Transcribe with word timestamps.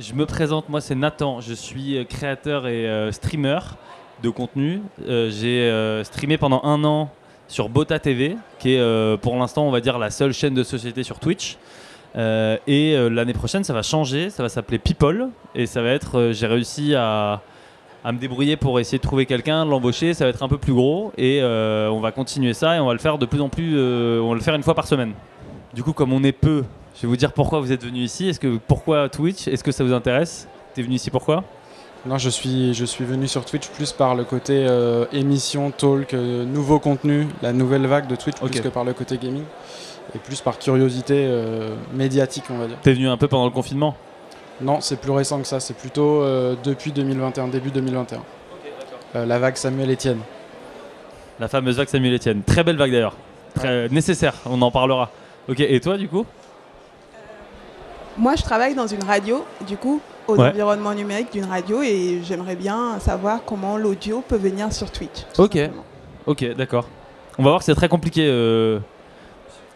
Je 0.00 0.14
me 0.14 0.24
présente, 0.24 0.70
moi 0.70 0.80
c'est 0.80 0.94
Nathan, 0.94 1.42
je 1.42 1.52
suis 1.52 1.98
euh, 1.98 2.04
créateur 2.04 2.66
et 2.66 2.88
euh, 2.88 3.12
streamer 3.12 3.58
de 4.22 4.30
contenu. 4.30 4.80
Euh, 5.06 5.28
J'ai 5.30 6.04
streamé 6.04 6.38
pendant 6.38 6.62
un 6.64 6.82
an 6.84 7.10
sur 7.48 7.68
Bota 7.68 7.98
TV, 7.98 8.38
qui 8.58 8.76
est 8.76 9.16
pour 9.18 9.36
l'instant 9.36 9.66
on 9.66 9.70
va 9.70 9.82
dire 9.82 9.98
la 9.98 10.08
seule 10.08 10.32
chaîne 10.32 10.54
de 10.54 10.62
société 10.62 11.02
sur 11.02 11.18
Twitch. 11.18 11.58
Et 12.16 12.96
l'année 13.10 13.34
prochaine 13.34 13.62
ça 13.62 13.74
va 13.74 13.82
changer, 13.82 14.30
ça 14.30 14.42
va 14.42 14.48
s'appeler 14.48 14.78
People 14.78 15.28
et 15.54 15.66
ça 15.66 15.82
va 15.82 15.90
être, 15.90 16.30
j'ai 16.32 16.46
réussi 16.46 16.94
à, 16.94 17.42
à 18.02 18.12
me 18.12 18.18
débrouiller 18.18 18.56
pour 18.56 18.80
essayer 18.80 18.98
de 18.98 19.02
trouver 19.02 19.26
quelqu'un, 19.26 19.66
l'embaucher, 19.66 20.14
ça 20.14 20.24
va 20.24 20.30
être 20.30 20.42
un 20.42 20.48
peu 20.48 20.58
plus 20.58 20.72
gros 20.72 21.12
et 21.18 21.42
on 21.42 22.00
va 22.00 22.10
continuer 22.12 22.54
ça 22.54 22.76
et 22.76 22.80
on 22.80 22.86
va 22.86 22.94
le 22.94 23.00
faire 23.00 23.18
de 23.18 23.26
plus 23.26 23.40
en 23.42 23.50
plus, 23.50 23.78
on 23.78 24.30
va 24.30 24.34
le 24.34 24.40
faire 24.40 24.54
une 24.54 24.62
fois 24.62 24.74
par 24.74 24.86
semaine. 24.86 25.12
Du 25.74 25.82
coup 25.82 25.92
comme 25.92 26.12
on 26.12 26.22
est 26.22 26.32
peu, 26.32 26.64
je 26.94 27.02
vais 27.02 27.08
vous 27.08 27.16
dire 27.16 27.32
pourquoi 27.32 27.60
vous 27.60 27.72
êtes 27.72 27.84
venu 27.84 28.00
ici. 28.00 28.28
Est-ce 28.28 28.40
que 28.40 28.58
pourquoi 28.66 29.08
Twitch? 29.08 29.48
Est-ce 29.48 29.64
que 29.64 29.72
ça 29.72 29.84
vous 29.84 29.92
intéresse? 29.92 30.48
T'es 30.74 30.82
venu 30.82 30.96
ici 30.96 31.10
pourquoi? 31.10 31.44
Non, 32.06 32.16
je 32.16 32.30
suis, 32.30 32.72
je 32.72 32.84
suis 32.84 33.04
venu 33.04 33.28
sur 33.28 33.44
Twitch 33.44 33.68
plus 33.68 33.92
par 33.92 34.14
le 34.14 34.24
côté 34.24 34.64
euh, 34.66 35.04
émission, 35.12 35.70
talk, 35.70 36.14
euh, 36.14 36.44
nouveau 36.44 36.78
contenu, 36.78 37.26
la 37.42 37.52
nouvelle 37.52 37.86
vague 37.86 38.06
de 38.06 38.16
Twitch, 38.16 38.36
plus 38.36 38.60
que 38.60 38.68
par 38.68 38.84
le 38.84 38.94
côté 38.94 39.18
gaming. 39.18 39.44
Et 40.14 40.18
plus 40.18 40.40
par 40.40 40.58
curiosité 40.58 41.26
euh, 41.28 41.74
médiatique, 41.92 42.44
on 42.50 42.58
va 42.58 42.66
dire. 42.66 42.78
T'es 42.82 42.94
venu 42.94 43.08
un 43.08 43.16
peu 43.16 43.28
pendant 43.28 43.44
le 43.44 43.50
confinement? 43.50 43.94
Non, 44.60 44.80
c'est 44.80 45.00
plus 45.00 45.12
récent 45.12 45.40
que 45.40 45.46
ça, 45.46 45.60
c'est 45.60 45.76
plutôt 45.76 46.22
depuis 46.64 46.92
2021, 46.92 47.48
début 47.48 47.70
2021. 47.70 48.20
Euh, 49.16 49.26
la 49.26 49.38
vague 49.38 49.56
Samuel 49.56 49.90
Etienne. 49.90 50.20
La 51.40 51.48
fameuse 51.48 51.76
vague 51.76 51.88
Samuel 51.88 52.14
Etienne. 52.14 52.42
Très 52.42 52.62
belle 52.62 52.76
vague 52.76 52.92
d'ailleurs. 52.92 53.16
Très 53.54 53.88
nécessaire, 53.88 54.34
on 54.46 54.62
en 54.62 54.70
parlera. 54.70 55.10
Ok, 55.48 55.60
et 55.60 55.80
toi 55.80 55.96
du 55.96 56.08
coup? 56.08 56.24
Moi, 58.18 58.34
je 58.36 58.42
travaille 58.42 58.74
dans 58.74 58.86
une 58.86 59.02
radio, 59.04 59.44
du 59.66 59.76
coup, 59.76 60.00
aux 60.28 60.36
Ouais. 60.36 60.48
environnements 60.48 60.94
numériques 60.94 61.32
d'une 61.32 61.44
radio, 61.46 61.82
et 61.82 62.20
j'aimerais 62.24 62.56
bien 62.56 62.98
savoir 63.00 63.40
comment 63.44 63.76
l'audio 63.76 64.22
peut 64.26 64.36
venir 64.36 64.72
sur 64.72 64.90
Twitch. 64.90 65.24
Ok. 65.38 65.54
simplement. 65.54 65.84
Ok, 66.26 66.44
d'accord. 66.56 66.86
On 67.38 67.42
va 67.42 67.50
voir 67.50 67.60
que 67.60 67.64
c'est 67.64 67.74
très 67.74 67.88
compliqué. 67.88 68.26
euh. 68.28 68.78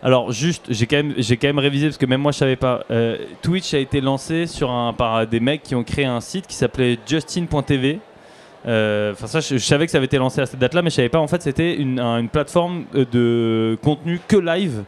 Alors 0.03 0.31
juste, 0.33 0.67
j'ai 0.69 0.87
quand 0.87 0.97
même, 0.97 1.15
j'ai 1.17 1.39
quand 1.39 1.47
même 1.47 1.59
révisé 1.59 1.87
parce 1.87 1.97
que 1.97 2.05
même 2.05 2.21
moi 2.21 2.31
je 2.31 2.37
savais 2.37 2.57
pas. 2.57 2.85
Euh, 2.91 3.17
Twitch 3.41 3.73
a 3.73 3.79
été 3.79 4.03
lancé 4.03 4.47
sur 4.47 4.71
un 4.71 4.93
par 4.93 5.27
des 5.27 5.41
mecs 5.41 5.63
qui 5.63 5.75
ont 5.75 5.83
créé 5.83 6.05
un 6.05 6.21
site 6.21 6.47
qui 6.47 6.55
s'appelait 6.55 6.99
Justin.tv. 7.07 8.01
Euh, 8.67 9.13
Enfin 9.13 9.27
ça, 9.27 9.41
je, 9.41 9.57
je 9.57 9.65
savais 9.65 9.87
que 9.87 9.91
ça 9.93 9.97
avait 9.97 10.05
été 10.05 10.19
lancé 10.19 10.43
à 10.43 10.47
cette 10.47 10.59
date-là, 10.61 10.83
mais 10.83 10.91
je 10.91 10.97
savais 10.97 11.09
pas. 11.09 11.21
En 11.21 11.27
fait, 11.27 11.41
c'était 11.41 11.75
une, 11.75 11.99
un- 11.99 12.19
une 12.19 12.29
plateforme 12.29 12.85
de 12.93 13.79
contenu 13.83 14.21
que 14.29 14.37
live, 14.37 14.83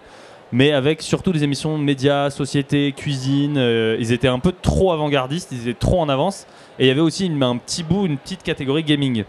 mais 0.52 0.72
avec 0.72 1.02
surtout 1.02 1.33
des 1.33 1.44
émissions 1.44 1.77
de 1.78 1.83
médias, 1.83 2.30
société, 2.30 2.92
cuisine. 2.92 3.56
euh, 3.58 3.97
ils 3.98 4.12
étaient 4.12 4.28
un 4.28 4.39
peu 4.39 4.53
trop 4.62 4.92
avant-gardistes, 4.92 5.50
ils 5.53 5.69
étaient 5.69 5.78
trop 5.78 6.00
en 6.00 6.08
avance. 6.08 6.47
Et 6.78 6.84
il 6.84 6.88
y 6.88 6.91
avait 6.91 7.00
aussi 7.00 7.30
un 7.41 7.56
petit 7.56 7.83
bout, 7.83 8.06
une 8.06 8.16
petite 8.19 8.42
catégorie 8.42 8.84
gaming 8.84 9.25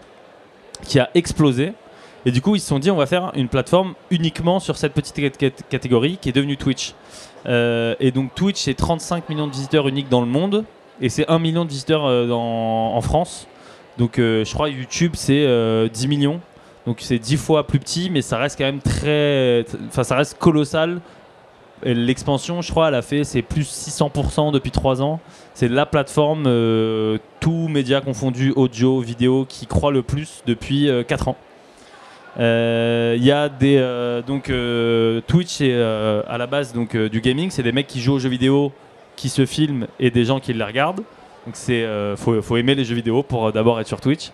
qui 0.84 0.98
a 1.00 1.10
explosé. 1.14 1.72
Et 2.26 2.30
du 2.30 2.40
coup, 2.42 2.56
ils 2.56 2.60
se 2.60 2.66
sont 2.68 2.78
dit, 2.78 2.90
on 2.90 2.96
va 2.96 3.06
faire 3.06 3.32
une 3.34 3.48
plateforme 3.48 3.94
uniquement 4.10 4.60
sur 4.60 4.76
cette 4.76 4.92
petite 4.92 5.14
cat- 5.16 5.30
cat- 5.50 5.62
catégorie 5.68 6.18
qui 6.20 6.28
est 6.28 6.32
devenue 6.32 6.56
Twitch. 6.56 6.94
Euh, 7.46 7.94
et 8.00 8.10
donc, 8.10 8.34
Twitch, 8.34 8.60
c'est 8.60 8.74
35 8.74 9.28
millions 9.28 9.46
de 9.46 9.52
visiteurs 9.52 9.88
uniques 9.88 10.08
dans 10.08 10.20
le 10.20 10.26
monde 10.26 10.64
et 11.00 11.08
c'est 11.08 11.28
1 11.30 11.38
million 11.38 11.64
de 11.64 11.70
visiteurs 11.70 12.04
euh, 12.06 12.28
en 12.30 13.00
France. 13.00 13.46
Donc, 13.96 14.14
je 14.18 14.52
crois 14.52 14.68
YouTube, 14.68 15.12
c'est 15.14 15.44
euh, 15.46 15.88
10 15.88 16.06
millions. 16.08 16.40
Donc, 16.88 17.00
c'est 17.00 17.18
10 17.18 17.36
fois 17.36 17.66
plus 17.66 17.78
petit, 17.78 18.08
mais 18.10 18.22
ça 18.22 18.38
reste 18.38 18.56
quand 18.56 18.64
même 18.64 18.80
très. 18.80 19.64
Enfin, 19.88 20.02
ça 20.04 20.16
reste 20.16 20.38
colossal. 20.38 21.00
L'expansion, 21.84 22.62
je 22.62 22.70
crois, 22.72 22.88
elle 22.88 22.94
a 22.96 23.02
fait 23.02 23.22
c'est 23.22 23.42
plus 23.42 23.68
600% 23.70 24.50
depuis 24.52 24.70
3 24.72 25.02
ans. 25.02 25.20
C'est 25.54 25.68
la 25.68 25.86
plateforme, 25.86 26.44
euh, 26.46 27.18
tout 27.40 27.68
média 27.68 28.00
confondu, 28.00 28.52
audio, 28.56 29.00
vidéo, 29.00 29.46
qui 29.46 29.66
croît 29.66 29.92
le 29.92 30.02
plus 30.02 30.42
depuis 30.46 30.88
4 31.06 31.28
ans. 31.28 31.36
Euh, 32.40 33.14
Il 33.18 33.24
y 33.24 33.30
a 33.32 33.48
des 33.48 33.76
euh, 33.78 34.22
donc 34.22 34.48
euh, 34.48 35.20
Twitch 35.26 35.58
euh, 35.60 36.22
à 36.28 36.38
la 36.38 36.46
base 36.46 36.72
donc 36.72 36.94
euh, 36.94 37.08
du 37.08 37.20
gaming, 37.20 37.50
c'est 37.50 37.62
des 37.64 37.72
mecs 37.72 37.86
qui 37.88 38.00
jouent 38.00 38.14
aux 38.14 38.18
jeux 38.18 38.28
vidéo, 38.28 38.72
qui 39.16 39.28
se 39.28 39.44
filment 39.44 39.86
et 40.00 40.10
des 40.10 40.24
gens 40.24 40.40
qui 40.40 40.52
les 40.52 40.64
regardent. 40.64 41.02
Donc 41.46 41.54
c'est 41.54 41.82
euh, 41.82 42.16
faut, 42.16 42.40
faut 42.42 42.56
aimer 42.56 42.74
les 42.74 42.84
jeux 42.84 42.94
vidéo 42.94 43.22
pour 43.22 43.46
euh, 43.46 43.52
d'abord 43.52 43.80
être 43.80 43.88
sur 43.88 44.00
Twitch. 44.00 44.30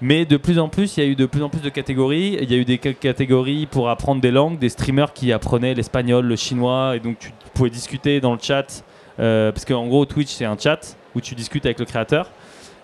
Mais 0.00 0.24
de 0.26 0.36
plus 0.36 0.58
en 0.60 0.68
plus, 0.68 0.96
il 0.96 1.02
y 1.02 1.06
a 1.06 1.08
eu 1.10 1.16
de 1.16 1.26
plus 1.26 1.42
en 1.42 1.48
plus 1.48 1.60
de 1.60 1.70
catégories. 1.70 2.38
Il 2.40 2.50
y 2.50 2.54
a 2.54 2.58
eu 2.58 2.64
des 2.64 2.78
ca- 2.80 2.92
catégories 2.92 3.66
pour 3.66 3.88
apprendre 3.90 4.20
des 4.20 4.30
langues, 4.30 4.58
des 4.58 4.68
streamers 4.68 5.12
qui 5.12 5.32
apprenaient 5.32 5.74
l'espagnol, 5.74 6.24
le 6.24 6.36
chinois, 6.36 6.94
et 6.94 7.00
donc 7.00 7.18
tu 7.18 7.32
pouvais 7.54 7.70
discuter 7.70 8.20
dans 8.20 8.32
le 8.32 8.38
chat. 8.40 8.84
euh, 9.18 9.50
parce 9.50 9.64
qu'en 9.64 9.86
gros, 9.88 10.04
Twitch, 10.04 10.28
c'est 10.30 10.44
un 10.44 10.56
chat 10.56 10.96
où 11.16 11.20
tu 11.20 11.34
discutes 11.34 11.66
avec 11.66 11.80
le 11.80 11.84
créateur. 11.84 12.30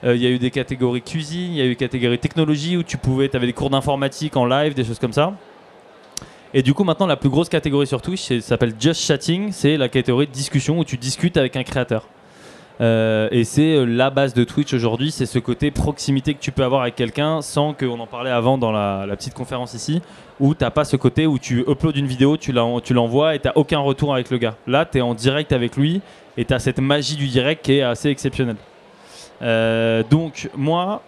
Euh, 0.02 0.16
Il 0.16 0.22
y 0.22 0.26
a 0.26 0.30
eu 0.30 0.38
des 0.41 0.50
catégories 0.50 1.02
cuisine, 1.02 1.52
il 1.52 1.56
y 1.56 1.60
a 1.60 1.64
eu 1.64 1.69
des 1.70 1.76
catégories 1.76 2.19
technologie 2.19 2.76
où 2.76 2.82
tu 2.82 2.97
pouvais, 2.97 3.28
tu 3.28 3.36
avais 3.36 3.46
des 3.46 3.52
cours 3.52 3.70
d'informatique 3.70 4.36
en 4.36 4.44
live, 4.44 4.75
des 4.75 4.84
choses 4.84 4.98
comme 4.98 5.12
ça. 5.12 5.34
Et 6.52 6.62
du 6.62 6.75
coup, 6.75 6.82
maintenant, 6.82 7.06
la 7.06 7.16
plus 7.16 7.28
grosse 7.31 7.48
catégorie 7.48 7.86
sur 7.86 8.02
Twitch, 8.02 8.41
s'appelle 8.41 8.75
Just 8.78 9.02
Chatting. 9.02 9.52
C'est 9.52 9.76
la 9.76 9.88
catégorie 9.88 10.26
de 10.26 10.32
discussion 10.32 10.78
où 10.81 10.84
tu 10.84 10.96
discutes 10.96 11.36
avec 11.36 11.54
un 11.56 11.62
créateur. 11.62 12.08
Euh, 12.81 13.29
et 13.31 13.45
c'est 13.45 13.77
euh, 13.77 13.85
la 13.85 14.11
base 14.11 14.35
de 14.35 14.43
Twitch 14.43 14.75
aujourd'hui, 14.75 15.12
c'est 15.12 15.27
ce 15.27 15.39
côté 15.39 15.71
proximité 15.71 16.35
que 16.35 16.41
tu 16.41 16.51
peux 16.51 16.65
avoir 16.65 16.83
avec 16.83 16.97
quelqu'un 16.97 17.41
sans 17.41 17.73
qu'on 17.73 18.01
en 18.01 18.07
parlait 18.07 18.31
avant 18.31 18.59
dans 18.59 18.73
la, 18.73 19.07
petite 19.17 19.35
conférence 19.35 19.75
ici, 19.75 20.03
où 20.41 20.55
t'as 20.55 20.71
pas 20.71 20.85
ce 20.85 20.97
côté 20.97 21.27
où 21.27 21.39
tu 21.39 21.61
uploads 21.69 21.97
une 21.97 22.07
vidéo, 22.07 22.37
tu 22.37 22.51
l'en- 22.51 22.81
tu 22.81 22.93
l'envoies 22.93 23.37
et 23.37 23.39
t'as 23.39 23.53
aucun 23.55 23.79
retour 23.79 24.12
avec 24.12 24.31
le 24.31 24.39
gars. 24.39 24.57
Là, 24.67 24.85
tu 24.85 24.99
es 24.99 25.01
en 25.01 25.15
direct 25.15 25.53
avec 25.53 25.77
lui 25.77 26.01
et 26.37 26.45
tu 26.45 26.53
as 26.53 26.59
cette 26.59 26.81
magie 26.81 27.15
du 27.17 27.29
direct 27.29 27.65
qui 27.65 27.75
est 27.75 27.83
assez 27.83 28.09
exceptionnelle. 28.09 28.57
Euh, 29.43 30.03
donc, 30.11 30.51
moi, 30.56 31.03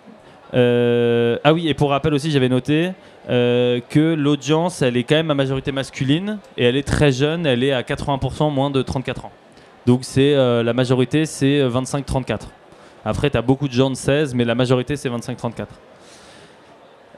ah 0.53 1.53
oui, 1.53 1.69
et 1.69 1.75
pour 1.75 1.91
rappel 1.91 2.15
aussi, 2.15 2.31
j'avais 2.31 2.48
noté 2.48 2.93
que 3.28 4.15
l'audience, 4.16 4.83
elle 4.83 4.97
est 4.97 5.03
quand 5.03 5.16
même 5.16 5.33
à 5.33 5.34
majorité 5.34 5.72
masculine 5.72 6.38
et 6.56 6.65
elle 6.65 6.77
est 6.77 6.87
très 6.87 7.10
jeune, 7.10 7.44
elle 7.44 7.65
est 7.65 7.72
à 7.72 7.83
80% 7.83 8.53
moins 8.53 8.71
de 8.71 8.83
34 8.83 9.25
ans. 9.25 9.33
Donc 9.86 10.00
c'est 10.02 10.34
euh, 10.34 10.62
la 10.62 10.72
majorité, 10.72 11.26
c'est 11.26 11.60
25-34. 11.69 12.41
Après, 13.04 13.30
tu 13.30 13.36
as 13.36 13.42
beaucoup 13.42 13.69
de 13.69 13.72
gens 13.72 13.88
de 13.88 13.94
16, 13.94 14.34
mais 14.34 14.44
la 14.44 14.56
majorité, 14.56 14.97
c'est 14.97 15.08
25-34. 15.08 15.66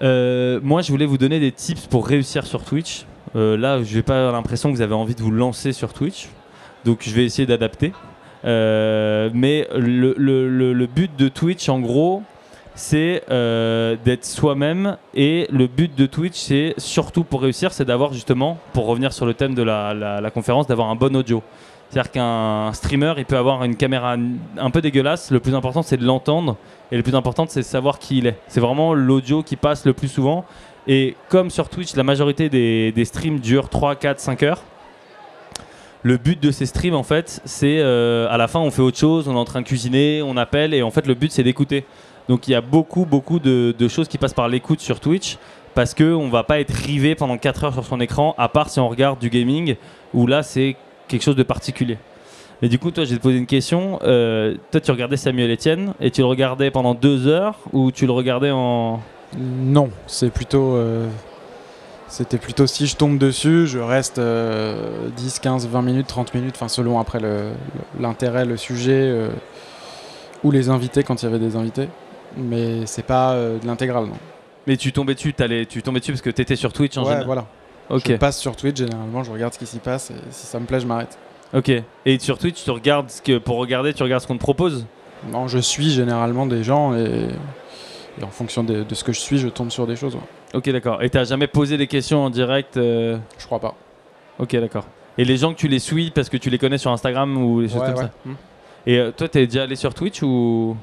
Euh, 0.03 0.61
moi, 0.63 0.83
je 0.83 0.93
voulais 0.93 1.07
vous 1.07 1.17
donner 1.17 1.41
des 1.41 1.51
tips 1.51 1.87
pour 1.87 2.07
réussir 2.07 2.47
sur 2.47 2.63
Twitch. 2.63 3.07
Euh, 3.37 3.57
là, 3.57 3.83
je 3.83 3.97
n'ai 3.97 4.03
pas 4.03 4.31
l'impression 4.31 4.71
que 4.71 4.77
vous 4.77 4.83
avez 4.83 4.95
envie 4.95 5.15
de 5.15 5.23
vous 5.23 5.31
lancer 5.31 5.73
sur 5.73 5.95
Twitch. 5.95 6.29
Donc, 6.85 6.99
je 7.01 7.11
vais 7.15 7.25
essayer 7.25 7.47
d'adapter. 7.47 7.93
Euh, 8.45 9.31
mais 9.33 9.67
le, 9.75 10.87
but 10.87 11.11
de 11.17 11.29
Twitch, 11.29 11.71
en 11.71 11.81
gros, 11.81 12.23
c'est 12.75 13.23
euh, 13.31 13.97
d'être 14.05 14.27
soi-même. 14.27 14.99
Et 15.15 15.49
le 15.51 15.69
but 15.69 15.97
de 15.97 16.05
Twitch, 16.05 16.37
c'est 16.37 16.75
surtout 16.77 17.25
pour 17.25 17.41
réussir, 17.41 17.73
c'est 17.73 17.87
d'avoir 17.87 18.13
justement, 18.13 18.59
pour 18.75 18.85
revenir 18.85 19.15
sur 19.15 19.25
le 19.25 19.33
thème 19.33 19.55
de 19.55 19.63
la 19.63 20.31
conférence, 20.35 20.67
d'avoir 20.67 20.91
un 20.91 20.97
bon 20.97 21.17
audio. 21.17 21.43
C'est-à-dire 21.91 22.11
qu'un 22.11 22.73
streamer, 22.75 23.15
il 23.17 23.25
peut 23.25 23.37
avoir 23.37 23.65
une 23.65 23.77
caméra 23.77 24.17
un 24.59 24.71
peu 24.71 24.83
dégueulasse. 24.83 25.31
Le 25.31 25.41
plus 25.41 25.55
important, 25.55 25.83
c'est 25.83 25.97
de 25.97 26.05
l'entendre. 26.05 26.57
Et 26.93 26.97
le 26.97 27.03
plus 27.03 27.15
important, 27.15 27.47
c'est 27.49 27.61
de 27.61 27.65
savoir 27.65 27.99
qui 27.99 28.19
il 28.19 28.27
est. 28.27 28.39
C'est 28.47 28.61
vraiment 28.61 28.93
l'audio 28.93 29.43
qui 29.43 29.57
passe 29.57 29.87
le 29.87 29.95
plus 29.95 30.09
souvent. 30.09 30.45
Et 30.87 31.17
comme 31.29 31.51
sur 31.51 31.69
Twitch, 31.69 31.95
la 31.97 32.03
majorité 32.03 32.51
des, 32.51 33.05
streams 33.05 33.41
durent 33.41 33.71
3, 33.71 33.97
4, 33.97 34.21
5 34.21 34.43
heures. 34.43 34.63
Le 36.03 36.17
but 36.17 36.41
de 36.41 36.51
ces 36.51 36.67
streams, 36.67 36.95
en 36.95 37.03
fait, 37.03 37.41
c'est 37.45 37.79
euh, 37.81 38.29
à 38.31 38.37
la 38.37 38.49
fin, 38.49 38.61
on 38.61 38.71
fait 38.71 38.83
autre 38.83 38.99
chose, 38.99 39.27
on 39.27 39.35
est 39.35 39.39
en 39.39 39.45
train 39.45 39.63
de 39.63 39.67
cuisiner, 39.67 40.23
on 40.23 40.37
appelle, 40.37 40.73
et 40.73 40.83
en 40.83 40.91
fait, 40.91 41.07
le 41.07 41.15
but, 41.15 41.33
c'est 41.33 41.43
d'écouter. 41.43 41.85
Donc, 42.29 42.47
il 42.47 42.53
y 42.53 42.55
a 42.55 42.61
beaucoup, 42.61 43.05
beaucoup 43.05 43.41
de, 43.41 43.75
de 43.77 43.89
choses 43.89 44.07
qui 44.07 44.17
passent 44.17 44.35
par 44.35 44.49
l'écoute 44.49 44.81
sur 44.81 45.01
Twitch, 45.01 45.39
parce 45.75 45.95
qu'on 45.95 46.29
va 46.29 46.45
pas 46.45 46.61
être 46.61 46.73
rivé 46.73 47.17
pendant 47.17 47.37
4 47.37 47.65
heures 47.65 47.73
sur 47.73 47.85
son 47.85 48.01
écran, 48.01 48.35
à 48.39 48.49
part 48.49 48.71
si 48.71 48.79
on 48.79 48.89
regarde 48.89 49.19
du 49.19 49.29
gaming, 49.29 49.75
où 50.15 50.27
là, 50.27 50.43
c'est 50.45 50.77
quelque 51.09 51.23
chose 51.23 51.37
de 51.37 51.43
particulier. 51.43 51.99
Mais 52.63 52.69
du 52.69 52.79
coup, 52.79 52.91
toi, 52.91 53.07
te 53.07 53.15
poser 53.15 53.39
une 53.39 53.47
question. 53.47 53.99
Euh, 54.03 54.55
toi, 54.71 54.81
tu 54.81 54.91
regardais 54.91 55.17
Samuel 55.17 55.51
Etienne, 55.53 55.95
et 56.01 56.11
tu 56.11 56.21
le 56.23 56.27
regardais 56.27 56.71
pendant 56.71 56.95
2 56.95 57.27
heures, 57.29 57.57
ou 57.73 57.91
tu 57.93 58.07
le 58.07 58.13
regardais 58.13 58.51
en. 58.51 59.01
Non, 59.39 59.91
c'est 60.07 60.31
plutôt. 60.31 60.75
euh, 60.75 61.07
C'était 62.09 62.39
plutôt 62.39 62.67
si 62.67 62.87
je 62.87 62.97
tombe 62.97 63.19
dessus, 63.19 63.67
je 63.67 63.79
reste 63.79 64.19
euh, 64.19 65.09
10, 65.17 65.39
15, 65.41 65.69
20 65.69 65.83
minutes, 65.83 66.07
30 66.07 66.35
minutes, 66.35 66.55
enfin 66.57 66.69
selon 66.69 66.99
après 66.99 67.21
le- 67.21 67.51
l'intérêt, 68.01 68.47
le, 68.47 68.57
sujet 68.57 68.93
euh, 68.95 69.29
ou 70.43 70.51
les 70.51 70.71
invités 70.71 71.03
quand 71.03 71.23
il 71.23 71.27
y 71.27 71.29
avait 71.29 71.39
des 71.39 71.55
invités. 71.55 71.89
Mais 72.37 72.87
c'est 72.87 73.03
pas 73.05 73.33
euh, 73.33 73.59
de 73.59 73.67
l'intégrale, 73.67 74.07
non. 74.07 74.17
Mais 74.67 74.77
tu 74.79 74.91
tombais 74.93 75.15
dessus, 75.15 75.35
t'allais- 75.35 75.67
tu 75.67 75.83
tombais 75.83 76.01
dessus 76.01 76.13
parce 76.13 76.23
que 76.23 76.31
tu 76.31 76.41
étais 76.41 76.57
sur 76.57 76.73
Twitch 76.73 76.97
en 76.97 77.03
Ouais, 77.03 77.09
général. 77.09 77.27
voilà. 77.27 77.45
Ok. 77.91 78.03
Je 78.09 78.15
passe 78.17 78.39
sur 78.39 78.55
Twitch, 78.57 78.79
généralement, 78.79 79.23
je 79.23 79.31
regarde 79.31 79.55
ce 79.55 79.59
qui 79.59 79.67
s'y 79.67 79.79
passe 79.79 80.11
et 80.11 80.15
si 80.31 80.47
ça 80.47 80.59
me 80.61 80.67
plaît, 80.67 80.81
je 80.81 80.87
m'arrête. 80.87 81.19
Ok. 81.55 81.71
Et 82.05 82.19
sur 82.19 82.39
Twitch, 82.39 82.63
tu 82.63 82.71
regardes 82.71 83.09
ce 83.11 83.23
que 83.23 83.39
pour 83.39 83.57
regarder, 83.57 83.95
tu 83.95 84.03
regardes 84.03 84.23
ce 84.23 84.27
qu'on 84.27 84.37
te 84.37 84.41
propose? 84.41 84.85
Non, 85.33 85.49
je 85.49 85.59
suis 85.59 85.91
généralement 85.91 86.47
des 86.47 86.63
gens 86.63 86.95
et, 86.95 87.29
et 88.21 88.25
en 88.25 88.29
fonction 88.29 88.63
de, 88.63 88.83
de 88.85 88.95
ce 88.95 89.03
que 89.05 89.13
je 89.13 89.21
suis, 89.21 89.39
je 89.39 89.49
tombe 89.49 89.71
sur 89.71 89.87
des 89.87 89.97
choses. 89.97 90.15
ouais. 90.15 90.21
Ok, 90.55 90.69
d'accord. 90.71 91.03
Et 91.03 91.11
t'as 91.11 91.25
jamais 91.25 91.47
posé 91.47 91.77
des 91.77 91.87
questions 91.87 92.25
en 92.25 92.31
direct 92.31 92.77
euh, 92.77 93.17
Je 93.39 93.47
crois 93.47 93.59
pas. 93.61 93.75
Ok, 94.39 94.55
d'accord. 94.57 94.85
Et 95.17 95.25
les 95.25 95.37
gens 95.37 95.53
que 95.53 95.59
tu 95.59 95.69
les 95.69 95.79
suis 95.81 96.11
parce 96.11 96.29
que 96.29 96.37
tu 96.37 96.49
les 96.51 96.59
connais 96.59 96.79
sur 96.79 96.91
Instagram 96.93 97.37
ou 97.37 97.61
les 97.61 97.69
choses 97.69 97.81
Ouais, 97.81 97.87
comme 97.87 97.97
ouais. 97.97 98.03
ça? 98.03 98.11
Hmm. 98.25 98.35
Et 98.87 98.99
euh, 98.99 99.11
toi, 99.11 99.29
t'es 99.29 99.47
déjà 99.47 99.65
allé 99.65 99.77
sur 99.77 99.93
Twitch 99.95 100.23
ou? 100.23 100.77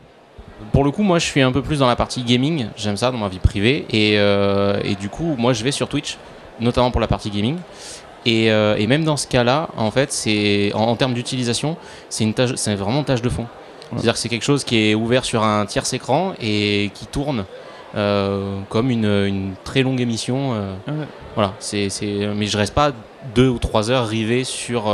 Pour 0.71 0.83
le 0.83 0.91
coup, 0.91 1.03
moi, 1.03 1.19
je 1.19 1.25
suis 1.25 1.41
un 1.41 1.51
peu 1.51 1.61
plus 1.61 1.79
dans 1.79 1.87
la 1.87 1.95
partie 1.95 2.23
gaming. 2.23 2.67
J'aime 2.75 2.97
ça 2.97 3.11
dans 3.11 3.17
ma 3.17 3.27
vie 3.29 3.39
privée. 3.39 3.85
Et, 3.89 4.19
euh, 4.19 4.79
et 4.83 4.95
du 4.95 5.09
coup, 5.09 5.35
moi, 5.37 5.53
je 5.53 5.63
vais 5.63 5.71
sur 5.71 5.87
Twitch, 5.87 6.17
notamment 6.59 6.91
pour 6.91 7.01
la 7.01 7.07
partie 7.07 7.29
gaming. 7.29 7.57
Et, 8.25 8.49
euh, 8.51 8.75
et 8.77 8.87
même 8.87 9.03
dans 9.03 9.17
ce 9.17 9.27
cas-là, 9.27 9.69
en 9.77 9.91
fait, 9.91 10.11
c'est 10.11 10.71
en, 10.73 10.81
en 10.83 10.95
termes 10.95 11.13
d'utilisation, 11.13 11.77
c'est 12.09 12.23
une 12.23 12.33
tâche, 12.33 12.53
c'est 12.55 12.73
vraiment 12.75 12.99
une 12.99 13.05
tâche 13.05 13.21
de 13.21 13.29
fond. 13.29 13.45
C'est-à-dire 13.91 14.13
que 14.13 14.19
c'est 14.19 14.29
quelque 14.29 14.43
chose 14.43 14.63
qui 14.63 14.89
est 14.89 14.95
ouvert 14.95 15.23
sur 15.23 15.43
un 15.43 15.65
tierce 15.67 15.93
écran 15.93 16.33
et 16.41 16.89
qui 16.95 17.05
tourne 17.05 17.45
euh, 17.95 18.57
comme 18.69 18.89
une, 18.89 19.05
une 19.05 19.53
très 19.63 19.83
longue 19.83 20.01
émission. 20.01 20.53
euh, 20.55 20.73
ouais. 20.87 21.05
Voilà, 21.35 21.53
c'est, 21.59 21.89
c'est, 21.89 22.27
mais 22.35 22.47
je 22.47 22.57
reste 22.57 22.73
pas 22.73 22.91
deux 23.35 23.47
ou 23.47 23.59
trois 23.59 23.91
heures 23.91 24.07
rivé 24.07 24.43
sur, 24.43 24.91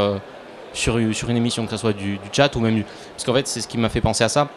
sur, 0.73 0.99
sur 1.13 1.29
une 1.29 1.37
émission, 1.37 1.63
que 1.65 1.71
ce 1.71 1.77
soit 1.77 1.93
du, 1.93 2.17
du 2.17 2.29
chat 2.33 2.53
ou 2.55 2.59
même 2.59 2.75
du. 2.75 2.83
Parce 3.13 3.23
qu'en 3.23 3.33
fait, 3.33 3.47
c'est 3.47 3.61
ce 3.61 3.67
qui 3.67 3.77
m'a 3.77 3.89
fait 3.89 4.01
penser 4.01 4.25
à 4.25 4.29
ça. 4.29 4.49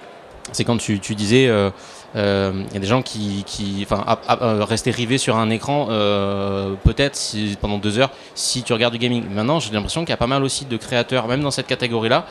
C'est 0.53 0.65
quand 0.65 0.77
tu, 0.77 1.01
tu 1.01 1.15
disais, 1.15 1.49
euh, 1.49 1.71
euh, 2.17 2.53
il 2.69 2.75
y 2.75 2.77
a 2.77 2.81
des 2.81 2.87
gens 2.87 3.03
qui, 3.03 3.43
qui 3.47 3.81
enfin, 3.83 4.05
à- 4.07 4.19
à- 4.29 4.43
euh, 4.45 4.65
rester 4.65 4.91
rivés 4.91 5.19
sur 5.19 5.37
un 5.37 5.51
écran, 5.51 5.89
euh, 5.91 6.75
peut-être 6.85 7.17
si- 7.17 7.57
pendant 7.61 7.79
deux 7.79 7.99
heures, 7.99 8.11
si 8.35 8.63
tu 8.63 8.73
regardes 8.73 8.93
du 8.93 8.99
gaming. 8.99 9.25
Maintenant, 9.31 9.59
j'ai 9.59 9.73
l'impression 9.73 10.03
qu'il 10.03 10.11
y 10.11 10.13
a 10.13 10.19
pas 10.19 10.27
mal 10.27 10.45
aussi 10.45 10.65
de 10.67 10.77
créateurs, 10.77 11.27
même 11.29 11.41
dans 11.43 11.51
cette 11.51 11.67
catégorie-là, 11.67 12.27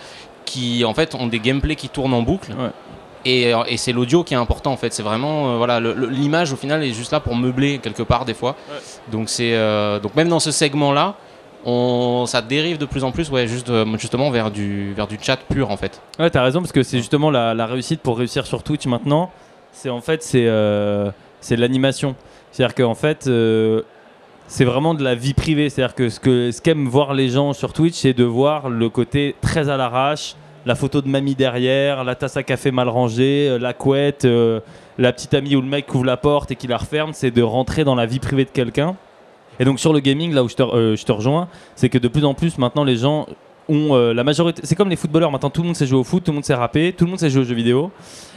qui 0.45 0.85
en 0.85 0.93
fait 0.93 1.15
ont 1.15 1.27
des 1.27 1.39
gameplays 1.39 1.75
qui 1.75 1.89
tournent 1.89 2.13
en 2.13 2.21
boucle. 2.21 2.51
Ouais. 2.51 2.69
Et, 3.25 3.53
euh, 3.53 3.63
et 3.67 3.77
c'est 3.77 3.93
l'audio 3.93 4.23
qui 4.23 4.33
est 4.33 4.37
important 4.37 4.71
en 4.73 4.77
fait. 4.77 4.93
C'est 4.93 5.03
vraiment 5.03 5.53
euh, 5.53 5.57
voilà 5.57 5.79
l'image 5.79 6.51
au 6.51 6.57
final 6.57 6.83
est 6.83 6.91
juste 6.93 7.11
là 7.13 7.21
pour 7.21 7.35
meubler 7.35 7.79
quelque 7.79 8.03
part 8.03 8.25
des 8.25 8.33
fois. 8.33 8.55
Donc 9.11 9.29
c'est 9.29 9.53
euh, 9.55 9.99
donc 9.99 10.15
même 10.15 10.27
dans 10.27 10.41
ce 10.41 10.51
segment-là, 10.51 11.15
on 11.65 12.25
ça 12.25 12.41
dérive 12.41 12.77
de 12.77 12.85
plus 12.85 13.03
en 13.03 13.11
plus 13.11 13.29
ouais 13.29 13.47
juste 13.47 13.69
euh, 13.69 13.85
justement 13.97 14.29
vers 14.29 14.51
du 14.51 14.93
vers 14.93 15.07
du 15.07 15.17
chat 15.21 15.37
pur 15.37 15.71
en 15.71 15.77
fait. 15.77 16.01
Ouais, 16.19 16.29
t'as 16.29 16.43
raison, 16.43 16.59
parce 16.59 16.71
que 16.71 16.83
c'est 16.83 16.97
justement 16.97 17.31
la, 17.31 17.53
la 17.53 17.65
réussite 17.65 18.01
pour 18.01 18.17
réussir 18.17 18.45
sur 18.45 18.63
Twitch 18.63 18.85
maintenant. 18.85 19.31
C'est 19.71 19.89
en 19.89 20.01
fait, 20.01 20.21
c'est 20.23 20.45
euh, 20.47 21.11
de 21.49 21.55
l'animation. 21.55 22.15
C'est-à-dire 22.51 22.75
qu'en 22.75 22.93
fait, 22.93 23.25
euh, 23.27 23.81
c'est 24.47 24.65
vraiment 24.65 24.93
de 24.93 25.03
la 25.03 25.15
vie 25.15 25.33
privée. 25.33 25.69
C'est-à-dire 25.69 25.95
que 25.95 26.09
ce 26.09 26.19
que 26.19 26.51
ce 26.51 26.61
qu'aiment 26.61 26.87
voir 26.87 27.13
les 27.13 27.29
gens 27.29 27.53
sur 27.53 27.73
Twitch, 27.73 27.95
c'est 27.95 28.13
de 28.13 28.23
voir 28.23 28.69
le 28.69 28.89
côté 28.89 29.35
très 29.41 29.69
à 29.69 29.77
l'arrache, 29.77 30.35
la 30.65 30.75
photo 30.75 31.01
de 31.01 31.07
mamie 31.07 31.35
derrière, 31.35 32.03
la 32.03 32.15
tasse 32.15 32.37
à 32.37 32.43
café 32.43 32.71
mal 32.71 32.89
rangée, 32.89 33.57
la 33.59 33.73
couette, 33.73 34.27
la 34.97 35.13
petite 35.13 35.33
amie 35.33 35.55
ou 35.55 35.61
le 35.61 35.67
mec 35.67 35.87
qui 35.87 35.95
ouvre 35.95 36.05
la 36.05 36.17
porte 36.17 36.51
et 36.51 36.55
qui 36.55 36.67
la 36.67 36.77
referme. 36.77 37.13
C'est 37.13 37.31
de 37.31 37.41
rentrer 37.41 37.83
dans 37.83 37.95
la 37.95 38.05
vie 38.05 38.19
privée 38.19 38.45
de 38.45 38.51
quelqu'un. 38.51 38.95
Et 39.59 39.65
donc 39.65 39.79
sur 39.79 39.93
le 39.93 39.99
gaming, 39.99 40.33
là 40.33 40.43
où 40.43 40.49
je 40.49 40.55
te, 40.55 40.63
euh, 40.63 40.95
je 40.95 41.05
te 41.05 41.11
rejoins, 41.11 41.47
c'est 41.75 41.89
que 41.89 41.97
de 41.97 42.07
plus 42.07 42.25
en 42.25 42.33
plus 42.33 42.57
maintenant 42.57 42.83
les 42.83 42.97
gens 42.97 43.27
ont 43.69 43.95
euh, 43.95 44.13
la 44.13 44.23
majorité. 44.23 44.61
C'est 44.65 44.75
comme 44.75 44.89
les 44.89 44.95
footballeurs 44.95 45.31
maintenant, 45.31 45.49
tout 45.49 45.61
le 45.61 45.67
monde 45.67 45.75
sait 45.75 45.87
jouer 45.87 45.99
au 45.99 46.03
foot, 46.03 46.23
tout 46.23 46.31
le 46.31 46.35
monde 46.35 46.45
sait 46.45 46.53
rapper, 46.53 46.93
tout 46.93 47.05
le 47.05 47.11
monde 47.11 47.19
sait 47.19 47.29
jouer 47.29 47.41
aux 47.41 47.45
jeux 47.45 47.55
vidéo. 47.55 47.91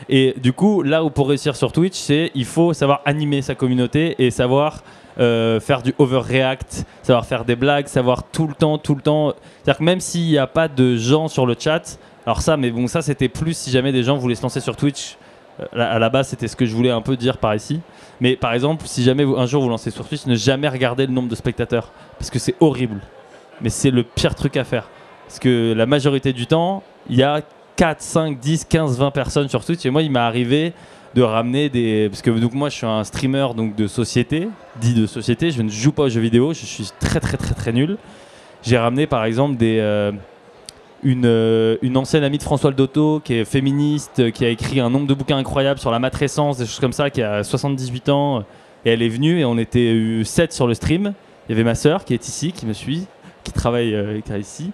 Et 0.08 0.34
du 0.40 0.52
coup, 0.52 0.82
là 0.82 1.02
où 1.04 1.10
pour 1.10 1.28
réussir 1.28 1.56
sur 1.56 1.72
Twitch, 1.72 1.96
c'est 1.96 2.30
il 2.34 2.44
faut 2.44 2.72
savoir 2.72 3.00
animer 3.04 3.42
sa 3.42 3.54
communauté 3.54 4.14
et 4.18 4.30
savoir 4.30 4.82
euh, 5.18 5.60
faire 5.60 5.82
du 5.82 5.94
overreact, 5.98 6.84
savoir 7.02 7.24
faire 7.26 7.44
des 7.44 7.56
blagues, 7.56 7.86
savoir 7.86 8.22
tout 8.24 8.46
le 8.46 8.54
temps, 8.54 8.78
tout 8.78 8.94
le 8.94 9.00
temps. 9.00 9.32
C'est-à-dire 9.62 9.78
que 9.78 9.84
même 9.84 10.00
s'il 10.00 10.26
n'y 10.28 10.38
a 10.38 10.46
pas 10.46 10.68
de 10.68 10.96
gens 10.96 11.28
sur 11.28 11.46
le 11.46 11.56
chat, 11.58 11.98
alors 12.26 12.42
ça, 12.42 12.56
mais 12.56 12.70
bon, 12.70 12.86
ça 12.86 13.02
c'était 13.02 13.28
plus 13.28 13.56
si 13.56 13.70
jamais 13.70 13.92
des 13.92 14.02
gens 14.02 14.16
voulaient 14.16 14.34
se 14.34 14.42
lancer 14.42 14.60
sur 14.60 14.76
Twitch. 14.76 15.16
Euh, 15.60 15.64
à 15.74 15.98
la 15.98 16.08
base, 16.08 16.28
c'était 16.28 16.48
ce 16.48 16.56
que 16.56 16.66
je 16.66 16.74
voulais 16.74 16.90
un 16.90 17.00
peu 17.00 17.16
dire 17.16 17.38
par 17.38 17.54
ici. 17.54 17.80
Mais 18.20 18.36
par 18.36 18.52
exemple, 18.52 18.84
si 18.86 19.02
jamais 19.02 19.24
un 19.24 19.46
jour 19.46 19.62
vous 19.62 19.68
lancez 19.68 19.90
sur 19.90 20.06
Twitch, 20.06 20.26
ne 20.26 20.34
jamais 20.34 20.68
regarder 20.68 21.06
le 21.06 21.12
nombre 21.12 21.28
de 21.28 21.34
spectateurs 21.34 21.92
parce 22.18 22.30
que 22.30 22.38
c'est 22.38 22.54
horrible. 22.60 23.00
Mais 23.60 23.70
c'est 23.70 23.90
le 23.90 24.02
pire 24.02 24.34
truc 24.34 24.56
à 24.56 24.64
faire. 24.64 24.88
Parce 25.26 25.38
que 25.38 25.72
la 25.74 25.86
majorité 25.86 26.32
du 26.32 26.46
temps, 26.46 26.82
il 27.08 27.16
y 27.16 27.22
a 27.22 27.42
4, 27.76 28.00
5, 28.00 28.38
10, 28.38 28.64
15, 28.66 28.98
20 28.98 29.10
personnes 29.10 29.48
sur 29.48 29.64
Twitch. 29.64 29.84
Et 29.84 29.90
moi, 29.90 30.02
il 30.02 30.10
m'est 30.10 30.18
arrivé 30.18 30.72
de 31.14 31.22
ramener 31.22 31.68
des. 31.68 32.08
Parce 32.10 32.22
que 32.22 32.30
donc, 32.30 32.52
moi, 32.52 32.68
je 32.68 32.76
suis 32.76 32.86
un 32.86 33.04
streamer 33.04 33.48
de 33.56 33.86
société, 33.86 34.48
dit 34.80 34.94
de 34.94 35.06
société. 35.06 35.50
Je 35.50 35.62
ne 35.62 35.68
joue 35.68 35.92
pas 35.92 36.04
aux 36.04 36.08
jeux 36.08 36.20
vidéo. 36.20 36.52
Je 36.52 36.64
suis 36.66 36.90
très, 37.00 37.20
très, 37.20 37.36
très, 37.36 37.54
très 37.54 37.72
nul. 37.72 37.96
J'ai 38.62 38.78
ramené 38.78 39.06
par 39.06 39.24
exemple 39.24 39.56
des. 39.56 39.78
euh, 39.80 40.12
une, 41.06 41.24
euh, 41.24 41.76
une 41.82 41.96
ancienne 41.96 42.24
amie 42.24 42.38
de 42.38 42.42
François 42.42 42.72
Doto 42.72 43.20
qui 43.24 43.34
est 43.34 43.44
féministe, 43.44 44.18
euh, 44.18 44.30
qui 44.30 44.44
a 44.44 44.48
écrit 44.48 44.80
un 44.80 44.90
nombre 44.90 45.06
de 45.06 45.14
bouquins 45.14 45.36
incroyables 45.36 45.78
sur 45.78 45.92
la 45.92 46.00
matrescence, 46.00 46.58
des 46.58 46.66
choses 46.66 46.80
comme 46.80 46.92
ça, 46.92 47.10
qui 47.10 47.22
a 47.22 47.44
78 47.44 48.08
ans. 48.08 48.44
Et 48.84 48.90
elle 48.90 49.02
est 49.02 49.08
venue 49.08 49.40
et 49.40 49.44
on 49.44 49.56
était 49.56 50.22
7 50.24 50.52
sur 50.52 50.66
le 50.66 50.74
stream. 50.74 51.14
Il 51.48 51.52
y 51.52 51.54
avait 51.54 51.64
ma 51.64 51.76
sœur 51.76 52.04
qui 52.04 52.12
est 52.12 52.26
ici, 52.26 52.50
qui 52.50 52.66
me 52.66 52.72
suit, 52.72 53.06
qui 53.44 53.52
travaille, 53.52 53.94
euh, 53.94 54.20
ici. 54.36 54.72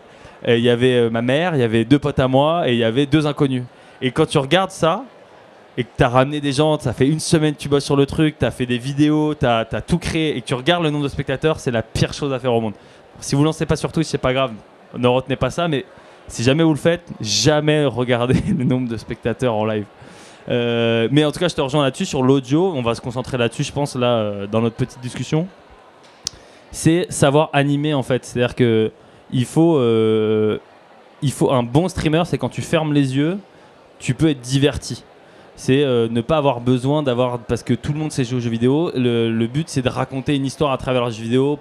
Il 0.48 0.58
y 0.60 0.70
avait 0.70 0.94
euh, 0.94 1.10
ma 1.10 1.22
mère, 1.22 1.54
il 1.54 1.60
y 1.60 1.64
avait 1.64 1.84
deux 1.84 1.98
potes 1.98 2.18
à 2.18 2.28
moi 2.28 2.68
et 2.68 2.72
il 2.72 2.78
y 2.78 2.84
avait 2.84 3.06
deux 3.06 3.26
inconnus. 3.26 3.64
Et 4.00 4.10
quand 4.10 4.26
tu 4.26 4.38
regardes 4.38 4.70
ça 4.70 5.04
et 5.76 5.84
que 5.84 5.90
tu 5.96 6.02
as 6.02 6.08
ramené 6.08 6.40
des 6.40 6.52
gens, 6.52 6.78
ça 6.78 6.94
fait 6.94 7.06
une 7.06 7.20
semaine 7.20 7.54
que 7.54 7.60
tu 7.60 7.68
bosses 7.68 7.84
sur 7.84 7.96
le 7.96 8.06
truc, 8.06 8.38
tu 8.38 8.44
as 8.44 8.50
fait 8.50 8.66
des 8.66 8.78
vidéos, 8.78 9.34
tu 9.34 9.46
as, 9.46 9.64
tout 9.86 9.98
créé 9.98 10.36
et 10.36 10.40
que 10.40 10.46
tu 10.46 10.54
regardes 10.54 10.82
le 10.82 10.90
nombre 10.90 11.04
de 11.04 11.08
spectateurs, 11.08 11.60
c'est 11.60 11.70
la 11.70 11.82
pire 11.82 12.12
chose 12.12 12.32
à 12.32 12.38
faire 12.38 12.54
au 12.54 12.60
monde. 12.60 12.74
Si 13.20 13.34
vous 13.34 13.44
lancez 13.44 13.66
pas 13.66 13.76
sur 13.76 13.92
Twitch, 13.92 14.08
c'est 14.08 14.18
pas 14.18 14.32
grave, 14.32 14.52
ne 14.96 15.06
retenez 15.06 15.36
pas 15.36 15.50
ça, 15.50 15.68
mais 15.68 15.84
si 16.28 16.42
jamais 16.42 16.62
vous 16.62 16.72
le 16.72 16.78
faites, 16.78 17.06
jamais 17.20 17.84
regardez 17.84 18.40
le 18.58 18.64
nombre 18.64 18.88
de 18.88 18.96
spectateurs 18.96 19.54
en 19.54 19.64
live. 19.64 19.84
Euh, 20.48 21.08
mais 21.10 21.24
en 21.24 21.32
tout 21.32 21.38
cas, 21.38 21.48
je 21.48 21.54
te 21.54 21.60
rejoins 21.60 21.82
là-dessus 21.82 22.06
sur 22.06 22.22
l'audio. 22.22 22.72
On 22.74 22.82
va 22.82 22.94
se 22.94 23.00
concentrer 23.00 23.38
là-dessus, 23.38 23.64
je 23.64 23.72
pense, 23.72 23.94
là, 23.94 24.06
euh, 24.06 24.46
dans 24.46 24.60
notre 24.60 24.76
petite 24.76 25.00
discussion. 25.00 25.46
C'est 26.70 27.06
savoir 27.10 27.50
animer 27.52 27.94
en 27.94 28.02
fait. 28.02 28.24
C'est-à-dire 28.24 28.54
que 28.54 28.90
il 29.30 29.44
faut, 29.44 29.76
euh, 29.76 30.58
il 31.20 31.32
faut 31.32 31.50
un 31.50 31.62
bon 31.62 31.88
streamer, 31.88 32.22
c'est 32.26 32.38
quand 32.38 32.48
tu 32.48 32.62
fermes 32.62 32.92
les 32.92 33.16
yeux, 33.16 33.38
tu 33.98 34.14
peux 34.14 34.30
être 34.30 34.40
diverti. 34.40 35.04
C'est 35.54 35.84
ne 35.84 36.20
pas 36.22 36.38
avoir 36.38 36.60
besoin 36.60 37.02
d'avoir 37.02 37.38
parce 37.38 37.62
que 37.62 37.74
tout 37.74 37.92
le 37.92 37.98
monde 37.98 38.10
sait 38.10 38.24
jouer 38.24 38.38
aux 38.38 38.40
jeux 38.40 38.50
vidéo. 38.50 38.90
Le, 38.94 39.46
but 39.46 39.68
c'est 39.68 39.82
de 39.82 39.88
raconter 39.90 40.34
une 40.34 40.46
histoire 40.46 40.72
à 40.72 40.78
travers 40.78 41.04
un 41.04 41.10
jeu 41.10 41.22
vidéo, 41.22 41.58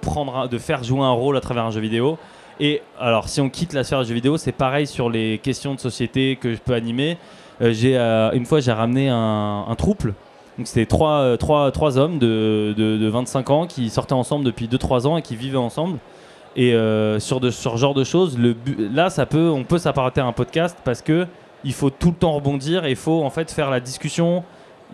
de 0.50 0.58
faire 0.58 0.82
jouer 0.82 1.02
un 1.02 1.10
rôle 1.10 1.36
à 1.36 1.40
travers 1.40 1.64
un 1.64 1.70
jeu 1.70 1.80
vidéo. 1.80 2.18
Et 2.60 2.82
alors, 2.98 3.28
si 3.28 3.40
on 3.40 3.48
quitte 3.48 3.72
la 3.72 3.84
sphère 3.84 4.02
du 4.02 4.08
jeu 4.08 4.14
vidéo, 4.14 4.36
c'est 4.36 4.52
pareil 4.52 4.86
sur 4.86 5.10
les 5.10 5.38
questions 5.38 5.74
de 5.74 5.80
société 5.80 6.36
que 6.36 6.54
je 6.54 6.60
peux 6.60 6.74
animer. 6.74 7.18
Euh, 7.60 7.72
euh, 7.84 8.32
une 8.32 8.46
fois, 8.46 8.60
j'ai 8.60 8.72
ramené 8.72 9.08
un, 9.08 9.64
un. 9.68 9.76
Donc 10.58 10.66
c'était 10.66 10.86
trois, 10.86 11.20
euh, 11.20 11.36
trois, 11.36 11.70
trois 11.72 11.96
hommes 11.96 12.18
de, 12.18 12.74
de, 12.76 12.98
de 12.98 13.08
25 13.08 13.50
ans 13.50 13.66
qui 13.66 13.88
sortaient 13.88 14.12
ensemble 14.12 14.44
depuis 14.44 14.68
2-3 14.68 15.06
ans 15.06 15.16
et 15.16 15.22
qui 15.22 15.34
vivaient 15.36 15.56
ensemble. 15.56 15.98
Et 16.54 16.72
sur, 17.18 17.40
de, 17.40 17.48
sur 17.48 17.72
ce 17.72 17.76
genre 17.78 17.94
de 17.94 18.04
choses, 18.04 18.38
le 18.38 18.54
là, 18.78 19.08
ça 19.08 19.24
peut, 19.24 19.48
on 19.48 19.64
peut 19.64 19.78
s'apparenter 19.78 20.20
à 20.20 20.26
un 20.26 20.32
podcast 20.32 20.76
parce 20.84 21.00
que 21.00 21.26
il 21.64 21.72
faut 21.72 21.88
tout 21.88 22.08
le 22.08 22.16
temps 22.16 22.32
rebondir 22.32 22.84
et 22.84 22.90
il 22.90 22.96
faut 22.96 23.22
en 23.22 23.30
fait 23.30 23.50
faire 23.50 23.70
la 23.70 23.80
discussion. 23.80 24.44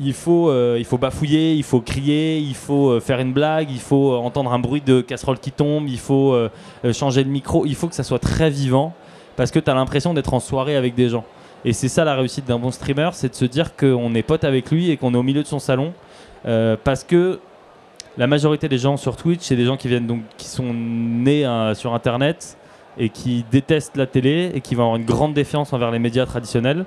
Il 0.01 0.13
faut, 0.13 0.49
euh, 0.49 0.77
il 0.79 0.85
faut 0.85 0.99
bafouiller, 0.99 1.55
il 1.55 1.63
faut 1.65 1.81
crier, 1.81 2.39
il 2.39 2.55
faut 2.55 2.91
euh, 2.91 3.01
faire 3.01 3.19
une 3.21 3.33
blague, 3.33 3.71
il 3.71 3.81
faut 3.81 4.13
euh, 4.13 4.17
entendre 4.17 4.53
un 4.53 4.59
bruit 4.59 4.81
de 4.81 5.01
casserole 5.01 5.39
qui 5.39 5.51
tombe, 5.51 5.89
il 5.89 5.99
faut 5.99 6.37
changer 6.93 7.25
le 7.25 7.31
micro. 7.31 7.67
Il 7.67 7.75
faut 7.75 7.89
que 7.89 7.95
ça 7.95 8.05
soit 8.05 8.19
très 8.19 8.51
vivant 8.51 8.95
parce 9.37 9.51
que 9.51 9.59
tu 9.59 9.71
as 9.71 9.75
l'impression 9.75 10.15
d'être 10.15 10.35
en 10.35 10.41
soirée 10.41 10.77
avec 10.77 10.95
des 10.95 11.09
gens. 11.09 11.25
Et 11.65 11.73
c'est 11.73 11.89
ça 11.89 12.05
la 12.05 12.15
réussite 12.15 12.47
d'un 12.47 12.59
bon 12.59 12.71
streamer, 12.71 13.11
c'est 13.13 13.31
de 13.31 13.35
se 13.35 13.45
dire 13.45 13.77
qu'on 13.77 14.15
est 14.15 14.23
pote 14.23 14.45
avec 14.45 14.71
lui 14.71 14.91
et 14.91 14.97
qu'on 14.97 15.13
est 15.15 15.17
au 15.17 15.23
milieu 15.23 15.43
de 15.43 15.49
son 15.49 15.59
salon. 15.59 15.93
Parce 16.85 17.05
que 17.05 17.41
la 18.19 18.27
majorité 18.27 18.69
des 18.69 18.79
gens 18.79 18.97
sur 18.97 19.17
Twitch, 19.17 19.43
c'est 19.43 19.55
des 19.55 19.65
gens 19.65 19.77
qui 19.77 19.87
viennent 19.87 20.09
donc 20.09 20.23
qui 20.37 20.49
sont 20.49 20.75
nés 20.75 21.47
euh, 21.47 21.73
sur 21.75 21.95
Internet 21.95 22.59
et 22.99 23.11
qui 23.11 23.45
détestent 23.49 23.97
la 23.97 24.07
télé 24.07 24.51
et 24.55 24.61
qui 24.61 24.75
vont 24.75 24.83
avoir 24.83 24.97
une 24.97 25.07
grande 25.07 25.35
défiance 25.35 25.73
envers 25.73 25.93
les 25.93 26.01
médias 26.01 26.27
traditionnels. 26.27 26.85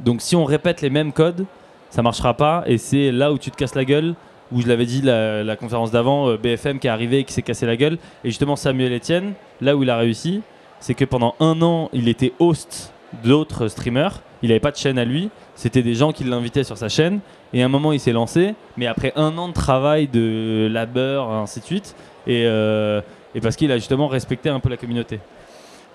Donc 0.00 0.20
si 0.20 0.34
on 0.34 0.44
répète 0.44 0.80
les 0.80 0.90
mêmes 0.90 1.12
codes, 1.12 1.46
ça 1.92 2.00
marchera 2.00 2.34
pas 2.34 2.64
et 2.66 2.78
c'est 2.78 3.12
là 3.12 3.32
où 3.32 3.38
tu 3.38 3.50
te 3.50 3.56
casses 3.56 3.74
la 3.74 3.84
gueule. 3.84 4.14
Où 4.50 4.60
je 4.60 4.66
l'avais 4.66 4.84
dit 4.84 5.00
la, 5.00 5.56
conférence 5.56 5.90
d'avant, 5.90 6.28
euh, 6.28 6.36
BFM 6.36 6.78
qui 6.78 6.86
est 6.86 6.90
arrivé 6.90 7.20
et 7.20 7.24
qui 7.24 7.32
s'est 7.32 7.42
cassé 7.42 7.64
la 7.64 7.76
gueule. 7.76 7.96
Et 8.22 8.28
justement 8.28 8.56
Samuel 8.56 8.92
Etienne, 8.92 9.32
là 9.62 9.76
où 9.76 9.82
il 9.82 9.88
a 9.88 9.96
réussi, 9.96 10.42
c'est 10.80 10.92
que 10.92 11.06
pendant 11.06 11.34
un 11.40 11.62
an, 11.62 11.88
il 11.94 12.08
était 12.08 12.32
host 12.38 12.92
d'autres 13.24 13.68
streamers. 13.68 14.20
Il 14.42 14.48
n'avait 14.48 14.60
pas 14.60 14.70
de 14.70 14.76
chaîne 14.76 14.98
à 14.98 15.04
lui. 15.04 15.30
C'était 15.54 15.82
des 15.82 15.94
gens 15.94 16.12
qui 16.12 16.24
l'invitaient 16.24 16.64
sur 16.64 16.76
sa 16.76 16.88
chaîne. 16.88 17.20
Et 17.54 17.62
à 17.62 17.66
un 17.66 17.68
moment, 17.68 17.92
il 17.92 18.00
s'est 18.00 18.12
lancé. 18.12 18.54
Mais 18.76 18.86
après 18.86 19.12
un 19.16 19.38
an 19.38 19.48
de 19.48 19.54
travail, 19.54 20.08
de 20.08 20.68
labeur, 20.70 21.30
ainsi 21.30 21.60
de 21.60 21.64
suite. 21.64 21.94
Et, 22.26 22.44
euh, 22.46 23.00
parce 23.42 23.56
qu'il 23.56 23.70
a 23.70 23.76
justement 23.76 24.08
respecté 24.08 24.48
un 24.48 24.60
peu 24.60 24.68
la 24.68 24.76
communauté. 24.76 25.20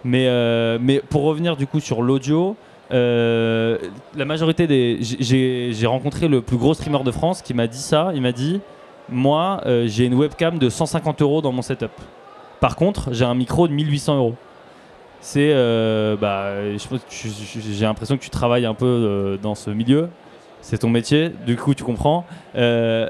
Mais, 0.03 0.27
euh, 0.27 0.77
mais 0.81 0.99
pour 0.99 1.23
revenir 1.23 1.57
du 1.57 1.67
coup 1.67 1.79
sur 1.79 2.01
l'audio, 2.01 2.55
euh, 2.91 3.77
la 4.15 4.25
majorité 4.25 4.67
des. 4.67 4.97
j'ai- 5.01 5.85
rencontré 5.87 6.27
le 6.27 6.41
plus 6.41 6.57
gros 6.57 6.73
streamer 6.73 7.03
de 7.03 7.11
France 7.11 7.41
qui 7.41 7.53
m'a 7.53 7.67
dit 7.67 7.77
ça. 7.81 8.11
Il 8.15 8.21
m'a 8.21 8.31
dit 8.31 8.61
Moi, 9.09 9.61
euh, 9.65 9.87
j'ai 9.87 10.05
une 10.05 10.13
webcam 10.15 10.57
de 10.57 10.69
150 10.69 11.21
euros 11.21 11.41
dans 11.41 11.51
mon 11.51 11.61
setup. 11.61 11.91
Par 12.59 12.75
contre, 12.75 13.09
j'ai 13.13 13.25
un 13.25 13.35
micro 13.35 13.67
de 13.67 13.73
1800 13.73 14.17
euros. 14.17 14.35
C'est. 15.19 15.51
euh, 15.53 16.15
bah, 16.15 16.51
j'ai 16.77 17.85
l'impression 17.85 18.17
que 18.17 18.23
tu 18.23 18.29
travailles 18.29 18.65
un 18.65 18.73
peu 18.73 19.37
dans 19.41 19.55
ce 19.55 19.69
milieu. 19.69 20.09
C'est 20.61 20.79
ton 20.79 20.89
métier, 20.89 21.31
du 21.45 21.55
coup, 21.55 21.73
tu 21.73 21.83
comprends. 21.83 22.25
Il 22.55 23.09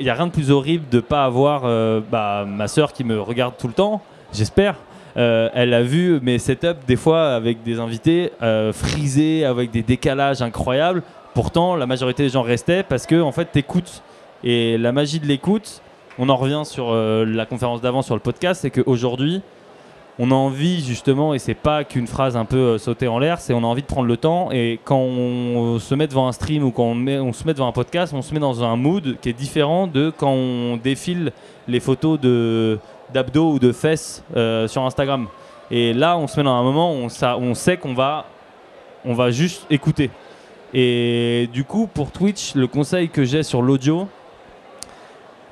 n'y 0.00 0.10
a 0.10 0.14
rien 0.14 0.26
de 0.26 0.32
plus 0.32 0.50
horrible 0.50 0.84
de 0.90 1.00
pas 1.00 1.24
avoir 1.24 1.62
bah, 2.10 2.44
ma 2.46 2.68
soeur 2.68 2.92
qui 2.92 3.04
me 3.04 3.20
regarde 3.20 3.54
tout 3.58 3.66
le 3.68 3.72
temps, 3.72 4.02
j'espère, 4.32 4.76
Euh, 5.16 5.48
elle 5.54 5.74
a 5.74 5.82
vu 5.82 6.20
mes 6.22 6.38
setups 6.38 6.84
des 6.86 6.96
fois 6.96 7.34
avec 7.34 7.62
des 7.62 7.80
invités 7.80 8.32
euh, 8.42 8.72
frisés, 8.72 9.44
avec 9.44 9.70
des 9.70 9.82
décalages 9.82 10.42
incroyables. 10.42 11.02
Pourtant, 11.34 11.76
la 11.76 11.86
majorité 11.86 12.22
des 12.24 12.28
gens 12.28 12.42
restaient 12.42 12.82
parce 12.82 13.06
que 13.06 13.20
en 13.20 13.32
fait, 13.32 13.46
t'écoutes. 13.46 14.02
Et 14.44 14.78
la 14.78 14.92
magie 14.92 15.18
de 15.18 15.26
l'écoute, 15.26 15.82
on 16.18 16.28
en 16.28 16.36
revient 16.36 16.62
sur 16.64 16.90
euh, 16.90 17.24
la 17.24 17.46
conférence 17.46 17.80
d'avant 17.80 18.02
sur 18.02 18.14
le 18.14 18.20
podcast, 18.20 18.60
c'est 18.62 18.70
qu'aujourd'hui, 18.70 19.42
on 20.20 20.32
a 20.32 20.34
envie 20.34 20.84
justement, 20.84 21.32
et 21.32 21.38
c'est 21.38 21.54
pas 21.54 21.84
qu'une 21.84 22.08
phrase 22.08 22.36
un 22.36 22.44
peu 22.44 22.76
sautée 22.76 23.06
en 23.06 23.20
l'air, 23.20 23.38
c'est 23.40 23.52
on 23.52 23.62
a 23.62 23.66
envie 23.66 23.82
de 23.82 23.86
prendre 23.86 24.08
le 24.08 24.16
temps. 24.16 24.50
Et 24.50 24.80
quand 24.84 24.98
on 24.98 25.78
se 25.78 25.94
met 25.94 26.08
devant 26.08 26.26
un 26.26 26.32
stream 26.32 26.64
ou 26.64 26.72
quand 26.72 26.82
on 26.86 27.32
se 27.32 27.46
met 27.46 27.54
devant 27.54 27.68
un 27.68 27.72
podcast, 27.72 28.12
on 28.16 28.22
se 28.22 28.34
met 28.34 28.40
dans 28.40 28.64
un 28.64 28.74
mood 28.74 29.16
qui 29.20 29.28
est 29.28 29.32
différent 29.32 29.86
de 29.86 30.12
quand 30.16 30.32
on 30.32 30.76
défile 30.76 31.32
les 31.68 31.78
photos 31.78 32.18
de 32.18 32.78
d'abdos 33.12 33.52
ou 33.52 33.58
de 33.58 33.72
fesses 33.72 34.22
euh, 34.36 34.68
sur 34.68 34.82
Instagram. 34.84 35.26
Et 35.70 35.92
là, 35.92 36.16
on 36.16 36.26
se 36.26 36.38
met 36.38 36.44
dans 36.44 36.54
un 36.54 36.62
moment 36.62 36.92
où 36.92 36.96
on, 36.96 37.08
sa- 37.08 37.36
on 37.36 37.54
sait 37.54 37.76
qu'on 37.76 37.94
va, 37.94 38.26
on 39.04 39.14
va 39.14 39.30
juste 39.30 39.66
écouter. 39.70 40.10
Et 40.74 41.48
du 41.52 41.64
coup, 41.64 41.86
pour 41.86 42.10
Twitch, 42.10 42.54
le 42.54 42.66
conseil 42.66 43.08
que 43.08 43.24
j'ai 43.24 43.42
sur 43.42 43.62
l'audio, 43.62 44.08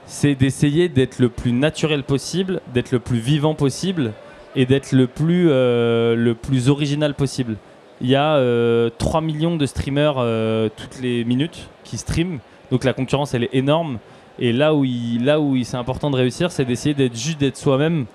c'est 0.07 0.35
d'essayer 0.35 0.89
d'être 0.89 1.19
le 1.19 1.29
plus 1.29 1.53
naturel 1.53 2.03
possible, 2.05 2.61
d'être 2.73 2.93
le 2.93 2.99
plus 3.01 3.19
vivant 3.19 3.55
possible 3.55 4.13
et 4.55 4.65
d'être 4.67 4.93
le 4.93 5.07
plus, 5.07 5.49
euh, 5.51 6.35
original 6.69 7.15
possible. 7.15 7.57
Il 8.01 8.09
y 8.09 8.15
a 8.15 8.37
euh, 8.37 8.91
3 8.99 9.21
millions 9.21 9.57
de 9.57 9.67
streamers 9.67 10.15
euh, 10.19 10.69
toutes 10.77 11.01
les 11.01 11.25
minutes 11.25 11.69
qui 11.83 11.97
streament, 11.99 12.39
donc 12.71 12.85
la 12.85 12.93
concurrence 12.93 13.35
elle 13.35 13.45
est 13.45 13.55
énorme. 13.55 13.99
Et 14.39 14.53
là 14.53 14.75
où, 14.75 14.85
il, 14.85 15.25
là 15.25 15.41
où 15.41 15.63
c'est 15.65 15.77
important 15.77 16.11
de 16.11 16.17
réussir, 16.17 16.51
c'est 16.51 16.65
d'essayer 16.65 16.95
d'être 16.95 17.17
juste 17.17 17.41
d'être 17.41 17.57
soi-même 17.57 18.07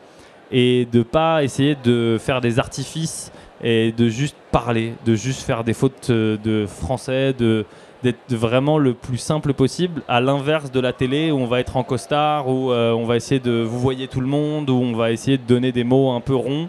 et 0.51 0.87
de 0.91 1.01
pas 1.01 1.43
essayer 1.43 1.75
de 1.83 2.17
faire 2.19 2.41
des 2.41 2.59
artifices 2.59 3.31
et 3.63 3.91
de 3.91 4.09
juste 4.09 4.35
parler, 4.51 4.93
de 5.05 5.15
juste 5.15 5.41
faire 5.41 5.63
des 5.63 5.73
fautes 5.73 6.09
euh, 6.09 6.37
de 6.43 6.65
français, 6.65 7.33
de 7.33 7.65
d'être 8.03 8.33
vraiment 8.33 8.79
le 8.79 8.95
plus 8.95 9.19
simple 9.19 9.53
possible, 9.53 10.01
à 10.07 10.21
l'inverse 10.21 10.71
de 10.71 10.79
la 10.79 10.91
télé 10.91 11.29
où 11.29 11.37
on 11.37 11.45
va 11.45 11.59
être 11.59 11.77
en 11.77 11.83
costard, 11.83 12.47
où 12.47 12.71
euh, 12.71 12.93
on 12.93 13.05
va 13.05 13.15
essayer 13.15 13.39
de 13.39 13.61
vous 13.61 13.79
voyez 13.79 14.07
tout 14.07 14.21
le 14.21 14.27
monde, 14.27 14.71
où 14.71 14.73
on 14.73 14.93
va 14.93 15.11
essayer 15.11 15.37
de 15.37 15.43
donner 15.43 15.71
des 15.71 15.83
mots 15.83 16.09
un 16.09 16.19
peu 16.19 16.33
ronds. 16.33 16.67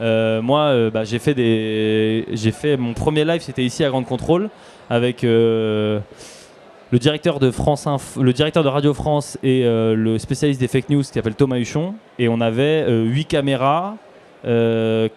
Euh, 0.00 0.42
moi, 0.42 0.90
bah, 0.90 1.04
j'ai 1.04 1.20
fait 1.20 1.34
des, 1.34 2.26
j'ai 2.32 2.50
fait 2.50 2.76
mon 2.76 2.94
premier 2.94 3.24
live, 3.24 3.42
c'était 3.42 3.62
ici 3.62 3.84
à 3.84 3.90
Grande 3.90 4.06
Contrôle 4.06 4.50
avec 4.90 5.24
le 6.92 6.98
directeur 6.98 7.40
de 7.40 7.50
France, 7.50 7.88
le 8.20 8.32
directeur 8.34 8.62
de 8.62 8.68
Radio 8.68 8.92
France 8.92 9.38
et 9.42 9.64
euh, 9.64 9.94
le 9.94 10.18
spécialiste 10.18 10.60
des 10.60 10.68
fake 10.68 10.90
news 10.90 11.00
qui 11.00 11.08
s'appelle 11.08 11.34
Thomas 11.34 11.56
Huchon, 11.56 11.94
et 12.18 12.28
on 12.28 12.40
avait 12.42 12.84
euh, 12.86 13.04
huit 13.04 13.24
caméras, 13.24 13.96
euh, 14.44 15.08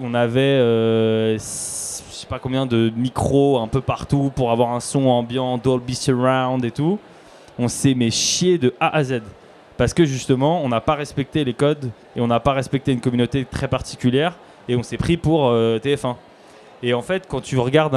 on 0.00 0.14
avait 0.14 0.58
je 0.58 1.38
sais 1.40 2.26
pas 2.28 2.38
combien 2.38 2.64
de 2.64 2.92
micros 2.96 3.58
un 3.58 3.66
peu 3.66 3.80
partout 3.80 4.30
pour 4.34 4.52
avoir 4.52 4.72
un 4.72 4.80
son 4.80 5.06
ambiant, 5.06 5.58
Dolby 5.58 5.96
Surround 5.96 6.64
et 6.64 6.70
tout. 6.70 6.98
On 7.58 7.68
s'est 7.68 7.94
mais 7.94 8.10
chié 8.10 8.58
de 8.58 8.72
A 8.78 8.96
à 8.96 9.02
Z. 9.02 9.22
Parce 9.76 9.94
que 9.94 10.04
justement, 10.04 10.62
on 10.64 10.68
n'a 10.68 10.80
pas 10.80 10.94
respecté 10.94 11.44
les 11.44 11.54
codes 11.54 11.90
et 12.14 12.20
on 12.20 12.26
n'a 12.26 12.40
pas 12.40 12.52
respecté 12.52 12.92
une 12.92 13.00
communauté 13.00 13.44
très 13.44 13.68
particulière 13.68 14.36
et 14.68 14.76
on 14.76 14.82
s'est 14.82 14.96
pris 14.96 15.16
pour 15.16 15.48
euh, 15.48 15.78
TF1. 15.78 16.14
Et 16.82 16.94
en 16.94 17.02
fait, 17.02 17.26
quand 17.28 17.40
tu 17.40 17.58
regardes 17.58 17.94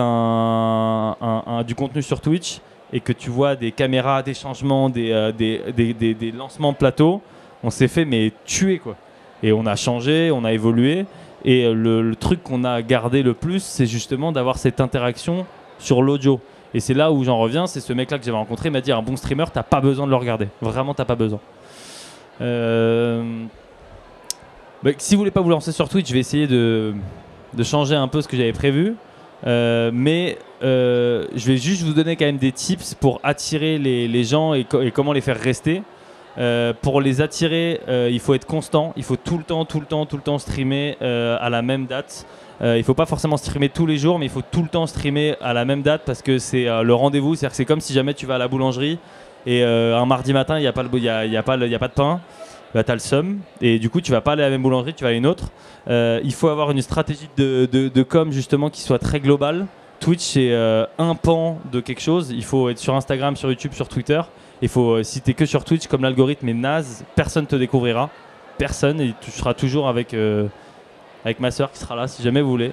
du 1.66 1.76
contenu 1.76 2.02
sur 2.02 2.22
Twitch 2.22 2.60
et 2.94 3.00
que 3.00 3.14
tu 3.14 3.30
vois 3.30 3.56
des 3.56 3.72
caméras, 3.72 4.24
des 4.24 4.34
changements, 4.34 4.90
des, 4.90 5.12
euh, 5.12 5.32
des, 5.32 5.62
des- 5.76 5.94
des- 5.94 6.14
des 6.14 6.32
lancements 6.32 6.72
de 6.72 6.78
plateau, 6.78 7.22
on 7.64 7.70
s'est 7.70 7.88
fait 7.88 8.06
mais 8.06 8.32
tuer 8.46 8.80
quoi. 8.80 8.96
Et 9.44 9.52
on 9.54 9.66
a 9.66 9.76
changé, 9.76 10.32
on 10.34 10.44
a 10.46 10.52
évolué. 10.54 11.06
Et 11.46 11.72
le, 11.72 12.02
le 12.02 12.16
truc 12.18 12.44
qu'on 12.44 12.64
a 12.66 12.82
gardé 12.82 13.24
le 13.24 13.34
plus, 13.34 13.64
c'est 13.64 13.86
justement 13.86 14.32
d'avoir 14.34 14.58
cette 14.58 14.82
interaction 14.82 15.46
sur 15.78 16.02
l'audio. 16.02 16.42
Et 16.74 16.80
c'est 16.82 16.94
là 16.94 17.12
où 17.12 17.24
j'en 17.24 17.38
reviens, 17.38 17.66
c'est 17.66 17.80
ce 17.80 17.94
mec-là 17.94 18.20
que 18.20 18.26
j'avais 18.26 18.38
rencontré, 18.38 18.68
il 18.70 18.72
m'a 18.74 18.82
dit 18.82 18.92
un 18.92 19.02
bon 19.02 19.16
streamer, 19.16 19.46
t'as 19.54 19.64
pas 19.64 19.80
besoin 19.82 20.06
de 20.06 20.12
le 20.12 20.18
regarder. 20.18 20.48
Vraiment, 20.62 20.94
t'as 20.94 21.06
pas 21.06 21.16
besoin. 21.16 21.40
Euh, 22.42 23.24
bah, 24.84 24.92
si 24.98 25.16
vous 25.16 25.20
voulez 25.20 25.32
pas 25.32 25.42
vous 25.42 25.50
lancer 25.50 25.72
sur 25.72 25.90
Twitch, 25.90 26.08
je 26.10 26.14
vais 26.14 26.20
essayer 26.20 26.48
de, 26.48 26.94
de 27.54 27.64
changer 27.64 27.96
un 27.96 28.08
peu 28.08 28.22
ce 28.22 28.28
que 28.28 28.38
j'avais 28.38 28.54
prévu. 28.54 28.96
Euh, 29.48 29.90
mais 29.94 30.38
euh, 30.64 31.26
je 31.36 31.48
vais 31.48 31.58
juste 31.58 31.84
vous 31.84 31.94
donner 31.94 32.16
quand 32.18 32.26
même 32.26 32.38
des 32.38 32.52
tips 32.52 32.94
pour 32.96 33.20
attirer 33.24 33.78
les, 33.78 34.08
les 34.08 34.24
gens 34.24 34.54
et, 34.54 34.66
co- 34.66 34.82
et 34.82 34.92
comment 34.92 35.14
les 35.14 35.22
faire 35.22 35.40
rester. 35.40 35.82
Euh, 36.38 36.74
pour 36.82 37.02
les 37.02 37.22
attirer, 37.22 37.82
il 38.10 38.20
faut 38.20 38.34
être 38.34 38.46
constant. 38.46 38.94
Il 38.96 39.04
faut 39.04 39.16
tout 39.18 39.38
le 39.38 39.44
temps, 39.44 39.66
tout 39.66 39.80
le 39.80 39.86
temps, 39.86 40.06
tout 40.06 40.16
le 40.16 40.22
temps 40.22 40.38
streamer 40.40 40.96
à 41.02 41.50
la 41.50 41.62
même 41.62 41.86
date. 41.86 42.26
Il 42.62 42.84
faut 42.84 42.94
pas 42.94 43.06
forcément 43.06 43.38
streamer 43.38 43.70
tous 43.70 43.86
les 43.86 43.98
jours, 43.98 44.20
mais 44.20 44.26
il 44.26 44.32
faut 44.32 44.42
tout 44.42 44.62
le 44.62 44.70
temps 44.70 44.86
streamer 44.88 45.36
à 45.42 45.54
la 45.54 45.66
même 45.66 45.82
date 45.82 46.04
parce 46.06 46.22
que 46.22 46.38
c'est 46.38 46.66
le 46.66 46.94
rendez-vous. 46.94 47.36
C'est-à-dire 47.36 47.52
que 47.52 47.56
c'est 47.58 47.66
comme 47.66 47.82
si 47.82 47.94
jamais 47.94 48.14
tu 48.14 48.26
vas 48.26 48.36
à 48.36 48.38
la 48.38 48.48
boulangerie 48.48 49.00
et 49.46 49.64
un 49.64 50.06
mardi 50.06 50.32
matin, 50.34 50.58
il 50.58 50.62
n'y 50.62 50.68
a, 50.68 50.70
a 50.70 50.74
pas 50.74 51.88
de 51.88 51.94
pain. 51.94 52.20
Bah, 52.74 52.84
t'as 52.84 52.94
le 52.94 53.00
seum 53.00 53.40
et 53.62 53.80
du 53.80 53.90
coup 53.90 54.00
tu 54.00 54.12
vas 54.12 54.22
pas 54.22 54.34
aller 54.34 54.44
à 54.44 54.46
la 54.46 54.52
même 54.52 54.62
boulangerie, 54.62 54.94
tu 54.94 55.04
vas 55.04 55.10
à 55.10 55.14
une 55.14 55.26
autre. 55.26 55.46
Euh, 55.88 56.20
il 56.24 56.34
faut 56.34 56.50
avoir 56.50 56.70
une 56.70 56.82
stratégie 56.84 57.30
de, 57.36 57.66
de, 57.66 58.04
com 58.04 58.32
justement 58.32 58.70
qui 58.70 58.82
soit 58.82 59.00
très 59.00 59.20
globale. 59.20 59.66
Twitch 60.00 60.22
c'est 60.22 60.52
euh, 60.52 60.86
un 61.00 61.16
pan 61.16 61.58
de 61.72 61.80
quelque 61.80 62.02
chose. 62.02 62.30
Il 62.30 62.44
faut 62.44 62.70
être 62.70 62.78
sur 62.78 62.96
Instagram, 62.96 63.36
sur 63.36 63.50
YouTube, 63.50 63.74
sur 63.74 63.88
Twitter. 63.88 64.22
Il 64.62 64.70
faut 64.70 64.98
euh, 64.98 65.04
si 65.04 65.20
t'es 65.22 65.34
que 65.34 65.48
sur 65.48 65.64
Twitch 65.64 65.88
comme 65.88 66.04
l'algorithme 66.04 66.48
est 66.48 66.54
naze, 66.54 67.04
personne 67.16 67.48
te 67.48 67.56
découvrira, 67.56 68.12
personne 68.60 69.02
et 69.02 69.16
tu 69.20 69.32
seras 69.32 69.56
toujours 69.56 69.88
avec 69.88 70.16
avec 71.26 71.40
ma 71.40 71.50
soeur 71.50 71.72
qui 71.72 71.80
sera 71.80 71.96
là 71.96 72.08
si 72.08 72.22
jamais 72.22 72.42
vous 72.42 72.52
voulez. 72.52 72.72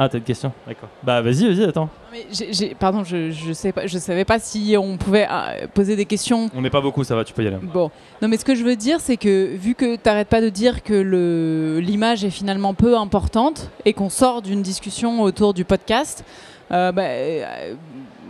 Ah 0.00 0.08
t'as 0.08 0.18
une 0.18 0.24
question 0.24 0.52
D'accord. 0.66 0.88
Bah 1.02 1.20
vas-y 1.22 1.52
vas-y 1.52 1.64
attends. 1.68 1.88
Mais 2.12 2.24
j'ai- 2.30 2.52
j'ai- 2.52 2.74
pardon, 2.76 3.02
je, 3.02 3.32
je 3.32 3.52
sais 3.52 3.72
pas, 3.72 3.86
je 3.88 3.98
savais 3.98 4.24
pas 4.24 4.38
si 4.38 4.76
on 4.78 4.96
pouvait 4.96 5.26
euh, 5.28 5.66
poser 5.74 5.96
des 5.96 6.04
questions. 6.04 6.48
On 6.54 6.60
n'est 6.62 6.70
pas 6.70 6.80
beaucoup 6.80 7.02
ça 7.02 7.16
va 7.16 7.24
tu 7.24 7.32
peux 7.34 7.42
y 7.42 7.48
aller. 7.48 7.56
Bon, 7.60 7.90
non 8.22 8.28
mais 8.28 8.36
ce 8.36 8.44
que 8.44 8.54
je 8.54 8.62
veux 8.62 8.76
dire, 8.76 9.00
c'est 9.00 9.16
que 9.16 9.56
vu 9.56 9.74
que 9.74 9.96
t'arrêtes 9.96 10.28
pas 10.28 10.40
de 10.40 10.50
dire 10.50 10.84
que 10.84 10.94
le 10.94 11.80
l'image 11.80 12.24
est 12.24 12.30
finalement 12.30 12.74
peu 12.74 12.96
importante 12.96 13.70
et 13.84 13.92
qu'on 13.92 14.08
sort 14.08 14.40
d'une 14.40 14.62
discussion 14.62 15.20
autour 15.22 15.52
du 15.52 15.64
podcast, 15.64 16.22
euh, 16.70 16.92
bah, 16.92 17.02
euh, 17.02 17.74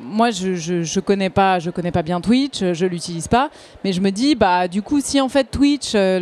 moi 0.02 0.30
je, 0.30 0.54
je, 0.54 0.82
je 0.84 1.00
connais 1.00 1.28
pas 1.28 1.58
je 1.58 1.68
connais 1.68 1.92
pas 1.92 2.02
bien 2.02 2.22
Twitch, 2.22 2.60
je 2.64 2.86
l'utilise 2.86 3.28
pas, 3.28 3.50
mais 3.84 3.92
je 3.92 4.00
me 4.00 4.10
dis 4.10 4.34
bah 4.36 4.68
du 4.68 4.80
coup 4.80 5.00
si 5.02 5.20
en 5.20 5.28
fait 5.28 5.44
Twitch 5.50 5.92
euh, 5.94 6.18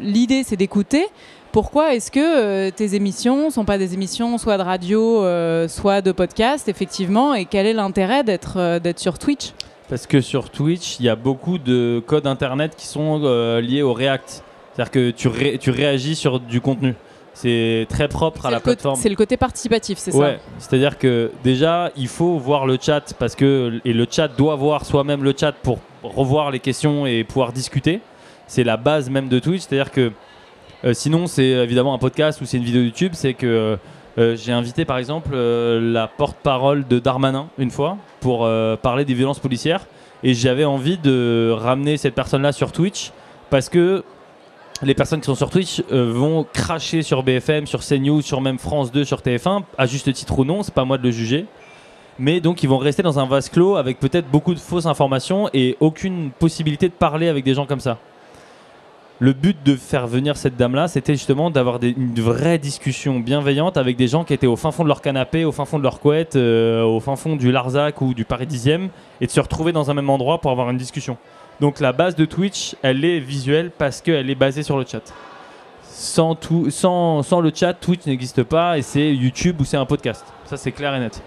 l'idée 0.00 0.42
c'est 0.44 0.56
d'écouter. 0.56 1.06
Pourquoi 1.52 1.94
est-ce 1.94 2.10
que 2.10 2.18
euh, 2.20 2.70
tes 2.70 2.94
émissions 2.94 3.50
sont 3.50 3.64
pas 3.66 3.76
des 3.76 3.92
émissions 3.94 4.38
soit 4.38 4.56
de 4.56 4.62
radio, 4.62 5.22
euh, 5.22 5.68
soit 5.68 6.00
de 6.00 6.10
podcast, 6.12 6.66
effectivement, 6.68 7.34
et 7.34 7.44
quel 7.44 7.66
est 7.66 7.74
l'intérêt 7.74 8.24
d'être 8.24 8.54
euh, 8.58 8.78
d'être 8.78 8.98
sur 8.98 9.18
Twitch? 9.18 9.50
Parce 9.90 10.06
que 10.06 10.22
sur 10.22 10.48
Twitch, 10.48 10.98
il 10.98 11.04
y 11.06 11.08
a 11.10 11.16
beaucoup 11.16 11.58
de 11.58 12.02
codes 12.06 12.26
internet 12.26 12.74
qui 12.76 12.86
sont 12.86 13.18
liés 13.60 13.82
au 13.82 13.92
React. 13.92 14.42
C'est-à-dire 14.74 14.90
que 14.90 15.10
tu, 15.10 15.28
ré- 15.28 15.58
tu 15.60 15.70
réagis 15.70 16.14
sur 16.16 16.40
du 16.40 16.62
contenu. 16.62 16.94
C'est 17.34 17.86
très 17.90 18.08
propre 18.08 18.46
à 18.46 18.50
la 18.50 18.60
plateforme. 18.60 18.96
C'est 18.98 19.10
le 19.10 19.16
côté 19.16 19.36
participatif, 19.36 19.98
c'est 19.98 20.14
Ouais, 20.14 20.38
c'est-à-dire 20.58 20.96
que 20.98 21.30
déjà, 21.44 21.90
il 21.96 22.08
faut 22.08 22.38
voir 22.38 22.64
le 22.66 22.78
chat 22.80 23.12
parce 23.18 23.34
que 23.34 23.80
et 23.84 23.92
le 23.92 24.06
chat 24.10 24.28
doit 24.28 24.56
voir 24.56 24.86
soi-même 24.86 25.22
le 25.22 25.34
chat 25.38 25.52
pour 25.52 25.78
revoir 26.02 26.50
les 26.50 26.60
questions 26.60 27.04
et 27.06 27.22
pouvoir 27.24 27.52
discuter. 27.52 28.00
C'est 28.46 28.64
la 28.64 28.78
base 28.78 29.10
même 29.10 29.28
de 29.28 29.38
Twitch, 29.38 29.62
c'est-à-dire 29.68 29.90
que 29.90 30.12
sinon 30.92 31.26
c'est 31.26 31.44
évidemment 31.44 31.94
un 31.94 31.98
podcast 31.98 32.40
ou 32.40 32.44
c'est 32.44 32.56
une 32.56 32.64
vidéo 32.64 32.82
YouTube, 32.82 33.12
c'est 33.14 33.34
que 33.34 33.78
euh, 34.18 34.36
j'ai 34.36 34.52
invité 34.52 34.84
par 34.84 34.98
exemple 34.98 35.30
euh, 35.32 35.80
la 35.80 36.06
porte-parole 36.06 36.86
de 36.86 36.98
Darmanin 36.98 37.48
une 37.56 37.70
fois 37.70 37.96
pour 38.20 38.44
euh, 38.44 38.76
parler 38.76 39.06
des 39.06 39.14
violences 39.14 39.38
policières 39.38 39.86
et 40.22 40.34
j'avais 40.34 40.66
envie 40.66 40.98
de 40.98 41.50
ramener 41.56 41.96
cette 41.96 42.14
personne-là 42.14 42.52
sur 42.52 42.72
Twitch 42.72 43.12
parce 43.48 43.70
que 43.70 44.04
les 44.82 44.94
personnes 44.94 45.20
qui 45.20 45.26
sont 45.26 45.34
sur 45.34 45.48
Twitch 45.48 45.82
euh, 45.92 46.12
vont 46.12 46.44
cracher 46.52 47.02
sur 47.02 47.22
BFM, 47.22 47.66
sur 47.66 47.80
CNews, 47.80 48.20
sur 48.20 48.40
même 48.40 48.58
France 48.58 48.92
2, 48.92 49.04
sur 49.04 49.20
TF1, 49.20 49.62
à 49.78 49.86
juste 49.86 50.12
titre 50.12 50.38
ou 50.38 50.44
non, 50.44 50.62
c'est 50.62 50.74
pas 50.74 50.84
moi 50.84 50.98
de 50.98 51.04
le 51.04 51.10
juger. 51.10 51.46
Mais 52.18 52.40
donc 52.40 52.62
ils 52.62 52.68
vont 52.68 52.78
rester 52.78 53.02
dans 53.02 53.18
un 53.18 53.26
vase 53.26 53.48
clos 53.48 53.76
avec 53.76 53.98
peut-être 53.98 54.28
beaucoup 54.28 54.52
de 54.52 54.60
fausses 54.60 54.86
informations 54.86 55.48
et 55.54 55.76
aucune 55.80 56.30
possibilité 56.32 56.88
de 56.88 56.94
parler 56.94 57.28
avec 57.28 57.44
des 57.44 57.54
gens 57.54 57.64
comme 57.64 57.80
ça. 57.80 57.98
Le 59.22 59.32
but 59.34 59.56
de 59.64 59.76
faire 59.76 60.08
venir 60.08 60.36
cette 60.36 60.56
dame-là, 60.56 60.88
c'était 60.88 61.12
justement 61.12 61.48
d'avoir 61.48 61.78
une 61.80 62.20
vraie 62.20 62.58
discussion 62.58 63.20
bienveillante 63.20 63.76
avec 63.76 63.96
des 63.96 64.08
gens 64.08 64.24
qui 64.24 64.34
étaient 64.34 64.48
au 64.48 64.56
fin 64.56 64.72
fond 64.72 64.82
de 64.82 64.88
leur 64.88 65.00
canapé, 65.00 65.44
au 65.44 65.52
fin 65.52 65.64
fond 65.64 65.78
de 65.78 65.84
leur 65.84 66.00
couette, 66.00 66.34
euh, 66.34 66.82
au 66.82 66.98
fin 66.98 67.14
fond 67.14 67.36
du 67.36 67.52
Larzac 67.52 68.00
ou 68.00 68.14
du 68.14 68.24
Paris 68.24 68.46
10e, 68.46 68.88
et 69.20 69.26
de 69.26 69.30
se 69.30 69.38
retrouver 69.38 69.70
dans 69.70 69.92
un 69.92 69.94
même 69.94 70.10
endroit 70.10 70.40
pour 70.40 70.50
avoir 70.50 70.70
une 70.70 70.76
discussion. 70.76 71.18
Donc 71.60 71.78
la 71.78 71.92
base 71.92 72.16
de 72.16 72.24
Twitch, 72.24 72.74
elle 72.82 73.04
est 73.04 73.20
visuelle 73.20 73.70
parce 73.70 74.00
qu'elle 74.00 74.28
est 74.28 74.34
basée 74.34 74.64
sur 74.64 74.76
le 74.76 74.84
chat. 74.84 75.14
Sans, 75.84 76.36
sans 77.22 77.40
le 77.40 77.52
chat, 77.54 77.74
Twitch 77.74 78.04
n'existe 78.06 78.42
pas 78.42 78.76
et 78.76 78.82
c'est 78.82 79.14
YouTube 79.14 79.60
ou 79.60 79.64
c'est 79.64 79.76
un 79.76 79.86
podcast. 79.86 80.26
Ça 80.46 80.56
c'est 80.56 80.72
clair 80.72 80.96
et 80.96 80.98
net. 80.98 81.22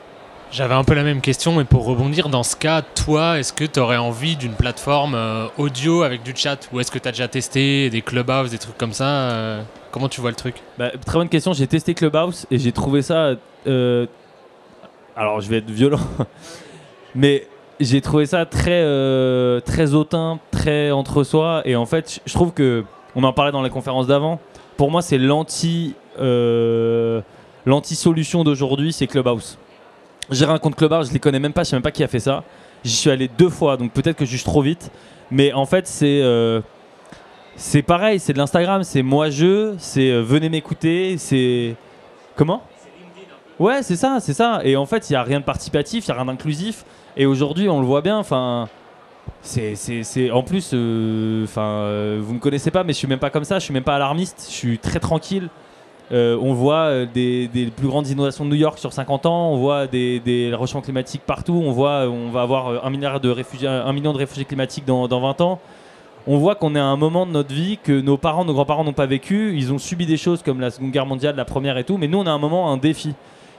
J'avais 0.55 0.73
un 0.73 0.85
peu 0.85 0.93
la 0.93 1.03
même 1.03 1.19
question, 1.19 1.53
mais 1.53 1.65
pour 1.65 1.83
rebondir, 1.83 2.29
dans 2.29 2.43
ce 2.43 2.55
cas, 2.55 2.81
toi, 2.81 3.37
est-ce 3.39 3.51
que 3.51 3.65
tu 3.65 3.77
aurais 3.77 3.97
envie 3.97 4.37
d'une 4.37 4.53
plateforme 4.53 5.13
euh, 5.13 5.47
audio 5.57 6.01
avec 6.01 6.23
du 6.23 6.31
chat? 6.33 6.69
Ou 6.71 6.79
est-ce 6.79 6.91
que 6.91 6.97
tu 6.97 7.09
as 7.09 7.11
déjà 7.11 7.27
testé 7.27 7.89
des 7.89 8.01
Clubhouse, 8.01 8.51
des 8.51 8.57
trucs 8.57 8.77
comme 8.77 8.93
ça 8.93 9.05
euh, 9.31 9.61
Comment 9.91 10.07
tu 10.07 10.21
vois 10.21 10.29
le 10.29 10.37
truc? 10.37 10.55
Bah, 10.79 10.91
très 11.05 11.17
bonne 11.17 11.27
question. 11.27 11.51
J'ai 11.51 11.67
testé 11.67 11.93
Clubhouse 11.93 12.45
et 12.51 12.57
j'ai 12.57 12.71
trouvé 12.71 13.01
ça. 13.01 13.35
euh, 13.67 14.05
alors, 15.17 15.41
je 15.41 15.49
vais 15.49 15.57
être 15.57 15.69
violent, 15.69 15.99
mais 17.15 17.49
j'ai 17.81 17.99
trouvé 17.99 18.25
ça 18.25 18.45
très, 18.45 18.81
très 19.65 19.93
hautain, 19.93 20.39
très 20.51 20.89
entre 20.89 21.25
soi. 21.25 21.63
Et 21.65 21.75
en 21.75 21.85
fait, 21.85 22.21
je 22.25 22.33
trouve 22.33 22.53
que 22.53 22.85
on 23.13 23.25
en 23.25 23.33
parlait 23.33 23.51
dans 23.51 23.61
la 23.61 23.69
conférence 23.69 24.07
d'avant. 24.07 24.39
Pour 24.77 24.89
moi, 24.89 25.01
c'est 25.01 25.17
l'anti, 25.17 25.95
l'anti-solution 27.65 28.45
d'aujourd'hui, 28.45 28.93
c'est 28.93 29.07
Clubhouse. 29.07 29.57
J'ai 30.31 30.45
rien 30.45 30.57
contre 30.57 30.77
Clubhouse, 30.77 31.09
je 31.09 31.13
les 31.13 31.19
connais 31.19 31.39
même 31.39 31.53
pas, 31.53 31.63
je 31.63 31.69
sais 31.69 31.75
même 31.75 31.83
pas 31.83 31.91
qui 31.91 32.03
a 32.03 32.07
fait 32.07 32.19
ça. 32.19 32.43
J'y 32.83 32.95
suis 32.95 33.09
allé 33.09 33.27
deux 33.27 33.49
fois, 33.49 33.77
donc 33.77 33.91
peut-être 33.91 34.17
que 34.17 34.25
je 34.25 34.35
suis 34.35 34.43
trop 34.45 34.61
vite. 34.61 34.91
Mais 35.31 35.53
en 35.53 35.65
fait, 35.65 35.87
c'est 35.87 36.21
euh, 36.21 36.61
pareil, 37.85 38.19
c'est 38.19 38.33
de 38.33 38.37
l'Instagram, 38.37 38.83
c'est 38.83 39.01
moi 39.01 39.29
je, 39.29 39.75
c'est 39.77 40.11
euh, 40.11 40.21
venez 40.21 40.49
m'écouter, 40.49 41.17
c'est 41.17 41.75
comment? 42.35 42.61
Ouais, 43.59 43.83
c'est 43.83 43.95
ça, 43.95 44.17
c'est 44.19 44.33
ça. 44.33 44.61
Et 44.63 44.75
en 44.75 44.85
fait, 44.85 45.09
il 45.09 45.13
y 45.13 45.15
a 45.15 45.23
rien 45.23 45.39
de 45.39 45.45
participatif, 45.45 46.05
il 46.05 46.09
y 46.09 46.11
a 46.11 46.15
rien 46.15 46.25
d'inclusif. 46.25 46.83
Et 47.15 47.25
aujourd'hui, 47.25 47.69
on 47.69 47.79
le 47.79 47.85
voit 47.85 48.01
bien. 48.01 48.17
Enfin, 48.17 48.67
c'est- 49.41 50.31
en 50.31 50.43
plus, 50.43 50.71
euh, 50.73 51.45
enfin, 51.45 51.61
euh, 51.61 52.19
vous 52.21 52.33
me 52.33 52.39
connaissez 52.39 52.69
pas, 52.71 52.83
mais 52.83 52.91
je 52.91 52.97
suis 52.97 53.07
même 53.07 53.19
pas 53.19 53.29
comme 53.29 53.45
ça. 53.45 53.59
Je 53.59 53.63
suis 53.63 53.73
même 53.73 53.83
pas 53.83 53.95
alarmiste. 53.95 54.45
Je 54.49 54.53
suis 54.53 54.77
très 54.77 54.99
tranquille. 54.99 55.49
Euh, 56.11 56.37
on 56.39 56.53
voit 56.53 56.85
euh, 56.85 57.05
des, 57.11 57.49
plus 57.75 57.87
grandes 57.87 58.07
inondations 58.07 58.45
de 58.45 58.49
New 58.51 58.55
York 58.55 58.77
sur 58.77 58.93
50 58.93 59.25
ans. 59.25 59.51
On 59.51 59.57
voit 59.57 59.87
des, 59.87 60.19
des 60.19 60.51
réchauffements 60.53 60.81
climatiques 60.81 61.23
partout. 61.25 61.61
On 61.65 61.71
voit, 61.71 62.05
euh, 62.05 62.09
on 62.09 62.29
va 62.29 62.41
avoir 62.41 62.85
un 62.85 62.91
de 62.91 63.29
réfugiés, 63.29 63.67
un 63.67 63.93
million 63.93 64.13
de 64.13 64.17
réfugiés 64.17 64.45
climatiques 64.45 64.85
dans, 64.85 65.07
dans 65.07 65.19
20 65.19 65.41
ans. 65.41 65.59
On 66.27 66.37
voit 66.37 66.55
qu'on 66.55 66.75
est 66.75 66.79
à 66.79 66.85
un 66.85 66.95
moment 66.95 67.25
de 67.25 67.31
notre 67.31 67.53
vie 67.53 67.77
que 67.77 68.01
nos 68.01 68.17
parents, 68.17 68.45
nos 68.45 68.53
grands-parents 68.53 68.83
n'ont 68.83 68.93
pas 68.93 69.05
vécu. 69.05 69.55
Ils 69.55 69.71
ont 69.71 69.77
subi 69.77 70.05
des 70.05 70.17
choses 70.17 70.41
comme 70.41 70.59
la 70.59 70.71
Seconde 70.71 70.91
Guerre 70.91 71.05
mondiale, 71.05 71.35
la 71.35 71.45
première 71.45 71.77
et 71.77 71.83
tout. 71.83 71.97
Mais 71.97 72.07
nous, 72.07 72.17
on 72.17 72.25
a 72.25 72.31
un 72.31 72.39
moment, 72.39 72.71
un 72.71 72.77
défi. 72.77 73.13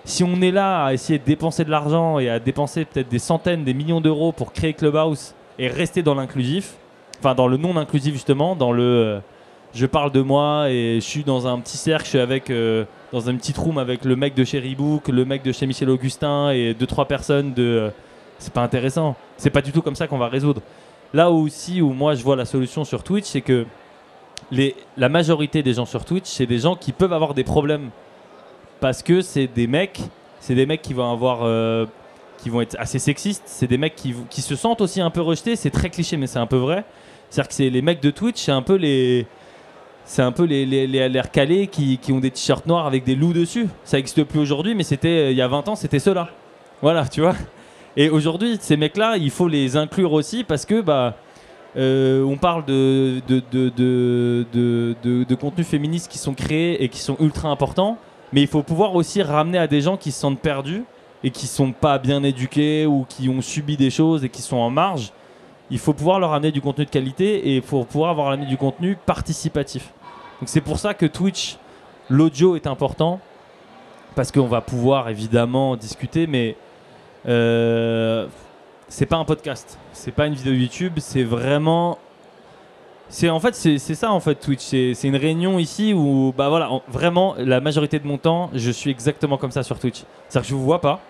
Si 0.04 0.24
on 0.24 0.40
est 0.40 0.52
là 0.52 0.84
à 0.86 0.92
essayer 0.92 1.18
de 1.18 1.24
dépenser 1.24 1.64
de 1.64 1.70
l'argent 1.70 2.18
et 2.18 2.28
à 2.28 2.38
dépenser 2.38 2.84
peut-être 2.84 3.08
des 3.08 3.18
centaines, 3.18 3.64
des 3.64 3.74
millions 3.74 4.00
d'euros 4.00 4.32
pour 4.32 4.52
créer 4.52 4.72
Clubhouse 4.72 5.34
et 5.58 5.68
rester 5.68 6.02
dans 6.02 6.14
l'inclusif, 6.14 6.74
enfin 7.18 7.34
dans 7.34 7.48
le 7.48 7.56
non 7.56 7.76
inclusif 7.76 8.12
justement, 8.12 8.54
dans 8.54 8.72
le 8.72 9.20
je 9.76 9.84
parle 9.84 10.10
de 10.10 10.22
moi 10.22 10.70
et 10.70 10.96
je 10.96 11.06
suis 11.06 11.22
dans 11.22 11.46
un 11.46 11.58
petit 11.60 11.76
cercle, 11.76 12.04
je 12.04 12.10
suis 12.10 12.18
avec 12.18 12.48
euh, 12.48 12.86
dans 13.12 13.28
un 13.28 13.36
petit 13.36 13.52
room 13.52 13.76
avec 13.76 14.06
le 14.06 14.16
mec 14.16 14.34
de 14.34 14.42
chez 14.42 14.58
Reebok, 14.58 15.08
le 15.08 15.24
mec 15.26 15.42
de 15.42 15.52
chez 15.52 15.66
Michel 15.66 15.90
Augustin 15.90 16.50
et 16.50 16.72
deux 16.72 16.86
trois 16.86 17.04
personnes 17.04 17.52
de 17.52 17.62
euh, 17.62 17.90
c'est 18.38 18.52
pas 18.52 18.62
intéressant. 18.62 19.16
C'est 19.36 19.50
pas 19.50 19.60
du 19.60 19.72
tout 19.72 19.82
comme 19.82 19.94
ça 19.94 20.06
qu'on 20.06 20.16
va 20.16 20.28
résoudre. 20.28 20.62
Là 21.12 21.30
aussi 21.30 21.82
où 21.82 21.92
moi 21.92 22.14
je 22.14 22.22
vois 22.22 22.36
la 22.36 22.46
solution 22.46 22.84
sur 22.84 23.02
Twitch, 23.02 23.26
c'est 23.26 23.42
que 23.42 23.66
la 24.96 25.08
majorité 25.10 25.62
des 25.62 25.74
gens 25.74 25.84
sur 25.84 26.06
Twitch, 26.06 26.26
c'est 26.26 26.46
des 26.46 26.58
gens 26.58 26.74
qui 26.74 26.92
peuvent 26.92 27.12
avoir 27.12 27.34
des 27.34 27.44
problèmes 27.44 27.90
parce 28.80 29.02
que 29.02 29.20
c'est 29.20 29.46
des 29.46 29.66
mecs, 29.66 30.00
c'est 30.40 30.54
des 30.54 30.64
mecs 30.64 30.80
qui 30.80 30.94
vont 30.94 31.10
avoir, 31.10 31.40
euh, 31.42 31.84
qui 32.38 32.48
vont 32.48 32.62
être 32.62 32.76
assez 32.78 32.98
sexistes, 32.98 33.42
c'est 33.44 33.66
des 33.66 33.78
mecs 33.78 33.94
qui 33.94 34.40
se 34.40 34.56
sentent 34.56 34.80
aussi 34.80 35.02
un 35.02 35.10
peu 35.10 35.20
rejetés. 35.20 35.54
C'est 35.54 35.70
très 35.70 35.90
cliché, 35.90 36.16
mais 36.16 36.26
c'est 36.26 36.38
un 36.38 36.46
peu 36.46 36.56
vrai. 36.56 36.84
C'est-à-dire 37.28 37.48
que 37.48 37.54
c'est 37.54 37.70
les 37.70 37.82
mecs 37.82 38.00
de 38.00 38.10
Twitch, 38.10 38.40
c'est 38.40 38.52
un 38.52 38.62
peu 38.62 38.76
les, 38.76 39.26
c'est 40.06 40.22
un 40.22 40.32
peu 40.32 40.44
les, 40.44 40.64
les, 40.64 40.86
les 40.86 41.08
l'air 41.08 41.30
calés 41.30 41.66
qui, 41.66 41.98
qui 41.98 42.12
ont 42.12 42.20
des 42.20 42.30
t-shirts 42.30 42.66
noirs 42.66 42.86
avec 42.86 43.04
des 43.04 43.14
loups 43.14 43.32
dessus. 43.34 43.66
Ça 43.84 43.98
n'existe 43.98 44.24
plus 44.24 44.38
aujourd'hui, 44.40 44.74
mais 44.74 44.84
c'était 44.84 45.08
euh, 45.08 45.30
il 45.32 45.36
y 45.36 45.42
a 45.42 45.48
20 45.48 45.68
ans, 45.68 45.76
c'était 45.76 45.98
ceux-là. 45.98 46.28
Voilà, 46.80 47.06
tu 47.06 47.20
vois. 47.20 47.34
Et 47.96 48.08
aujourd'hui, 48.08 48.56
ces 48.60 48.76
mecs-là, 48.76 49.16
il 49.16 49.30
faut 49.30 49.48
les 49.48 49.76
inclure 49.76 50.12
aussi 50.12 50.44
parce 50.44 50.64
que 50.64 50.80
bah. 50.80 51.14
euh, 51.76 52.22
on 52.22 52.36
parle 52.36 52.64
de, 52.66 53.20
de, 53.26 53.42
de, 53.50 54.44
de- 54.52 55.24
de 55.24 55.34
contenus 55.34 55.66
féministes 55.66 56.10
qui 56.10 56.18
sont 56.18 56.34
créés 56.34 56.82
et 56.84 56.88
qui 56.88 56.98
sont 57.00 57.16
ultra 57.20 57.48
importants, 57.48 57.98
mais 58.32 58.42
il 58.42 58.46
faut 58.48 58.62
pouvoir 58.62 58.94
aussi 58.94 59.22
ramener 59.22 59.58
à 59.58 59.66
des 59.66 59.80
gens 59.80 59.96
qui 59.96 60.12
se 60.12 60.20
sentent 60.20 60.40
perdus 60.40 60.84
et 61.24 61.30
qui 61.30 61.46
sont 61.46 61.72
pas 61.72 61.98
bien 61.98 62.22
éduqués 62.22 62.86
ou 62.86 63.06
qui 63.08 63.28
ont 63.28 63.40
subi 63.40 63.76
des 63.76 63.90
choses 63.90 64.24
et 64.24 64.28
qui 64.28 64.42
sont 64.42 64.56
en 64.58 64.70
marge. 64.70 65.12
Il 65.70 65.78
faut 65.78 65.92
pouvoir 65.92 66.20
leur 66.20 66.32
amener 66.32 66.52
du 66.52 66.60
contenu 66.60 66.84
de 66.84 66.90
qualité 66.90 67.54
et 67.56 67.60
pour 67.60 67.86
pouvoir 67.86 68.10
avoir 68.10 68.28
amené 68.30 68.46
du 68.46 68.56
contenu 68.56 68.96
participatif. 69.06 69.92
Donc 70.40 70.48
c'est 70.48 70.60
pour 70.60 70.78
ça 70.78 70.94
que 70.94 71.06
Twitch, 71.06 71.56
l'audio 72.08 72.54
est 72.56 72.66
important 72.66 73.20
parce 74.14 74.30
qu'on 74.30 74.46
va 74.46 74.60
pouvoir 74.60 75.08
évidemment 75.08 75.76
discuter, 75.76 76.26
mais 76.26 76.56
euh, 77.26 78.26
c'est 78.88 79.06
pas 79.06 79.16
un 79.16 79.24
podcast, 79.24 79.78
c'est 79.92 80.12
pas 80.12 80.26
une 80.26 80.34
vidéo 80.34 80.52
YouTube, 80.52 80.94
c'est 80.98 81.24
vraiment 81.24 81.98
c'est 83.08 83.30
en 83.30 83.38
fait 83.40 83.54
c'est 83.54 83.78
ça 83.78 84.10
en 84.10 84.18
fait 84.20 84.34
Twitch, 84.36 84.60
c'est 84.62 85.04
une 85.04 85.16
réunion 85.16 85.58
ici 85.58 85.92
où 85.92 86.32
bah 86.36 86.48
voilà 86.48 86.70
en- 86.72 86.82
vraiment 86.88 87.34
la 87.38 87.60
majorité 87.60 87.98
de 88.00 88.06
mon 88.06 88.18
temps 88.18 88.50
je 88.52 88.70
suis 88.70 88.90
exactement 88.90 89.36
comme 89.38 89.50
ça 89.52 89.62
sur 89.62 89.78
Twitch. 89.78 90.02
C'est-à-dire 90.28 90.42
que 90.42 90.48
je 90.48 90.54
vous 90.54 90.64
vois 90.64 90.80
pas, 90.80 91.00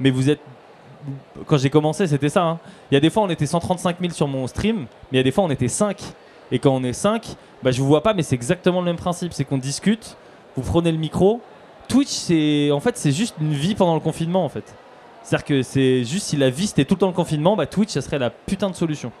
mais 0.00 0.10
vous 0.10 0.28
êtes 0.30 0.40
quand 1.46 1.58
j'ai 1.58 1.70
commencé 1.70 2.06
c'était 2.06 2.28
ça. 2.28 2.42
hein. 2.44 2.58
Il 2.90 2.94
y 2.94 2.96
a 2.96 3.00
des 3.00 3.10
fois 3.10 3.22
on 3.22 3.30
était 3.30 3.46
135 3.46 3.96
000 4.00 4.12
sur 4.12 4.28
mon 4.28 4.46
stream, 4.46 4.80
mais 4.80 4.86
il 5.12 5.16
y 5.16 5.20
a 5.20 5.22
des 5.22 5.30
fois 5.30 5.44
on 5.44 5.50
était 5.50 5.68
5 5.68 6.00
et 6.52 6.58
quand 6.58 6.70
on 6.74 6.82
est 6.84 6.92
5 6.92 7.36
bah 7.62 7.70
je 7.70 7.80
vous 7.80 7.86
vois 7.86 8.02
pas 8.02 8.14
mais 8.14 8.22
c'est 8.22 8.34
exactement 8.34 8.80
le 8.80 8.86
même 8.86 8.96
principe, 8.96 9.32
c'est 9.32 9.44
qu'on 9.44 9.58
discute, 9.58 10.16
vous 10.56 10.62
prenez 10.62 10.92
le 10.92 10.98
micro. 10.98 11.40
Twitch 11.88 12.08
c'est 12.08 12.70
en 12.70 12.80
fait 12.80 12.96
c'est 12.96 13.12
juste 13.12 13.36
une 13.40 13.52
vie 13.52 13.74
pendant 13.74 13.94
le 13.94 14.00
confinement 14.00 14.44
en 14.44 14.48
fait. 14.48 14.74
C'est-à-dire 15.22 15.44
que 15.44 15.62
c'est 15.62 16.04
juste 16.04 16.26
si 16.26 16.36
la 16.36 16.50
vie 16.50 16.66
c'était 16.66 16.84
tout 16.84 16.94
le 16.94 17.00
temps 17.00 17.06
le 17.08 17.12
confinement, 17.12 17.56
bah 17.56 17.66
Twitch 17.66 17.90
ça 17.90 18.00
serait 18.00 18.18
la 18.18 18.30
putain 18.30 18.70
de 18.70 18.74
solution. 18.76 19.12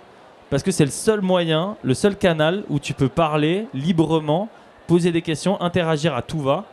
Parce 0.50 0.62
que 0.62 0.70
c'est 0.70 0.84
le 0.84 0.92
seul 0.92 1.20
moyen, 1.22 1.76
le 1.82 1.94
seul 1.94 2.16
canal 2.16 2.62
où 2.68 2.78
tu 2.78 2.94
peux 2.94 3.08
parler 3.08 3.66
librement, 3.74 4.48
poser 4.86 5.10
des 5.10 5.22
questions, 5.22 5.60
interagir 5.60 6.14
à 6.14 6.22
tout 6.22 6.40
va. 6.40 6.64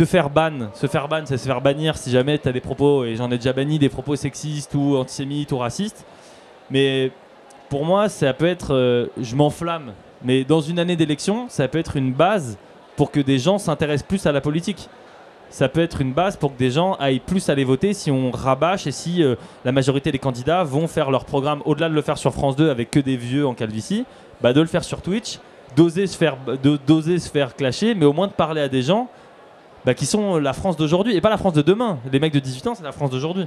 Te 0.00 0.06
faire 0.06 0.30
ban, 0.30 0.70
se 0.72 0.86
faire 0.86 1.08
ban, 1.08 1.24
c'est 1.26 1.36
se 1.36 1.44
faire 1.44 1.60
bannir 1.60 1.94
si 1.98 2.10
jamais 2.10 2.38
tu 2.38 2.48
as 2.48 2.52
des 2.52 2.62
propos, 2.62 3.04
et 3.04 3.16
j'en 3.16 3.30
ai 3.30 3.36
déjà 3.36 3.52
banni, 3.52 3.78
des 3.78 3.90
propos 3.90 4.16
sexistes 4.16 4.74
ou 4.74 4.96
antisémites 4.96 5.52
ou 5.52 5.58
racistes. 5.58 6.06
Mais 6.70 7.12
pour 7.68 7.84
moi, 7.84 8.08
ça 8.08 8.32
peut 8.32 8.46
être. 8.46 8.74
euh, 8.74 9.08
je 9.20 9.36
m'enflamme. 9.36 9.92
Mais 10.24 10.42
dans 10.42 10.62
une 10.62 10.78
année 10.78 10.96
d'élection, 10.96 11.50
ça 11.50 11.68
peut 11.68 11.78
être 11.78 11.98
une 11.98 12.14
base 12.14 12.56
pour 12.96 13.10
que 13.10 13.20
des 13.20 13.38
gens 13.38 13.58
s'intéressent 13.58 14.08
plus 14.08 14.24
à 14.24 14.32
la 14.32 14.40
politique 14.40 14.88
ça 15.50 15.68
peut 15.68 15.80
être 15.80 16.00
une 16.00 16.14
base 16.14 16.36
pour 16.36 16.54
que 16.54 16.58
des 16.58 16.70
gens 16.70 16.94
aillent 16.94 17.18
plus 17.18 17.50
aller 17.50 17.64
voter 17.64 17.92
si 17.92 18.10
on 18.10 18.30
rabâche 18.30 18.86
et 18.86 18.92
si 18.92 19.22
euh, 19.22 19.34
la 19.66 19.72
majorité 19.72 20.12
des 20.12 20.18
candidats 20.18 20.62
vont 20.62 20.86
faire 20.86 21.10
leur 21.10 21.26
programme 21.26 21.60
au-delà 21.66 21.90
de 21.90 21.94
le 21.94 22.02
faire 22.02 22.16
sur 22.16 22.32
France 22.32 22.56
2 22.56 22.70
avec 22.70 22.90
que 22.90 23.00
des 23.00 23.16
vieux 23.16 23.46
en 23.46 23.52
calvitie, 23.52 24.06
bah 24.40 24.52
de 24.54 24.60
le 24.60 24.68
faire 24.68 24.84
sur 24.84 25.02
Twitch, 25.02 25.40
d'oser 25.76 26.06
se 26.06 26.16
faire 26.16 26.38
d'oser 26.86 27.18
se 27.18 27.28
faire 27.28 27.54
clasher, 27.54 27.94
mais 27.94 28.06
au 28.06 28.12
moins 28.12 28.28
de 28.28 28.32
parler 28.32 28.62
à 28.62 28.68
des 28.68 28.82
gens 28.82 29.08
bah, 29.84 29.94
qui 29.94 30.06
sont 30.06 30.38
la 30.38 30.52
France 30.52 30.76
d'aujourd'hui 30.76 31.16
et 31.16 31.20
pas 31.20 31.30
la 31.30 31.38
France 31.38 31.54
de 31.54 31.62
demain. 31.62 31.98
Les 32.12 32.20
mecs 32.20 32.32
de 32.32 32.38
18 32.38 32.66
ans, 32.66 32.74
c'est 32.74 32.84
la 32.84 32.92
France 32.92 33.10
d'aujourd'hui. 33.10 33.46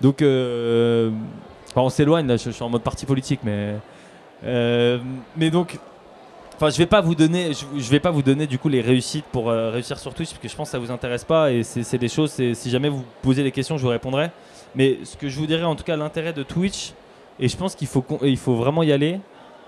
Donc 0.00 0.22
euh, 0.22 1.10
on 1.76 1.88
s'éloigne 1.88 2.26
là, 2.26 2.36
je, 2.36 2.50
suis 2.50 2.62
en 2.62 2.68
mode 2.68 2.82
parti 2.82 3.06
politique, 3.06 3.40
mais 3.44 3.76
euh, 4.44 4.98
mais 5.36 5.50
donc 5.50 5.78
Enfin, 6.56 6.70
je 6.70 6.78
vais 6.78 6.86
pas 6.86 7.00
vous 7.00 7.16
donner, 7.16 7.50
je, 7.54 7.90
vais 7.90 7.98
pas 7.98 8.12
vous 8.12 8.22
donner 8.22 8.46
du 8.46 8.56
coup 8.56 8.68
les 8.68 8.82
réussites 8.82 9.24
pour 9.32 9.50
euh, 9.50 9.70
réussir 9.70 9.98
sur 9.98 10.14
Twitch 10.14 10.28
parce 10.28 10.40
que 10.40 10.46
je 10.46 10.54
pense 10.54 10.68
que 10.68 10.72
ça 10.72 10.78
vous 10.78 10.92
intéresse 10.92 11.24
pas 11.24 11.50
et 11.50 11.64
c'est 11.64 11.98
des 11.98 12.08
choses. 12.08 12.30
Si 12.30 12.70
jamais 12.70 12.88
vous 12.88 13.02
posez 13.20 13.42
des 13.42 13.50
questions, 13.50 13.78
je 13.78 13.82
vous 13.82 13.88
répondrai. 13.88 14.30
Mais 14.76 14.98
ce 15.02 15.16
que 15.16 15.28
je 15.28 15.40
vous 15.40 15.46
dirais 15.46 15.64
en 15.64 15.74
tout 15.74 15.82
cas 15.82 15.96
l'intérêt 15.96 16.32
de 16.32 16.44
Twitch 16.44 16.92
et 17.40 17.48
je 17.48 17.56
pense 17.56 17.74
qu'il 17.74 17.88
faut 17.88 18.04
il 18.22 18.36
faut 18.36 18.54
vraiment 18.54 18.84
y 18.84 18.92
aller. 18.92 19.18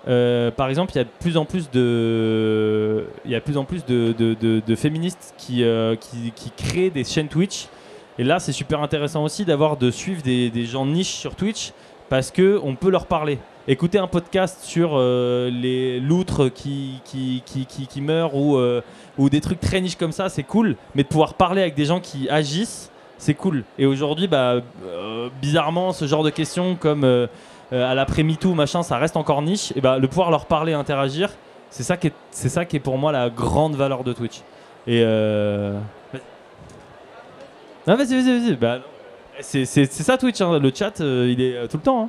Euh, 0.07 0.51
par 0.51 0.69
exemple, 0.69 0.93
il 0.95 0.99
y 0.99 1.01
a 1.01 1.05
de 1.05 1.11
plus 1.21 1.37
en 1.37 1.45
plus 1.45 1.71
de, 1.71 3.07
il 3.25 3.31
y 3.31 3.35
a 3.35 3.41
plus 3.41 3.57
en 3.57 3.65
plus 3.65 3.85
de, 3.87 4.75
féministes 4.77 5.35
qui, 5.39 5.65
euh, 5.65 5.97
qui, 5.97 6.33
qui 6.35 6.51
créent 6.51 6.91
des 6.91 7.05
chaînes 7.05 7.29
Twitch. 7.29 7.69
Et 8.19 8.25
là, 8.25 8.39
c'est 8.39 8.53
super 8.53 8.81
intéressant 8.81 9.25
aussi 9.25 9.45
d'avoir 9.45 9.77
de 9.77 9.91
suivre 9.91 10.23
des, 10.23 10.65
gens 10.67 10.87
niches 10.87 11.15
sur 11.15 11.35
Twitch 11.35 11.73
parce 12.09 12.31
que 12.31 12.61
on 12.63 12.77
peut 12.77 12.91
leur 12.91 13.07
parler. 13.07 13.39
Écouter 13.67 13.99
un 13.99 14.07
podcast 14.07 14.61
sur 14.63 14.91
euh, 14.93 15.51
les 15.51 15.99
loutres 15.99 16.53
qui, 16.53 17.01
qui, 17.05 17.43
qui, 17.47 18.01
meurent 18.03 18.37
ou, 18.37 18.59
euh, 18.59 18.83
ou 19.17 19.31
des 19.31 19.41
trucs 19.41 19.59
très 19.59 19.81
niches 19.81 19.97
comme 19.97 20.13
ça, 20.13 20.29
c'est 20.29 20.43
cool. 20.43 20.77
Mais 20.95 21.03
de 21.03 21.09
pouvoir 21.09 21.35
parler 21.35 21.63
avec 21.63 21.75
des 21.75 21.87
gens 21.87 21.99
qui 21.99 22.29
agissent, 22.29 22.91
c'est 23.17 23.33
cool. 23.33 23.65
Et 23.79 23.87
aujourd'hui, 23.87 24.29
bah, 24.29 24.61
bizarrement, 25.41 25.93
ce 25.93 26.07
genre 26.07 26.23
de 26.23 26.31
questions 26.31 26.77
comme 26.77 27.27
euh, 27.75 27.91
à 27.91 27.95
l'après-MeToo, 27.95 28.55
machin, 28.55 28.83
ça 28.83 28.97
reste 28.97 29.17
encore 29.17 29.43
niche. 29.43 29.73
Et 29.77 29.81
bah, 29.83 29.99
le 29.99 30.09
pouvoir 30.09 30.31
leur 30.31 30.47
parler, 30.47 30.73
interagir, 30.73 31.31
c'est 31.71 31.83
ça, 31.83 31.97
qui 31.97 32.07
est- 32.07 32.13
c'est 32.31 32.49
ça 32.49 32.65
qui 32.65 32.77
est 32.77 32.81
pour 32.81 32.97
moi 32.97 33.13
la 33.13 33.29
grande 33.29 33.75
valeur 33.75 34.05
de 34.05 34.13
Twitch. 34.13 34.39
Et. 34.87 35.03
Euh... 35.05 35.79
Non, 37.87 37.97
vas-y, 37.97 38.15
vas-y, 38.15 38.41
vas-y. 38.41 38.57
Bah, 38.57 38.79
c'est, 39.41 39.65
c'est, 39.65 39.85
c'est 39.91 40.03
ça 40.03 40.17
Twitch, 40.17 40.41
hein. 40.41 40.59
le 40.59 40.73
chat, 40.75 41.01
euh, 41.01 41.29
il 41.31 41.41
est 41.43 41.57
euh, 41.57 41.67
tout 41.67 41.77
le 41.77 41.83
temps. 41.83 42.05
hein. 42.05 42.09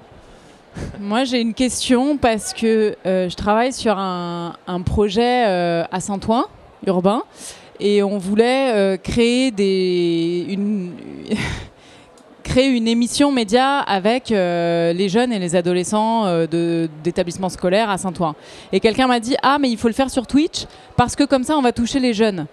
Moi, 0.99 1.23
j'ai 1.23 1.41
une 1.41 1.53
question 1.53 2.17
parce 2.17 2.53
que 2.53 2.95
euh, 3.05 3.29
je 3.29 3.35
travaille 3.35 3.73
sur 3.73 3.97
un, 3.97 4.55
un 4.67 4.81
projet 4.81 5.47
euh, 5.47 5.83
à 5.91 5.99
Saint-Ouen, 5.99 6.45
urbain, 6.85 7.23
et 7.79 8.03
on 8.03 8.17
voulait 8.17 8.71
euh, 8.73 8.97
créer 8.97 9.51
des, 9.51 10.45
une, 10.49 10.91
créer 12.45 12.67
une 12.69 12.87
émission 12.87 13.31
média 13.31 13.79
avec 13.79 14.31
euh, 14.31 14.93
les 14.93 15.09
jeunes 15.09 15.33
et 15.33 15.39
les 15.39 15.55
adolescents 15.55 16.25
euh, 16.27 16.87
d'établissements 17.03 17.49
scolaires 17.49 17.89
à 17.89 17.97
Saint-Ouen. 17.97 18.35
Et 18.71 18.79
quelqu'un 18.79 19.07
m'a 19.07 19.19
dit 19.19 19.35
ah 19.41 19.57
mais 19.59 19.69
il 19.69 19.77
faut 19.77 19.87
le 19.87 19.93
faire 19.93 20.09
sur 20.11 20.27
Twitch 20.27 20.65
parce 20.95 21.15
que 21.15 21.23
comme 21.23 21.43
ça 21.43 21.57
on 21.57 21.61
va 21.61 21.71
toucher 21.71 21.99
les 21.99 22.13
jeunes. 22.13 22.45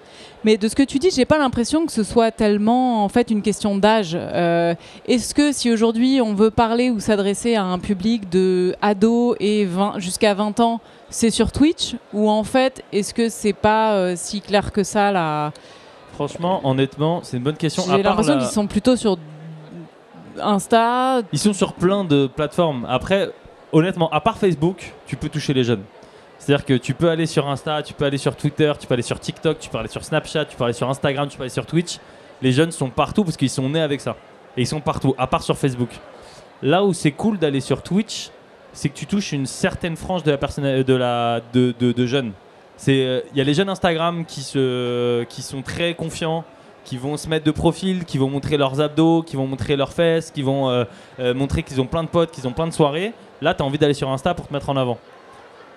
Mais 0.45 0.57
de 0.57 0.67
ce 0.67 0.75
que 0.75 0.83
tu 0.83 0.99
dis, 0.99 1.11
j'ai 1.15 1.25
pas 1.27 1.39
l'impression 1.39 1.87
que 1.87 1.93
ce 1.93 2.03
soit 2.03 2.31
tellement 2.33 3.05
en 3.05 3.09
fait 3.09 3.31
une 3.31 3.43
question 3.43 3.77
d'âge. 3.77 4.17
Euh, 4.19 4.75
Est-ce 5.07 5.35
que 5.35 5.53
si 5.53 5.71
aujourd'hui 5.71 6.21
on 6.21 6.35
veut 6.35 6.51
parler 6.51 6.91
ou 6.91 6.99
s'adresser 6.99 7.55
à 7.55 7.63
un 7.63 7.79
public 7.79 8.29
de 8.31 8.75
ados 8.83 9.37
et 9.39 9.65
20 9.67 9.99
jusqu'à 9.99 10.35
20 10.35 10.59
ans, 10.61 10.81
c'est 11.11 11.31
sur 11.31 11.53
Twitch? 11.53 11.95
Ou 12.13 12.29
en 12.31 12.43
fait 12.45 12.83
est-ce 12.93 13.13
que 13.15 13.29
c'est 13.29 13.53
pas 13.53 13.93
euh, 13.93 14.15
si 14.17 14.41
clair 14.41 14.73
que 14.73 14.83
ça 14.83 15.13
là 15.13 15.53
Franchement, 16.15 16.61
honnêtement, 16.65 17.21
c'est 17.23 17.37
une 17.39 17.43
bonne 17.43 17.57
question. 17.57 17.85
J'ai 17.89 18.03
l'impression 18.03 18.35
la- 18.35 18.41
qu'ils 18.41 18.51
sont 18.51 18.67
plutôt 18.67 18.97
sur 18.97 19.17
Insta. 20.41 21.23
Ils 21.33 21.39
sont 21.39 21.53
sur 21.53 21.73
plein 21.75 22.05
de 22.05 22.27
plateformes. 22.27 22.87
Après, 22.89 23.31
honnêtement, 23.73 24.11
à 24.11 24.21
part 24.21 24.39
Facebook, 24.39 24.93
tu 25.07 25.17
peux 25.17 25.29
toucher 25.29 25.55
les 25.55 25.65
jeunes. 25.65 25.83
C'est-à-dire 26.39 26.65
que 26.65 26.75
tu 26.75 26.95
peux 26.95 27.09
aller 27.09 27.27
sur 27.27 27.49
Insta, 27.49 27.83
tu 27.83 27.95
peux 27.95 28.05
aller 28.05 28.19
sur 28.19 28.35
Twitter, 28.35 28.73
tu 28.79 28.87
peux 28.87 28.95
aller 28.95 29.03
sur 29.03 29.21
TikTok, 29.21 29.59
tu 29.61 29.71
peux 29.71 29.79
aller 29.79 29.89
sur 29.89 30.03
Snapchat, 30.03 30.47
tu 30.47 30.57
peux 30.57 30.65
aller 30.65 30.73
sur 30.73 30.89
Instagram, 30.89 31.29
tu 31.29 31.37
peux 31.37 31.45
aller 31.45 31.51
sur 31.51 31.67
Twitch. 31.67 31.99
Les 32.41 32.51
jeunes 32.51 32.73
sont 32.73 32.91
partout 32.91 33.23
parce 33.23 33.37
qu'ils 33.37 33.51
sont 33.51 33.69
nés 33.69 33.81
avec 33.81 34.01
ça. 34.01 34.17
Et 34.57 34.63
ils 34.63 34.67
sont 34.67 34.81
partout, 34.81 35.15
à 35.19 35.27
part 35.27 35.43
sur 35.43 35.57
Facebook. 35.57 35.91
Là 36.61 36.85
où 36.85 36.93
c'est 36.93 37.13
cool 37.13 37.39
d'aller 37.39 37.61
sur 37.61 37.83
Twitch, 37.83 38.31
c'est 38.73 38.89
que 38.89 38.95
tu 38.95 39.07
touches 39.07 39.33
une 39.33 39.47
certaine 39.47 39.97
frange 39.97 40.23
de 40.25 40.31
la 40.31 40.39
personne, 40.39 40.83
de 40.83 40.95
la, 40.95 41.41
de, 41.53 42.07
jeunes. 42.07 42.33
Euh, 42.89 43.21
il 43.33 43.39
y 43.39 43.41
a 43.41 43.45
les 43.45 43.55
jeunes 43.55 43.69
Instagram 43.69 44.25
qui 44.25 44.43
se, 44.43 45.23
qui 45.25 45.43
sont 45.43 45.63
très 45.63 45.95
confiants, 45.95 46.45
qui 46.85 46.97
vont 46.97 47.17
se 47.17 47.29
mettre 47.29 47.45
de 47.45 47.51
profil, 47.51 48.05
qui 48.05 48.19
vont 48.19 48.29
montrer 48.29 48.57
leurs 48.57 48.81
abdos, 48.81 49.23
qui 49.23 49.37
vont 49.37 49.47
montrer 49.47 49.77
leurs 49.77 49.93
fesses, 49.93 50.31
qui 50.31 50.43
vont 50.43 50.69
euh, 50.69 50.85
euh, 51.21 51.35
montrer 51.35 51.63
qu'ils 51.63 51.81
ont 51.81 51.87
plein 51.87 52.03
de 52.03 52.09
potes, 52.09 52.31
qu'ils 52.31 52.47
ont 52.49 52.53
plein 52.53 52.67
de 52.67 52.73
soirées. 52.73 53.13
Là, 53.41 53.55
tu 53.55 53.63
as 53.63 53.67
envie 53.67 53.79
d'aller 53.79 53.95
sur 53.95 54.11
Insta 54.11 54.35
pour 54.35 54.47
te 54.49 54.53
mettre 54.53 54.69
en 54.69 54.77
avant. 54.77 54.99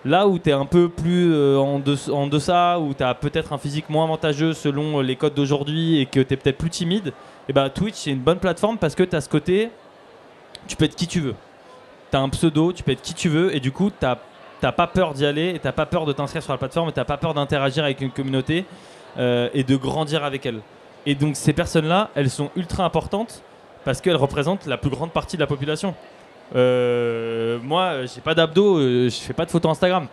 Là 0.04 0.28
où 0.28 0.38
tu 0.38 0.50
es 0.50 0.54
un 0.54 0.66
peu 0.66 0.88
plus 0.90 1.34
euh, 1.34 1.58
en, 1.58 1.80
de- 1.80 2.12
en 2.12 2.28
deçà, 2.28 2.80
où 2.80 2.94
tu 2.94 3.04
as 3.04 3.14
peut-être 3.16 3.54
un 3.54 3.58
physique 3.58 3.90
moins 3.90 4.04
avantageux 4.04 4.54
selon 4.54 5.02
les 5.02 5.16
codes 5.16 5.34
d'aujourd'hui 5.34 6.00
et 6.00 6.06
que 6.06 6.20
tu 6.20 6.34
es 6.34 6.38
peut-être 6.38 6.58
plus 6.58 6.70
timide, 6.70 7.12
et 7.50 7.54
bah 7.54 7.70
Twitch 7.70 7.96
c'est 7.96 8.12
une 8.12 8.20
bonne 8.20 8.40
plateforme 8.40 8.78
parce 8.78 8.94
que 8.96 9.04
tu 9.04 9.16
as 9.16 9.22
ce 9.22 9.30
côté, 9.30 9.70
tu 10.68 10.76
peux 10.76 10.86
être 10.86 10.96
qui 10.96 11.08
tu 11.08 11.20
veux. 11.22 11.36
Tu 12.12 12.18
as 12.18 12.22
un 12.22 12.30
pseudo, 12.30 12.72
tu 12.72 12.84
peux 12.84 12.92
être 12.92 13.02
qui 13.02 13.14
tu 13.14 13.30
veux 13.30 13.56
et 13.56 13.60
du 13.60 13.72
coup 13.72 13.90
tu 13.90 13.96
t'as 14.62 14.72
pas 14.72 14.88
peur 14.88 15.14
d'y 15.14 15.26
aller 15.26 15.50
et 15.56 15.60
t'as 15.60 15.72
pas 15.72 15.86
peur 15.86 16.06
de 16.06 16.14
t'inscrire 16.14 16.42
sur 16.42 16.54
la 16.54 16.58
plateforme 16.58 16.90
et 16.90 16.92
t'as 16.92 17.04
pas 17.04 17.18
peur 17.18 17.34
d'interagir 17.34 17.84
avec 17.84 18.02
une 18.02 18.10
communauté 18.12 18.66
et 19.18 19.64
de 19.64 19.76
grandir 19.76 20.24
avec 20.24 20.46
elle. 20.46 20.60
Et 21.06 21.16
donc 21.16 21.36
ces 21.36 21.54
personnes-là, 21.54 22.10
elles 22.16 22.30
sont 22.30 22.50
ultra 22.56 22.84
importantes 22.84 23.44
parce 23.84 24.02
qu'elles 24.02 24.16
représentent 24.16 24.66
la 24.66 24.78
plus 24.78 24.90
grande 24.90 25.12
partie 25.12 25.38
de 25.38 25.42
la 25.42 25.48
population. 25.48 25.94
Euh, 26.56 27.60
moi, 27.64 28.06
j'ai 28.06 28.22
pas 28.22 28.36
d'abdos, 28.36 28.78
euh, 28.78 29.10
je 29.10 29.16
fais 29.16 29.34
pas 29.34 29.46
de 29.46 29.52
photos 29.52 29.72
Instagram. 29.72 30.08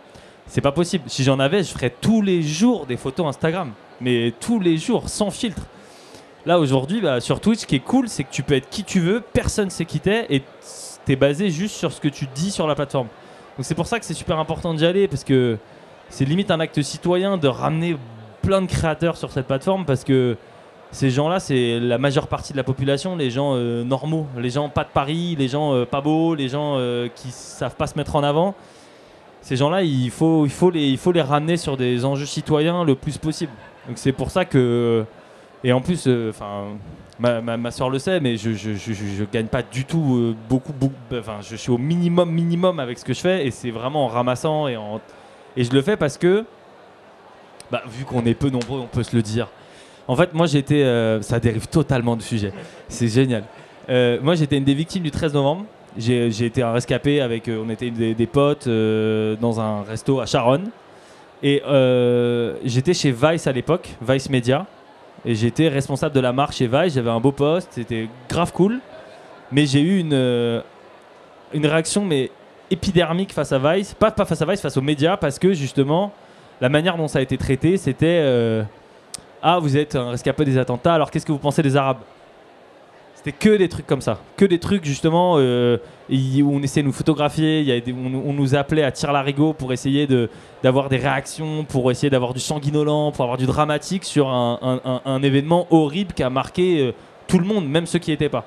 C'est 0.47 0.61
pas 0.61 0.71
possible. 0.71 1.05
Si 1.07 1.23
j'en 1.23 1.39
avais, 1.39 1.63
je 1.63 1.71
ferais 1.71 1.89
tous 1.89 2.21
les 2.21 2.41
jours 2.41 2.85
des 2.85 2.97
photos 2.97 3.27
Instagram. 3.27 3.71
Mais 4.01 4.33
tous 4.39 4.59
les 4.59 4.77
jours, 4.77 5.09
sans 5.09 5.31
filtre. 5.31 5.63
Là, 6.45 6.59
aujourd'hui, 6.59 6.99
bah, 6.99 7.21
sur 7.21 7.39
Twitch, 7.39 7.61
ce 7.61 7.65
qui 7.65 7.75
est 7.75 7.79
cool, 7.79 8.09
c'est 8.09 8.25
que 8.25 8.31
tu 8.31 8.43
peux 8.43 8.55
être 8.55 8.69
qui 8.69 8.83
tu 8.83 8.99
veux, 8.99 9.21
personne 9.21 9.69
sait 9.69 9.85
qui 9.85 9.99
t'es, 9.99 10.25
et 10.29 10.43
t'es 11.05 11.15
basé 11.15 11.49
juste 11.49 11.75
sur 11.75 11.91
ce 11.91 12.01
que 12.01 12.09
tu 12.09 12.27
dis 12.35 12.51
sur 12.51 12.67
la 12.67 12.75
plateforme. 12.75 13.07
Donc 13.57 13.65
c'est 13.65 13.75
pour 13.75 13.87
ça 13.87 13.99
que 13.99 14.05
c'est 14.05 14.13
super 14.13 14.37
important 14.39 14.73
d'y 14.73 14.85
aller, 14.85 15.07
parce 15.07 15.23
que 15.23 15.57
c'est 16.09 16.25
limite 16.25 16.51
un 16.51 16.59
acte 16.59 16.81
citoyen 16.81 17.37
de 17.37 17.47
ramener 17.47 17.95
plein 18.41 18.61
de 18.61 18.67
créateurs 18.67 19.15
sur 19.15 19.31
cette 19.31 19.47
plateforme, 19.47 19.85
parce 19.85 20.03
que 20.03 20.35
ces 20.93 21.09
gens-là, 21.09 21.39
c'est 21.39 21.79
la 21.79 21.97
majeure 21.97 22.27
partie 22.27 22.53
de 22.53 22.57
la 22.57 22.63
population, 22.63 23.15
les 23.15 23.31
gens 23.31 23.55
euh, 23.55 23.83
normaux, 23.83 24.27
les 24.37 24.51
gens 24.51 24.69
pas 24.69 24.83
de 24.83 24.89
Paris, 24.89 25.35
les 25.37 25.47
gens 25.47 25.73
euh, 25.73 25.85
pas 25.85 26.01
beaux, 26.01 26.35
les 26.35 26.49
gens 26.49 26.75
euh, 26.77 27.07
qui 27.13 27.31
savent 27.31 27.75
pas 27.75 27.87
se 27.87 27.97
mettre 27.97 28.15
en 28.15 28.21
avant. 28.21 28.53
Ces 29.41 29.55
gens-là, 29.55 29.81
il 29.81 30.11
faut, 30.11 30.45
il, 30.45 30.51
faut 30.51 30.69
les, 30.69 30.87
il 30.87 30.99
faut 30.99 31.11
les 31.11 31.23
ramener 31.23 31.57
sur 31.57 31.77
des 31.77 32.05
enjeux 32.05 32.27
citoyens 32.27 32.83
le 32.83 32.93
plus 32.93 33.17
possible. 33.17 33.51
Donc 33.87 33.97
c'est 33.97 34.11
pour 34.11 34.29
ça 34.29 34.45
que... 34.45 35.03
Et 35.63 35.73
en 35.73 35.81
plus, 35.81 36.03
euh, 36.05 36.31
ma, 37.19 37.71
soeur 37.71 37.89
le 37.89 37.97
sait, 37.97 38.19
mais 38.19 38.37
je, 38.37 38.51
je, 38.53 39.23
gagne 39.23 39.47
pas 39.47 39.63
du 39.63 39.85
tout 39.85 40.35
beaucoup, 40.47 40.73
beaucoup. 40.73 40.93
Enfin, 41.17 41.37
je 41.41 41.55
suis 41.55 41.71
au 41.71 41.77
minimum, 41.79 42.29
minimum 42.29 42.79
avec 42.79 42.99
ce 42.99 43.05
que 43.05 43.13
je 43.13 43.21
fais, 43.21 43.47
et 43.47 43.51
c'est 43.51 43.71
vraiment 43.71 44.05
en 44.05 44.09
ramassant 44.09 44.67
et 44.67 44.77
en. 44.77 45.01
Et 45.57 45.63
je 45.63 45.71
le 45.71 45.81
fais 45.81 45.97
parce 45.97 46.17
que, 46.17 46.45
bah, 47.71 47.81
vu 47.87 48.03
qu'on 48.03 48.25
est 48.25 48.33
peu 48.33 48.49
nombreux, 48.49 48.79
on 48.79 48.87
peut 48.87 49.03
se 49.03 49.15
le 49.15 49.21
dire. 49.21 49.47
En 50.07 50.15
fait, 50.15 50.33
moi, 50.33 50.47
j'étais. 50.47 50.83
euh, 50.83 51.21
ça 51.21 51.39
dérive 51.39 51.67
totalement 51.67 52.15
du 52.15 52.23
sujet. 52.23 52.51
C'est 52.87 53.07
génial. 53.07 53.43
Euh, 53.89 54.19
moi, 54.21 54.35
j'étais 54.35 54.57
une 54.57 54.63
des 54.63 54.73
victimes 54.73 55.03
du 55.03 55.11
13 55.11 55.33
novembre. 55.33 55.65
J'ai 55.97 56.27
été 56.45 56.61
un 56.61 56.71
rescapé 56.71 57.21
avec. 57.21 57.47
euh, 57.47 57.63
on 57.65 57.69
était 57.69 57.89
des, 57.91 58.13
des 58.13 58.27
potes 58.27 58.67
dans 58.67 59.59
un 59.59 59.83
resto 59.83 60.19
à 60.19 60.25
Charonne. 60.25 60.69
Et 61.41 61.61
j'étais 62.65 62.93
chez 62.93 63.11
Vice 63.11 63.47
à 63.47 63.51
l'époque, 63.51 63.89
Vice 64.01 64.29
Media. 64.29 64.65
Et 65.25 65.35
j'étais 65.35 65.69
responsable 65.69 66.13
de 66.15 66.19
la 66.19 66.33
marque 66.33 66.53
chez 66.53 66.67
Vice. 66.67 66.95
J'avais 66.95 67.09
un 67.09 67.19
beau 67.19 67.31
poste, 67.31 67.69
c'était 67.71 68.09
grave 68.29 68.51
cool. 68.51 68.79
Mais 69.51 69.65
j'ai 69.65 69.81
eu 69.81 69.99
une, 69.99 70.63
réaction 71.53 72.03
mais 72.03 72.31
épidermique 72.71 73.31
face 73.31 73.51
à 73.53 73.59
Vice. 73.59 73.93
Pas, 73.93 74.11
pas 74.11 74.25
face 74.25 74.41
à 74.41 74.45
Vice, 74.45 74.59
face 74.59 74.75
aux 74.75 74.81
médias, 74.81 75.15
parce 75.15 75.39
que 75.39 75.53
justement, 75.53 76.11
la 76.59 76.67
manière 76.69 76.97
dont 76.97 77.07
ça 77.07 77.19
a 77.19 77.21
été 77.21 77.37
traité, 77.37 77.77
c'était 77.77 78.63
Ah, 79.45 79.59
vous 79.59 79.75
êtes 79.75 79.97
un 79.97 80.11
rescapé 80.11 80.45
des 80.45 80.57
attentats, 80.57 80.93
alors 80.93 81.11
qu'est-ce 81.11 81.25
que 81.25 81.33
vous 81.33 81.37
pensez 81.37 81.61
des 81.61 81.75
Arabes? 81.75 81.97
C'était 83.13 83.33
que 83.33 83.57
des 83.57 83.67
trucs 83.67 83.85
comme 83.85 83.99
ça. 83.99 84.19
Que 84.37 84.45
des 84.45 84.57
trucs 84.57 84.85
justement 84.85 85.35
euh, 85.37 85.77
où 86.09 86.49
on 86.55 86.61
essayait 86.61 86.81
de 86.81 86.87
nous 86.87 86.93
photographier. 86.93 87.83
On, 88.25 88.31
nous 88.33 88.55
appelait 88.55 88.83
à 88.83 88.91
tir 88.91 89.11
larigot 89.11 89.51
pour 89.53 89.73
essayer 89.73 90.07
d'avoir 90.61 90.87
des 90.87 90.97
réactions, 90.97 91.65
pour 91.65 91.91
essayer 91.91 92.09
d'avoir 92.09 92.33
du 92.33 92.39
sanguinolent, 92.39 93.11
pour 93.11 93.23
avoir 93.23 93.37
du 93.37 93.45
dramatique 93.45 94.05
sur 94.05 94.29
un, 94.29 94.79
un- 95.05 95.23
événement 95.23 95.67
horrible 95.71 96.13
qui 96.13 96.23
a 96.23 96.29
marqué 96.29 96.79
euh, 96.79 96.91
tout 97.27 97.39
le 97.39 97.45
monde, 97.45 97.67
même 97.67 97.85
ceux 97.85 97.99
qui 97.99 98.17
n'y 98.17 98.29
pas. 98.29 98.45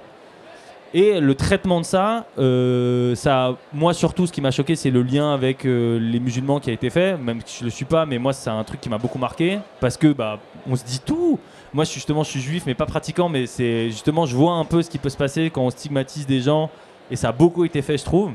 Et 0.94 1.20
le 1.20 1.34
traitement 1.34 1.80
de 1.80 1.84
ça, 1.84 2.26
euh, 2.38 3.14
ça, 3.14 3.56
moi 3.72 3.92
surtout, 3.92 4.26
ce 4.26 4.32
qui 4.32 4.40
m'a 4.40 4.50
choqué, 4.50 4.76
c'est 4.76 4.90
le 4.90 5.02
lien 5.02 5.34
avec 5.34 5.66
euh, 5.66 5.98
les 5.98 6.20
musulmans 6.20 6.60
qui 6.60 6.70
a 6.70 6.72
été 6.72 6.90
fait. 6.90 7.16
Même 7.16 7.40
si 7.44 7.60
je 7.60 7.64
le 7.64 7.70
suis 7.70 7.84
pas, 7.84 8.06
mais 8.06 8.18
moi 8.18 8.32
c'est 8.32 8.50
un 8.50 8.64
truc 8.64 8.80
qui 8.80 8.88
m'a 8.88 8.98
beaucoup 8.98 9.18
marqué 9.18 9.58
parce 9.80 9.96
que 9.96 10.12
bah, 10.12 10.38
on 10.68 10.76
se 10.76 10.84
dit 10.84 11.00
tout. 11.04 11.38
Moi, 11.74 11.84
justement, 11.84 12.22
je 12.22 12.30
suis 12.30 12.40
juif, 12.40 12.62
mais 12.66 12.74
pas 12.74 12.86
pratiquant, 12.86 13.28
mais 13.28 13.46
c'est 13.46 13.90
justement, 13.90 14.24
je 14.24 14.34
vois 14.34 14.52
un 14.52 14.64
peu 14.64 14.80
ce 14.80 14.88
qui 14.88 14.98
peut 14.98 15.10
se 15.10 15.16
passer 15.16 15.50
quand 15.50 15.62
on 15.62 15.70
stigmatise 15.70 16.26
des 16.26 16.40
gens, 16.40 16.70
et 17.10 17.16
ça 17.16 17.28
a 17.28 17.32
beaucoup 17.32 17.64
été 17.64 17.82
fait, 17.82 17.98
je 17.98 18.04
trouve. 18.04 18.32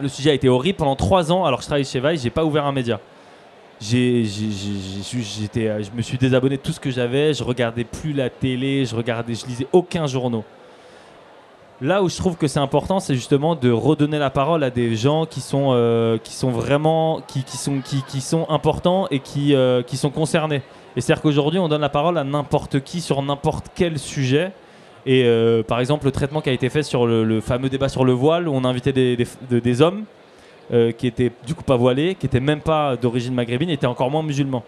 Le 0.00 0.08
sujet 0.08 0.30
a 0.30 0.34
été 0.34 0.48
horrible 0.48 0.78
pendant 0.78 0.96
trois 0.96 1.30
ans. 1.30 1.44
Alors 1.44 1.58
que 1.58 1.62
je 1.62 1.68
travaille 1.68 1.84
chez 1.84 2.00
Vice, 2.00 2.22
j'ai 2.22 2.30
pas 2.30 2.44
ouvert 2.44 2.66
un 2.66 2.72
média. 2.72 2.98
J'étais, 3.80 4.24
je 4.24 5.90
me 5.96 6.02
suis 6.02 6.18
désabonné 6.18 6.56
de 6.56 6.62
tout 6.62 6.72
ce 6.72 6.80
que 6.80 6.90
j'avais. 6.90 7.32
Je 7.34 7.44
regardais 7.44 7.84
plus 7.84 8.12
la 8.12 8.30
télé, 8.30 8.84
je 8.84 8.96
regardais, 8.96 9.34
je 9.34 9.46
lisais 9.46 9.66
aucun 9.72 10.06
journaux. 10.06 10.44
Là 11.82 12.02
où 12.02 12.08
je 12.08 12.16
trouve 12.16 12.36
que 12.36 12.46
c'est 12.48 12.58
important, 12.58 13.00
c'est 13.00 13.14
justement 13.14 13.54
de 13.54 13.70
redonner 13.70 14.18
la 14.18 14.30
parole 14.30 14.64
à 14.64 14.70
des 14.70 14.96
gens 14.96 15.26
qui 15.26 15.40
sont, 15.42 15.72
euh, 15.72 16.16
qui 16.16 16.32
sont 16.32 16.50
vraiment, 16.50 17.20
qui, 17.26 17.44
qui 17.44 17.58
sont, 17.58 17.80
qui, 17.84 18.02
qui 18.02 18.22
sont 18.22 18.46
importants 18.48 19.08
et 19.10 19.18
qui, 19.20 19.54
euh, 19.54 19.82
qui 19.82 19.98
sont 19.98 20.08
concernés. 20.08 20.62
Et 20.96 21.02
c'est-à-dire 21.02 21.20
qu'aujourd'hui, 21.22 21.58
on 21.60 21.68
donne 21.68 21.82
la 21.82 21.90
parole 21.90 22.16
à 22.16 22.24
n'importe 22.24 22.80
qui 22.80 23.02
sur 23.02 23.20
n'importe 23.20 23.66
quel 23.74 23.98
sujet. 23.98 24.52
Et 25.04 25.24
euh, 25.26 25.62
par 25.62 25.78
exemple, 25.80 26.06
le 26.06 26.12
traitement 26.12 26.40
qui 26.40 26.48
a 26.48 26.52
été 26.52 26.70
fait 26.70 26.82
sur 26.82 27.06
le, 27.06 27.40
fameux 27.42 27.68
débat 27.68 27.90
sur 27.90 28.06
le 28.06 28.12
voile, 28.12 28.48
où 28.48 28.54
on 28.54 28.64
a 28.64 28.68
invité 28.68 28.92
des, 28.92 29.14
des, 29.16 29.26
de- 29.50 29.58
des 29.60 29.82
hommes 29.82 30.04
qui 30.98 31.06
étaient 31.06 31.30
du 31.46 31.54
coup 31.54 31.62
pas 31.62 31.76
voilés, 31.76 32.16
qui 32.16 32.26
étaient 32.26 32.40
même 32.40 32.60
pas 32.60 32.96
d'origine 32.96 33.32
maghrébine, 33.32 33.70
étaient 33.70 33.86
encore 33.86 34.10
moins 34.10 34.24
musulmans. 34.24 34.64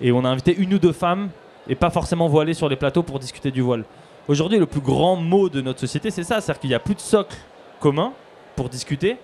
Et 0.00 0.12
on 0.12 0.24
a 0.24 0.28
invité 0.28 0.54
une 0.56 0.74
ou 0.74 0.78
deux 0.78 0.92
femmes, 0.92 1.30
et 1.68 1.74
pas 1.74 1.90
forcément 1.90 2.28
voilées 2.28 2.54
sur 2.54 2.68
les 2.68 2.76
plateaux 2.76 3.02
pour 3.02 3.18
discuter 3.18 3.50
du 3.50 3.60
voile. 3.60 3.82
Aujourd'hui, 4.28 4.58
le 4.58 4.66
plus 4.66 4.80
grand 4.80 5.16
mot 5.16 5.48
de 5.48 5.60
notre 5.60 5.80
société, 5.80 6.10
c'est 6.10 6.22
ça, 6.22 6.40
c'est-à-dire 6.40 6.60
qu'il 6.60 6.70
n'y 6.70 6.74
a 6.76 6.80
plus 6.80 6.94
de 6.94 7.00
socle 7.00 7.36
commun 7.80 8.12
pour 8.54 8.68
discuter, 8.68 9.16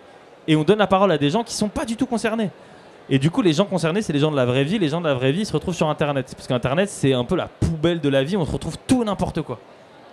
et 0.48 0.56
on 0.56 0.64
donne 0.64 0.78
la 0.78 0.86
parole 0.86 1.12
à 1.12 1.18
des 1.18 1.30
gens 1.30 1.44
qui 1.44 1.54
sont 1.54 1.68
pas 1.68 1.84
du 1.84 1.96
tout 1.96 2.06
concernés. 2.06 2.50
Et 3.10 3.18
du 3.18 3.30
coup, 3.30 3.40
les 3.40 3.52
gens 3.54 3.64
concernés, 3.64 4.02
c'est 4.02 4.12
les 4.12 4.18
gens 4.18 4.30
de 4.30 4.36
la 4.36 4.44
vraie 4.44 4.64
vie. 4.64 4.78
Les 4.78 4.88
gens 4.88 5.00
de 5.00 5.06
la 5.06 5.14
vraie 5.14 5.32
vie 5.32 5.46
se 5.46 5.52
retrouvent 5.54 5.74
sur 5.74 5.88
Internet. 5.88 6.30
Parce 6.36 6.46
qu'Internet, 6.46 6.90
c'est 6.90 7.14
un 7.14 7.24
peu 7.24 7.36
la 7.36 7.48
poubelle 7.48 8.00
de 8.00 8.08
la 8.10 8.22
vie. 8.22 8.36
On 8.36 8.44
se 8.44 8.52
retrouve 8.52 8.76
tout 8.86 9.02
n'importe 9.02 9.40
quoi. 9.40 9.58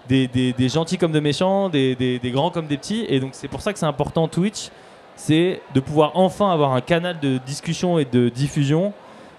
Des, 0.08 0.28
des- 0.28 0.70
gentils 0.70 0.98
comme 0.98 1.12
des 1.12 1.20
méchants, 1.20 1.68
des, 1.68 1.94
des- 1.96 2.32
grands 2.32 2.52
comme 2.52 2.68
des 2.68 2.78
petits. 2.78 3.06
Et 3.10 3.20
donc, 3.20 3.32
c'est 3.34 3.50
pour 3.50 3.60
ça 3.62 3.74
que 3.74 3.80
c'est 3.80 3.86
important 3.86 4.30
Twitch. 4.30 4.70
C'est 5.18 5.62
de 5.74 5.82
pouvoir 5.82 6.12
enfin 6.16 6.52
avoir 6.52 6.72
un 6.74 6.80
canal 6.80 7.20
de 7.20 7.38
discussion 7.38 8.00
et 8.00 8.06
de 8.06 8.30
diffusion 8.30 8.94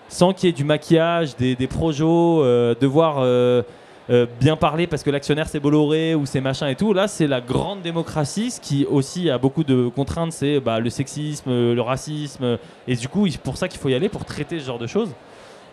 sans 0.08 0.34
qu'il 0.34 0.48
y 0.48 0.50
ait 0.50 0.54
du 0.54 0.64
maquillage, 0.64 1.34
des, 1.36 1.54
des 1.56 1.66
projos, 1.66 2.42
euh, 2.42 2.74
devoir 2.78 3.16
euh, 3.20 3.62
euh, 4.08 4.26
bien 4.38 4.56
parler 4.56 4.86
parce 4.86 5.02
que 5.02 5.10
l'actionnaire 5.10 5.48
c'est 5.48 5.58
Bolloré 5.58 6.14
ou 6.14 6.26
c'est 6.26 6.40
machin 6.40 6.68
et 6.68 6.76
tout. 6.76 6.92
Là, 6.92 7.08
c'est 7.08 7.26
la 7.26 7.40
grande 7.40 7.82
démocratie, 7.82 8.50
ce 8.50 8.60
qui 8.60 8.86
aussi 8.86 9.30
a 9.30 9.38
beaucoup 9.38 9.64
de 9.64 9.88
contraintes, 9.88 10.32
c'est 10.32 10.60
bah, 10.60 10.78
le 10.78 10.90
sexisme, 10.90 11.50
le 11.50 11.80
racisme. 11.80 12.58
Et 12.86 12.94
du 12.94 13.08
coup, 13.08 13.28
c'est 13.28 13.40
pour 13.40 13.56
ça 13.56 13.68
qu'il 13.68 13.80
faut 13.80 13.88
y 13.88 13.94
aller 13.94 14.08
pour 14.08 14.24
traiter 14.24 14.60
ce 14.60 14.66
genre 14.66 14.78
de 14.78 14.86
choses. 14.86 15.10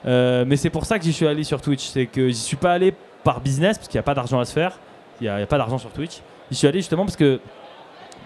Euh, 0.06 0.44
mais 0.48 0.56
c'est 0.56 0.70
pour 0.70 0.86
ça 0.86 1.00
que 1.00 1.06
j'y 1.06 1.14
suis 1.14 1.28
allé 1.28 1.44
sur 1.44 1.62
Twitch. 1.62 1.86
C'est 1.88 2.08
que 2.08 2.30
j'y 2.30 2.36
suis 2.36 2.58
pas 2.58 2.74
allé 2.74 2.94
par 3.24 3.40
business 3.42 3.78
parce 3.78 3.88
qu'il 3.88 3.98
n'y 3.98 4.04
a 4.04 4.04
pas 4.04 4.16
d'argent 4.16 4.40
à 4.40 4.46
se 4.46 4.54
faire. 4.54 4.80
Il 5.22 5.26
n'y 5.26 5.30
a 5.30 5.46
pas 5.46 5.58
d'argent 5.58 5.78
sur 5.78 5.92
Twitch. 5.92 6.22
J'y 6.52 6.58
suis 6.58 6.68
allé 6.68 6.80
justement 6.80 7.06
parce 7.06 7.16
que 7.16 7.40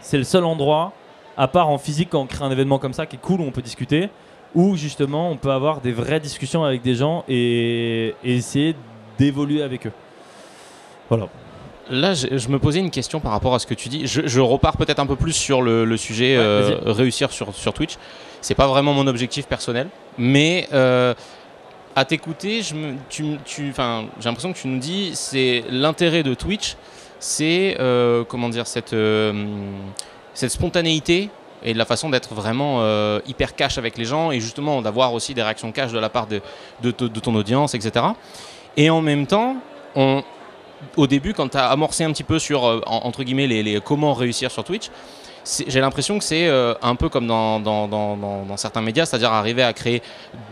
c'est 0.02 0.18
le 0.18 0.24
seul 0.24 0.46
endroit, 0.46 0.94
à 1.38 1.48
part 1.48 1.70
en 1.70 1.78
physique, 1.78 2.10
quand 2.12 2.22
on 2.22 2.26
crée 2.26 2.46
un 2.46 2.52
événement 2.52 2.80
comme 2.80 2.94
ça 2.94 3.06
qui 3.06 3.18
est 3.18 3.20
cool, 3.20 3.42
où 3.42 3.44
on 3.44 3.52
peut 3.52 3.62
discuter, 3.62 4.10
où 4.56 4.76
justement 4.76 5.30
on 5.30 5.36
peut 5.36 5.52
avoir 5.52 5.82
des 5.82 5.92
vraies 5.92 6.20
discussions 6.20 6.64
avec 6.64 6.82
des 6.82 6.96
gens 6.96 7.24
et, 7.28 8.16
et 8.24 8.36
essayer 8.36 8.76
d'évoluer 9.18 9.62
avec 9.62 9.88
eux. 9.88 9.92
Voilà. 11.10 11.28
Là, 11.90 12.14
je, 12.14 12.38
je 12.38 12.50
me 12.50 12.60
posais 12.60 12.80
une 12.80 12.92
question 12.92 13.20
par 13.22 13.32
rapport 13.32 13.56
à 13.56 13.60
ce 13.60 13.66
que 13.68 13.74
tu 13.74 13.88
dis. 13.88 14.08
Je, 14.08 14.22
je 14.28 14.40
repars 14.42 14.76
peut-être 14.76 15.00
un 15.00 15.06
peu 15.06 15.16
plus 15.16 15.32
sur 15.34 15.62
le, 15.62 15.86
le 15.86 15.98
sujet 15.98 16.38
Ouais, 16.38 16.44
euh, 16.44 16.78
réussir 16.86 17.32
sur, 17.32 17.54
sur 17.56 17.74
Twitch. 17.74 17.96
C'est 18.42 18.56
pas 18.56 18.68
vraiment 18.68 18.94
mon 18.94 19.08
objectif 19.08 19.48
personnel, 19.48 19.88
mais 20.18 20.68
euh, 20.74 21.14
à 21.96 22.04
t'écouter, 22.06 22.62
tu 23.10 23.38
tu- 23.46 23.74
j'ai 23.74 24.26
l'impression 24.26 24.54
que 24.54 24.58
tu 24.58 24.68
nous 24.68 24.80
dis 24.80 25.12
c'est 25.16 25.64
l'intérêt 25.70 26.24
de 26.24 26.34
Twitch, 26.34 26.76
c'est 27.20 27.78
euh, 27.80 28.24
comment 28.26 28.50
dire 28.50 28.68
cette 28.68 28.94
cette 30.34 30.52
spontanéité 30.52 31.30
et 31.64 31.74
de 31.74 31.78
la 31.80 31.86
façon 31.86 32.10
d'être 32.12 32.36
vraiment 32.36 32.82
euh, 32.82 33.20
hyper 33.26 33.56
cash 33.56 33.80
avec 33.80 33.98
les 33.98 34.06
gens 34.06 34.32
et 34.32 34.40
justement 34.40 34.82
d'avoir 34.84 35.14
aussi 35.14 35.34
des 35.34 35.42
réactions 35.42 35.72
cash 35.72 35.92
de 35.92 35.98
la 36.00 36.10
part 36.10 36.28
de, 36.28 36.42
de, 36.84 36.92
de- 36.96 37.08
de 37.08 37.20
ton 37.20 37.34
audience, 37.34 37.74
etc. 37.74 38.06
Et 38.78 38.90
en 38.90 39.02
même 39.02 39.26
temps, 39.28 39.58
au 40.96 41.08
début, 41.08 41.34
quand 41.34 41.50
tu 41.50 41.58
as 41.58 41.68
amorcé 41.68 42.04
un 42.04 42.12
petit 42.12 42.24
peu 42.24 42.40
sur, 42.40 42.66
euh, 42.66 42.82
en- 42.86 42.98
entre 43.08 43.24
guillemets, 43.24 43.48
les, 43.48 43.82
comment 43.82 44.14
réussir 44.14 44.52
sur 44.52 44.64
Twitch, 44.64 44.90
j'ai 45.68 45.80
l'impression 45.80 46.18
que 46.20 46.26
c'est 46.26 46.48
euh, 46.48 46.74
un 46.82 46.96
peu 46.96 47.08
comme 47.10 47.26
dans, 47.26 48.58
certains 48.58 48.82
médias, 48.82 49.06
c'est-à-dire 49.06 49.32
arriver 49.32 49.64
à 49.64 49.72
créer 49.74 50.02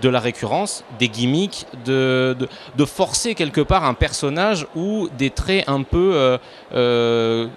de 0.01 0.09
la 0.09 0.19
récurrence, 0.19 0.83
des 0.99 1.09
gimmicks, 1.09 1.65
de, 1.85 2.35
forcer 2.85 3.35
quelque 3.35 3.61
part 3.61 3.83
un 3.83 3.93
personnage 3.93 4.65
ou 4.75 5.09
des 5.17 5.29
traits 5.29 5.67
un 5.67 5.83
peu... 5.83 6.38
euh, 6.73 7.47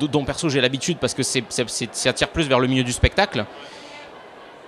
dont 0.00 0.24
perso 0.24 0.48
j'ai 0.48 0.60
l'habitude 0.60 0.98
parce 0.98 1.12
que 1.12 1.24
c'est- 1.24 1.42
ça 1.92 2.12
tire 2.12 2.28
plus 2.28 2.46
vers 2.48 2.60
le 2.60 2.68
milieu 2.68 2.84
du 2.84 2.92
spectacle. 2.92 3.44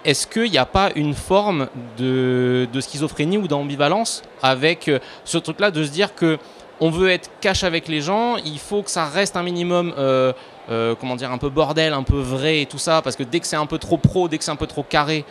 Est-ce 0.05 0.27
qu'il 0.27 0.51
n'y 0.51 0.59
a 0.59 0.67
pas 0.67 0.91
une 0.95 1.15
forme 1.15 1.69
de, 1.99 2.67
schizophrénie 2.81 3.39
ou 3.39 3.49
d'ambivalence 3.49 4.23
avec 4.43 4.89
euh, 4.89 4.99
ce 5.25 5.39
truc-là 5.39 5.71
de 5.71 5.85
se 5.85 5.91
dire 5.91 6.15
que 6.15 6.39
on 6.81 6.91
veut 6.91 7.11
être 7.11 7.31
cash 7.41 7.63
avec 7.63 7.89
les 7.89 8.01
gens, 8.01 8.37
il 8.37 8.59
faut 8.59 8.83
que 8.83 8.91
ça 8.91 9.05
reste 9.05 9.37
un 9.37 9.43
minimum, 9.43 9.93
euh, 9.99 10.33
euh, 10.71 10.95
comment 10.99 11.15
dire, 11.15 11.31
un 11.31 11.37
peu 11.37 11.51
bordel, 11.51 11.93
un 11.93 12.03
peu 12.03 12.19
vrai 12.19 12.63
et 12.63 12.67
tout 12.67 12.79
ça, 12.79 13.03
parce 13.03 13.17
que 13.17 13.23
dès 13.23 13.39
que 13.39 13.47
c'est 13.47 13.57
un 13.57 13.67
peu 13.67 13.77
trop 13.77 13.99
pro, 13.99 14.29
dès 14.29 14.39
que 14.39 14.45
c'est 14.45 14.51
un 14.51 14.57
peu 14.57 14.67
trop 14.67 14.83
carré, 14.83 15.27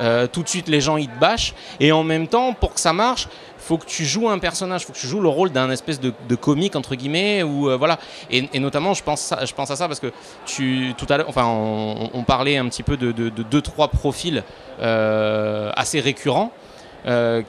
euh, 0.00 0.26
tout 0.26 0.42
de 0.42 0.48
suite 0.48 0.68
les 0.68 0.80
gens 0.80 0.96
ils 0.96 1.08
te 1.08 1.18
bâchent. 1.18 1.54
Et 1.80 1.92
en 1.92 2.02
même 2.04 2.28
temps, 2.28 2.52
pour 2.54 2.74
que 2.74 2.80
ça 2.80 2.92
marche, 2.92 3.28
faut 3.58 3.78
que 3.78 3.86
tu 3.86 4.04
joues 4.04 4.28
un 4.28 4.38
personnage, 4.38 4.84
faut 4.86 4.92
que 4.92 4.98
tu 4.98 5.06
joues 5.06 5.20
le 5.20 5.28
rôle 5.28 5.50
d'un 5.50 5.70
espèce 5.70 6.00
de, 6.00 6.12
comique 6.34 6.74
entre 6.76 6.94
guillemets, 6.96 7.42
ou 7.42 7.68
euh, 7.70 7.76
voilà. 7.76 7.98
Et, 8.30 8.58
notamment, 8.58 8.94
je 8.94 9.02
pense, 9.04 9.20
ça- 9.20 9.44
je 9.44 9.52
pense 9.54 9.70
à 9.70 9.76
ça 9.76 9.86
parce 9.86 10.00
que 10.00 10.12
tu 10.46 10.94
tout 10.98 11.06
à 11.08 11.16
l'heure, 11.18 11.28
enfin, 11.28 11.44
on, 11.46 12.24
parlait 12.24 12.56
un 12.56 12.68
petit 12.68 12.82
peu 12.82 12.96
de, 12.96 13.12
de, 13.12 13.28
de 13.28 13.42
deux 13.42 13.60
trois 13.62 13.88
profils 13.88 14.42
euh, 14.80 15.70
assez 15.76 16.00
récurrents. 16.00 16.50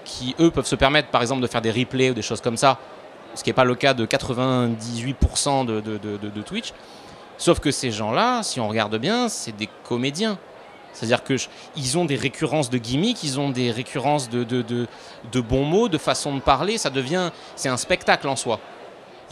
qui 0.06 0.36
eux 0.40 0.50
peuvent 0.52 0.66
se 0.66 0.76
permettre 0.76 1.10
par 1.10 1.22
exemple 1.22 1.42
de 1.42 1.48
faire 1.48 1.62
des 1.62 1.72
replays 1.72 2.10
ou 2.10 2.14
des 2.16 2.22
choses 2.24 2.42
comme 2.42 2.58
ça 2.58 2.78
ce 3.36 3.44
qui 3.44 3.50
n'est 3.50 3.54
pas 3.56 3.66
le 3.66 3.74
cas 3.76 3.94
de 3.96 4.06
98% 4.06 5.66
de, 5.66 5.80
de, 5.82 5.98
de- 5.98 6.18
de- 6.18 6.30
de 6.30 6.42
Twitch. 6.42 6.72
Sauf 7.38 7.60
que 7.60 7.72
ces 7.72 7.90
gens-là, 7.92 8.44
si 8.44 8.60
on 8.60 8.68
regarde 8.68 8.96
bien, 8.98 9.28
c'est 9.28 9.56
des 9.56 9.68
comédiens. 9.84 10.38
C'est-à-dire 10.94 11.24
que 11.24 11.36
je- 11.38 11.48
ils 11.76 11.98
ont 11.98 12.06
des 12.06 12.16
récurrences 12.16 12.70
de 12.70 12.78
gimmicks, 12.78 13.24
ils 13.24 13.40
ont 13.40 13.50
des 13.50 13.72
récurrences 13.72 14.30
de, 14.30 14.44
de, 14.44 14.62
de, 15.32 15.42
bons 15.42 15.66
mots, 15.66 15.90
de 15.90 15.98
façon 15.98 16.36
de 16.36 16.40
parler. 16.40 16.78
Ça 16.78 16.90
devient, 16.90 17.32
c'est 17.56 17.70
un 17.70 17.78
spectacle 17.78 18.28
en 18.28 18.36
soi. 18.36 18.60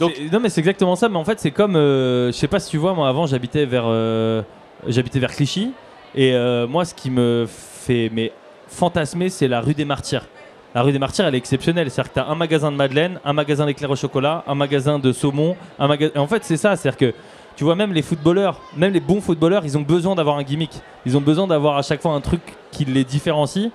Non 0.00 0.40
mais 0.40 0.48
c'est 0.48 0.60
exactement 0.60 0.96
ça 0.96 1.08
mais 1.08 1.18
en 1.18 1.24
fait 1.24 1.38
c'est 1.38 1.52
comme 1.52 1.76
euh, 1.76 2.26
je 2.32 2.32
sais 2.32 2.48
pas 2.48 2.58
si 2.58 2.70
tu 2.70 2.76
vois 2.76 2.92
moi 2.92 3.08
avant 3.08 3.26
j'habitais 3.26 3.66
vers 3.66 3.84
euh, 3.86 4.42
j'habitais 4.88 5.20
vers 5.20 5.30
Clichy 5.30 5.70
et 6.16 6.32
euh, 6.34 6.66
moi 6.66 6.84
ce 6.84 6.92
qui 6.92 7.08
me 7.08 7.46
fait 7.48 8.10
mais 8.12 8.32
fantasmer 8.66 9.28
c'est 9.28 9.46
la 9.46 9.60
rue 9.60 9.74
des 9.74 9.84
Martyrs 9.84 10.26
la 10.74 10.82
rue 10.82 10.90
des 10.90 10.98
Martyrs 10.98 11.26
elle 11.26 11.34
est 11.36 11.38
exceptionnelle 11.38 11.88
c'est 11.88 12.00
à 12.00 12.04
dire 12.04 12.12
que 12.12 12.18
tu 12.18 12.24
as 12.24 12.28
un 12.28 12.34
magasin 12.34 12.72
de 12.72 12.76
madeleine 12.76 13.20
un 13.24 13.32
magasin 13.32 13.64
d'éclairs 13.66 13.90
au 13.90 13.96
chocolat 13.96 14.42
un 14.48 14.56
magasin 14.56 14.98
de 14.98 15.12
saumon 15.12 15.56
un 15.78 15.86
magasin 15.86 16.12
en 16.18 16.26
fait 16.26 16.42
c'est 16.42 16.56
ça 16.56 16.74
c'est 16.74 16.88
à 16.88 16.92
dire 16.92 16.98
que 16.98 17.14
tu 17.56 17.64
vois 17.64 17.74
même 17.74 17.92
les 17.92 18.02
footballeurs 18.02 18.60
même 18.76 18.92
les 18.92 19.00
bons 19.00 19.20
footballeurs 19.20 19.64
ils 19.64 19.76
ont 19.76 19.82
besoin 19.82 20.14
d'avoir 20.14 20.36
un 20.36 20.42
gimmick 20.42 20.80
ils 21.06 21.16
ont 21.16 21.20
besoin 21.20 21.46
d'avoir 21.46 21.76
à 21.76 21.82
chaque 21.82 22.00
fois 22.00 22.12
un 22.12 22.20
truc 22.20 22.40
qui 22.70 22.84
les 22.84 23.04
différencie 23.04 23.70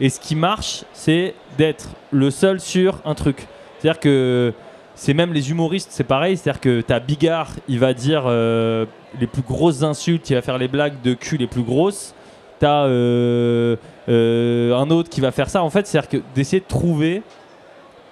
et 0.00 0.08
ce 0.08 0.20
qui 0.20 0.34
marche 0.34 0.84
c'est 0.92 1.34
d'être 1.58 1.88
le 2.10 2.30
seul 2.30 2.60
sur 2.60 2.98
un 3.04 3.14
truc 3.14 3.46
c'est 3.78 3.88
à 3.88 3.92
dire 3.92 4.00
que 4.00 4.52
c'est 5.00 5.14
même 5.14 5.32
les 5.32 5.50
humoristes, 5.50 5.88
c'est 5.92 6.04
pareil. 6.04 6.36
C'est-à-dire 6.36 6.60
que 6.60 6.82
t'as 6.82 7.00
Bigard, 7.00 7.48
il 7.68 7.78
va 7.78 7.94
dire 7.94 8.24
euh, 8.26 8.84
les 9.18 9.26
plus 9.26 9.40
grosses 9.40 9.82
insultes, 9.82 10.28
il 10.28 10.34
va 10.34 10.42
faire 10.42 10.58
les 10.58 10.68
blagues 10.68 11.00
de 11.02 11.14
cul 11.14 11.38
les 11.38 11.46
plus 11.46 11.62
grosses. 11.62 12.14
T'as 12.58 12.84
euh, 12.84 13.76
euh, 14.10 14.76
un 14.76 14.90
autre 14.90 15.08
qui 15.08 15.22
va 15.22 15.30
faire 15.30 15.48
ça. 15.48 15.62
En 15.62 15.70
fait, 15.70 15.86
c'est-à-dire 15.86 16.10
que 16.10 16.18
d'essayer 16.34 16.60
de 16.60 16.66
trouver 16.66 17.22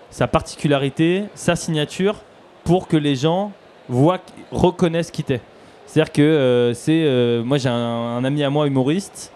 sa 0.09 0.27
particularité, 0.27 1.25
sa 1.35 1.57
signature, 1.57 2.23
pour 2.64 2.88
que 2.88 2.97
les 2.97 3.16
gens 3.16 3.53
voient, 3.88 4.20
reconnaissent 4.51 5.11
qui 5.11 5.24
t'es. 5.24 5.40
C'est-à-dire 5.87 6.12
que 6.12 6.22
euh, 6.22 6.74
c'est, 6.74 7.03
euh, 7.05 7.42
moi 7.42 7.57
j'ai 7.57 7.70
un, 7.70 8.22
ami 8.22 8.44
à 8.44 8.51
moi 8.51 8.66
humoriste, 8.66 9.33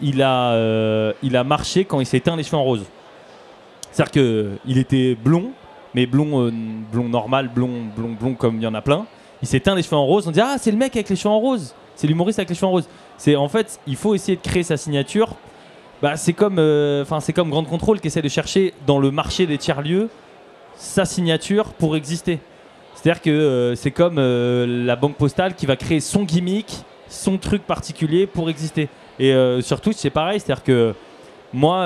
il 0.00 0.22
a, 0.22 0.52
euh, 0.52 1.12
il 1.22 1.36
a 1.36 1.44
marché 1.44 1.84
quand 1.84 2.00
il 2.00 2.06
s'est 2.06 2.20
teint 2.20 2.36
les 2.36 2.42
cheveux 2.42 2.58
en 2.58 2.64
rose. 2.64 2.84
C'est-à-dire 3.90 4.12
que 4.12 4.50
il 4.66 4.76
était 4.76 5.14
blond, 5.14 5.52
mais 5.94 6.04
blond, 6.04 6.52
blond 6.92 7.08
normal, 7.08 7.48
blond, 7.48 7.84
blond, 7.96 8.16
blond 8.20 8.34
comme 8.34 8.56
il 8.56 8.62
y 8.62 8.66
en 8.66 8.74
a 8.74 8.82
plein. 8.82 9.06
Il 9.40 9.48
s'est 9.48 9.60
teint 9.60 9.74
les 9.74 9.82
cheveux 9.82 9.96
en 9.96 10.04
rose. 10.04 10.28
On 10.28 10.30
dit 10.30 10.40
ah 10.40 10.56
c'est 10.58 10.70
le 10.70 10.76
mec 10.76 10.94
avec 10.94 11.08
les 11.08 11.16
cheveux 11.16 11.34
en 11.34 11.38
rose, 11.38 11.74
c'est 11.96 12.06
l'humoriste 12.06 12.38
avec 12.38 12.50
les 12.50 12.54
cheveux 12.54 12.66
en 12.66 12.72
rose. 12.72 12.88
C'est 13.16 13.36
en 13.36 13.48
fait 13.48 13.80
il 13.86 13.96
faut 13.96 14.14
essayer 14.14 14.36
de 14.36 14.42
créer 14.42 14.62
sa 14.62 14.76
signature. 14.76 15.34
Bah, 16.02 16.16
c'est 16.16 16.34
comme, 16.34 16.58
enfin 17.00 17.20
c'est 17.20 17.32
comme 17.32 17.48
Grande 17.48 17.68
Contrôle 17.68 17.98
qui 17.98 18.08
essaie 18.08 18.20
de 18.20 18.28
chercher 18.28 18.74
dans 18.86 18.98
le 18.98 19.10
marché 19.10 19.46
des 19.46 19.56
tiers 19.56 19.80
lieux 19.80 20.10
sa 20.76 21.06
signature 21.06 21.72
pour 21.72 21.96
exister. 21.96 22.40
C'est-à-dire 23.04 23.20
que 23.20 23.28
euh, 23.28 23.74
c'est 23.74 23.90
comme 23.90 24.16
euh, 24.16 24.64
la 24.86 24.96
banque 24.96 25.16
postale 25.16 25.54
qui 25.54 25.66
va 25.66 25.76
créer 25.76 26.00
son 26.00 26.22
gimmick, 26.22 26.84
son 27.06 27.36
truc 27.36 27.62
particulier 27.66 28.26
pour 28.26 28.48
exister. 28.48 28.88
Et 29.18 29.34
euh, 29.34 29.60
sur 29.60 29.82
Twitch 29.82 29.98
c'est 29.98 30.08
pareil, 30.08 30.40
c'est-à-dire 30.40 30.64
que 30.64 30.94
moi 31.52 31.84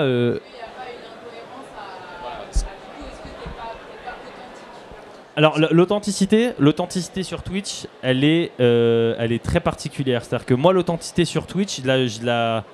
Alors 5.34 5.58
l'authenticité, 5.72 6.50
l'authenticité 6.60 7.24
sur 7.24 7.42
Twitch, 7.42 7.86
elle 8.02 8.22
est, 8.22 8.52
elle 8.58 9.32
est 9.32 9.42
très 9.42 9.60
particulière. 9.60 10.24
C'est-à-dire 10.24 10.46
que 10.46 10.54
moi, 10.54 10.72
l'authenticité 10.72 11.24
sur 11.24 11.46
Twitch, 11.46 11.80
je 11.82 12.24
la- 12.24 12.64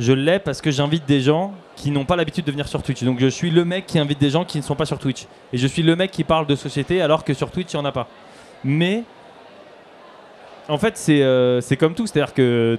je 0.00 0.14
l'ai 0.14 0.38
parce 0.38 0.62
que 0.62 0.70
j'invite 0.70 1.04
des 1.06 1.20
gens 1.20 1.52
qui 1.76 1.90
n'ont 1.90 2.06
pas 2.06 2.16
l'habitude 2.16 2.46
de 2.46 2.50
venir 2.50 2.66
sur 2.66 2.82
Twitch. 2.82 3.04
Donc 3.04 3.20
je 3.20 3.26
suis 3.26 3.50
le 3.50 3.66
mec 3.66 3.86
qui 3.86 3.98
invite 3.98 4.18
des 4.18 4.30
gens 4.30 4.46
qui 4.46 4.56
ne 4.56 4.62
sont 4.62 4.74
pas 4.74 4.86
sur 4.86 4.98
Twitch. 4.98 5.26
Et 5.52 5.58
je 5.58 5.66
suis 5.66 5.82
le 5.82 5.94
mec 5.94 6.10
qui 6.10 6.24
parle 6.24 6.46
de 6.46 6.56
société 6.56 7.02
alors 7.02 7.22
que 7.22 7.34
sur 7.34 7.50
Twitch, 7.50 7.74
il 7.74 7.76
n'y 7.76 7.82
en 7.82 7.84
a 7.84 7.92
pas. 7.92 8.08
Mais 8.64 9.04
en 10.68 10.78
fait, 10.78 10.96
c'est 10.96 11.22
euh, 11.22 11.60
c'est 11.60 11.76
comme 11.76 11.94
tout. 11.94 12.06
C'est-à-dire 12.06 12.32
que 12.32 12.78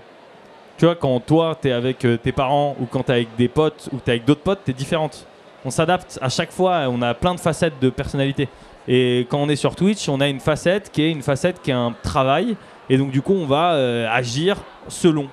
tu 0.78 0.86
vois, 0.86 0.96
quand 0.96 1.20
toi, 1.20 1.56
tu 1.62 1.68
es 1.68 1.72
avec 1.72 2.04
euh, 2.06 2.18
tes 2.18 2.32
parents 2.32 2.76
ou 2.80 2.86
quand 2.86 3.04
tu 3.04 3.12
es 3.12 3.16
avec 3.16 3.36
des 3.38 3.48
potes 3.48 3.88
ou 3.92 3.98
tu 3.98 4.08
es 4.08 4.14
avec 4.14 4.26
d'autres 4.26 4.42
potes, 4.42 4.62
tu 4.66 4.72
es 4.72 4.74
différente. 4.74 5.28
On 5.64 5.70
s'adapte 5.70 6.18
à 6.24 6.30
chaque 6.30 6.52
fois, 6.52 6.88
on 6.90 7.04
a 7.04 7.14
plein 7.14 7.36
de 7.36 7.40
facettes 7.40 7.80
de 7.80 7.92
personnalité. 7.92 8.50
Et 8.88 9.28
quand 9.30 9.38
on 9.38 9.48
est 9.48 9.56
sur 9.56 9.76
Twitch, 9.76 10.10
on 10.10 10.20
a 10.22 10.28
une 10.28 10.40
facette 10.40 10.92
qui 10.92 11.04
est 11.04 11.12
une 11.12 11.22
facette 11.22 11.62
qui 11.62 11.70
est 11.70 11.76
un 11.76 11.94
travail. 12.02 12.56
Et 12.90 12.98
donc, 12.98 13.12
du 13.12 13.22
coup, 13.22 13.34
on 13.34 13.46
va 13.46 13.74
euh, 13.74 14.08
agir 14.12 14.58
selon. 14.88 15.30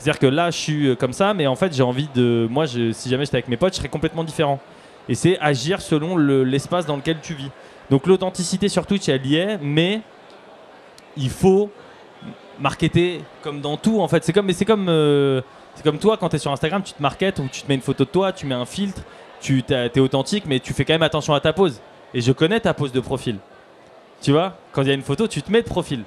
C'est-à-dire 0.00 0.18
que 0.18 0.26
là, 0.26 0.50
je 0.50 0.56
suis 0.56 0.86
euh, 0.88 0.94
comme 0.96 1.12
ça, 1.12 1.34
mais 1.34 1.46
en 1.46 1.56
fait, 1.56 1.74
j'ai 1.74 1.82
envie 1.82 2.08
de. 2.14 2.48
Moi, 2.50 2.64
je- 2.64 2.90
si 2.92 3.10
jamais 3.10 3.26
j'étais 3.26 3.36
avec 3.36 3.48
mes 3.48 3.58
potes, 3.58 3.74
je 3.74 3.78
serais 3.78 3.88
complètement 3.90 4.24
différent. 4.24 4.58
Et 5.10 5.14
c'est 5.14 5.38
agir 5.40 5.82
selon 5.82 6.16
le- 6.16 6.42
l'espace 6.42 6.86
dans 6.86 6.96
lequel 6.96 7.18
tu 7.22 7.34
vis. 7.34 7.50
Donc, 7.90 8.06
l'authenticité 8.06 8.68
sur 8.70 8.86
Twitch, 8.86 9.08
elle 9.10 9.26
y 9.26 9.36
est, 9.36 9.58
mais 9.60 10.00
il 11.18 11.28
faut 11.28 11.70
marketer 12.58 13.20
comme 13.42 13.60
dans 13.60 13.76
tout, 13.76 14.00
en 14.00 14.08
fait. 14.08 14.24
C'est 14.24 14.32
comme, 14.32 14.50
comme, 14.66 14.88
euh, 14.88 15.42
c'est 15.74 15.82
comme 15.84 15.98
toi, 15.98 16.16
quand 16.16 16.30
tu 16.30 16.36
es 16.36 16.38
sur 16.38 16.50
Instagram, 16.52 16.82
tu 16.82 16.94
te 16.94 17.02
marketes 17.02 17.38
ou 17.38 17.48
tu 17.52 17.60
te 17.62 17.68
mets 17.68 17.74
une 17.74 17.80
photo 17.82 18.04
de 18.04 18.10
toi, 18.10 18.32
tu 18.32 18.46
mets 18.46 18.54
un 18.54 18.64
filtre, 18.66 19.02
tu 19.40 19.62
es 19.68 20.00
authentique, 20.00 20.44
mais 20.46 20.60
tu 20.60 20.72
fais 20.72 20.84
quand 20.86 20.94
même 20.94 21.02
attention 21.02 21.34
à 21.34 21.40
ta 21.40 21.52
pose. 21.52 21.80
Et 22.14 22.22
je 22.22 22.32
connais 22.32 22.60
ta 22.60 22.72
pose 22.74 22.92
de 22.92 23.00
profil. 23.00 23.36
Tu 24.22 24.32
vois, 24.32 24.54
quand 24.72 24.82
il 24.82 24.88
y 24.88 24.90
a 24.90 24.94
une 24.94 25.02
photo, 25.02 25.26
tu 25.28 25.42
te 25.42 25.50
mets 25.52 25.62
de 25.62 25.68
profil. 25.68 26.04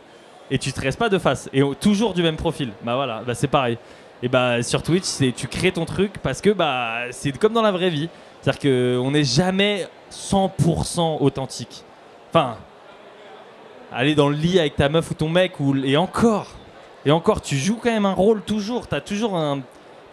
Et 0.53 0.59
tu 0.59 0.71
te 0.71 0.79
restes 0.79 0.99
pas 0.99 1.09
de 1.09 1.17
face. 1.17 1.49
Et 1.51 1.63
toujours 1.81 2.13
du 2.13 2.21
même 2.21 2.35
profil. 2.35 2.73
Bah 2.83 2.93
voilà, 2.95 3.23
bah 3.25 3.33
c'est 3.33 3.47
pareil. 3.47 3.79
Et 4.21 4.27
bah 4.27 4.61
sur 4.61 4.83
Twitch, 4.83 5.03
c'est 5.03 5.31
tu 5.31 5.47
crées 5.47 5.71
ton 5.71 5.83
truc 5.83 6.19
parce 6.21 6.41
que 6.41 6.51
bah 6.51 7.05
c'est 7.09 7.35
comme 7.39 7.53
dans 7.53 7.63
la 7.63 7.71
vraie 7.71 7.89
vie. 7.89 8.07
C'est-à-dire 8.39 8.61
qu'on 8.99 9.09
n'est 9.09 9.23
jamais 9.23 9.87
100% 10.11 11.17
authentique. 11.21 11.83
Enfin, 12.29 12.57
aller 13.91 14.13
dans 14.13 14.29
le 14.29 14.35
lit 14.35 14.59
avec 14.59 14.75
ta 14.75 14.89
meuf 14.89 15.09
ou 15.09 15.15
ton 15.15 15.27
mec, 15.27 15.59
ou, 15.59 15.75
et 15.75 15.97
encore. 15.97 16.51
Et 17.03 17.09
encore, 17.09 17.41
tu 17.41 17.57
joues 17.57 17.79
quand 17.81 17.91
même 17.91 18.05
un 18.05 18.13
rôle 18.13 18.43
toujours. 18.43 18.85
As 18.91 19.01
toujours 19.01 19.35
un, 19.35 19.61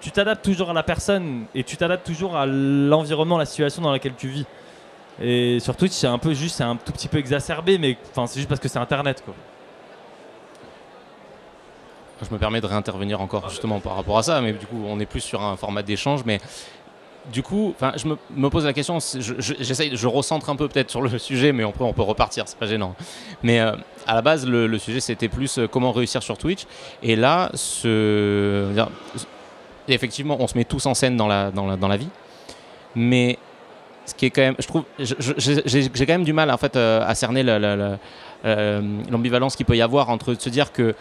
tu 0.01 0.11
t'adaptes 0.11 0.43
toujours 0.43 0.71
à 0.71 0.73
la 0.73 0.83
personne 0.83 1.45
et 1.55 1.65
tu 1.65 1.77
t'adaptes 1.77 2.07
toujours 2.07 2.35
à 2.35 2.47
l'environnement, 2.47 3.37
la 3.37 3.45
situation 3.45 3.83
dans 3.83 3.93
laquelle 3.93 4.15
tu 4.17 4.29
vis. 4.29 4.47
Et 5.21 5.61
sur 5.61 5.77
Twitch, 5.77 5.93
c'est 5.93 6.07
un 6.07 6.19
peu 6.19 6.33
juste, 6.33 6.57
c'est 6.57 6.65
un 6.65 6.77
tout 6.77 6.93
petit 6.93 7.09
peu 7.09 7.19
exacerbé, 7.19 7.77
mais 7.77 7.99
c'est 8.15 8.37
juste 8.37 8.49
parce 8.49 8.61
que 8.61 8.69
c'est 8.69 8.79
Internet, 8.79 9.23
quoi. 9.23 9.35
Je 12.29 12.33
me 12.35 12.39
permets 12.39 12.61
de 12.61 12.67
réintervenir 12.67 13.21
encore 13.21 13.49
justement 13.49 13.81
par 13.81 13.97
rapport 13.97 14.19
à 14.19 14.23
ça, 14.23 14.41
mais 14.41 14.53
du 14.53 14.67
coup, 14.67 14.83
on 14.87 15.01
est 15.01 15.07
plus 15.07 15.21
sur 15.21 15.43
un 15.43 15.57
format 15.57 15.83
d'échange. 15.83 16.21
Mais 16.27 16.39
du 17.33 17.43
coup, 17.43 17.75
je 17.97 18.07
me, 18.37 18.51
pose 18.51 18.65
la 18.65 18.73
question. 18.73 18.99
Je, 19.01 19.35
je- 19.39 19.95
je 19.97 20.07
recentre 20.07 20.51
un 20.51 20.57
peu 20.57 20.69
peut-être 20.69 20.91
sur 20.91 21.01
le 21.03 21.19
sujet, 21.19 21.53
mais 21.53 21.65
on 21.65 21.73
peut, 21.73 21.85
on 21.85 21.93
peut 21.93 22.03
repartir, 22.03 22.45
c'est 22.47 22.59
pas 22.59 22.67
gênant. 22.67 22.95
Mais 23.43 23.61
euh, 23.61 23.73
à 24.07 24.15
la 24.15 24.23
base, 24.23 24.47
le, 24.47 24.79
sujet 24.79 25.01
c'était 25.01 25.29
plus 25.29 25.59
euh, 25.59 25.67
comment 25.67 25.93
réussir 25.93 26.23
sur 26.23 26.37
Twitch. 26.39 26.65
Et 27.03 27.17
là, 27.17 27.51
effectivement, 29.89 30.37
on 30.41 30.47
se 30.47 30.57
met 30.57 30.65
tous 30.65 30.87
en 30.87 30.95
scène 30.95 31.17
dans 31.17 31.27
la, 31.27 31.51
dans 31.51 31.67
la, 31.67 31.77
dans 31.77 31.89
la 31.89 31.97
vie, 31.97 32.09
mais 32.95 33.39
ce 34.07 34.15
qui 34.15 34.27
est 34.27 34.31
quand 34.31 34.43
même, 34.43 34.57
je 34.59 34.67
trouve, 34.67 34.85
j'ai 34.99 36.07
quand 36.07 36.13
même 36.15 36.25
du 36.25 36.33
mal 36.33 36.51
en 36.51 36.57
fait 36.57 36.77
euh, 36.77 37.03
à 37.07 37.15
cerner 37.15 37.43
la- 37.43 37.59
la- 37.59 37.99
l'ambivalence 39.11 39.55
qu'il 39.57 39.67
peut 39.67 39.77
y 39.77 39.83
avoir 39.83 40.09
entre 40.11 40.35
se 40.35 40.49
dire 40.49 40.73
que 40.73 40.95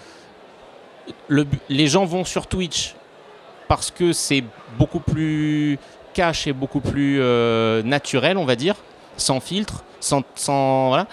le 1.28 1.46
les 1.70 1.88
gens 1.88 2.06
vont 2.06 2.26
sur 2.26 2.48
Twitch 2.48 2.96
parce 3.68 3.92
que 3.92 4.14
c'est 4.14 4.44
beaucoup 4.78 5.00
plus 5.00 5.78
cash 6.14 6.48
et 6.48 6.54
beaucoup 6.54 6.82
plus 6.82 7.20
euh, 7.22 7.82
naturel, 7.84 8.38
on 8.38 8.46
va 8.46 8.56
dire, 8.56 8.76
sans 9.16 9.40
filtre, 9.40 9.84
sans, 10.00 10.24
sans 10.36 10.90
voilà. 10.90 11.08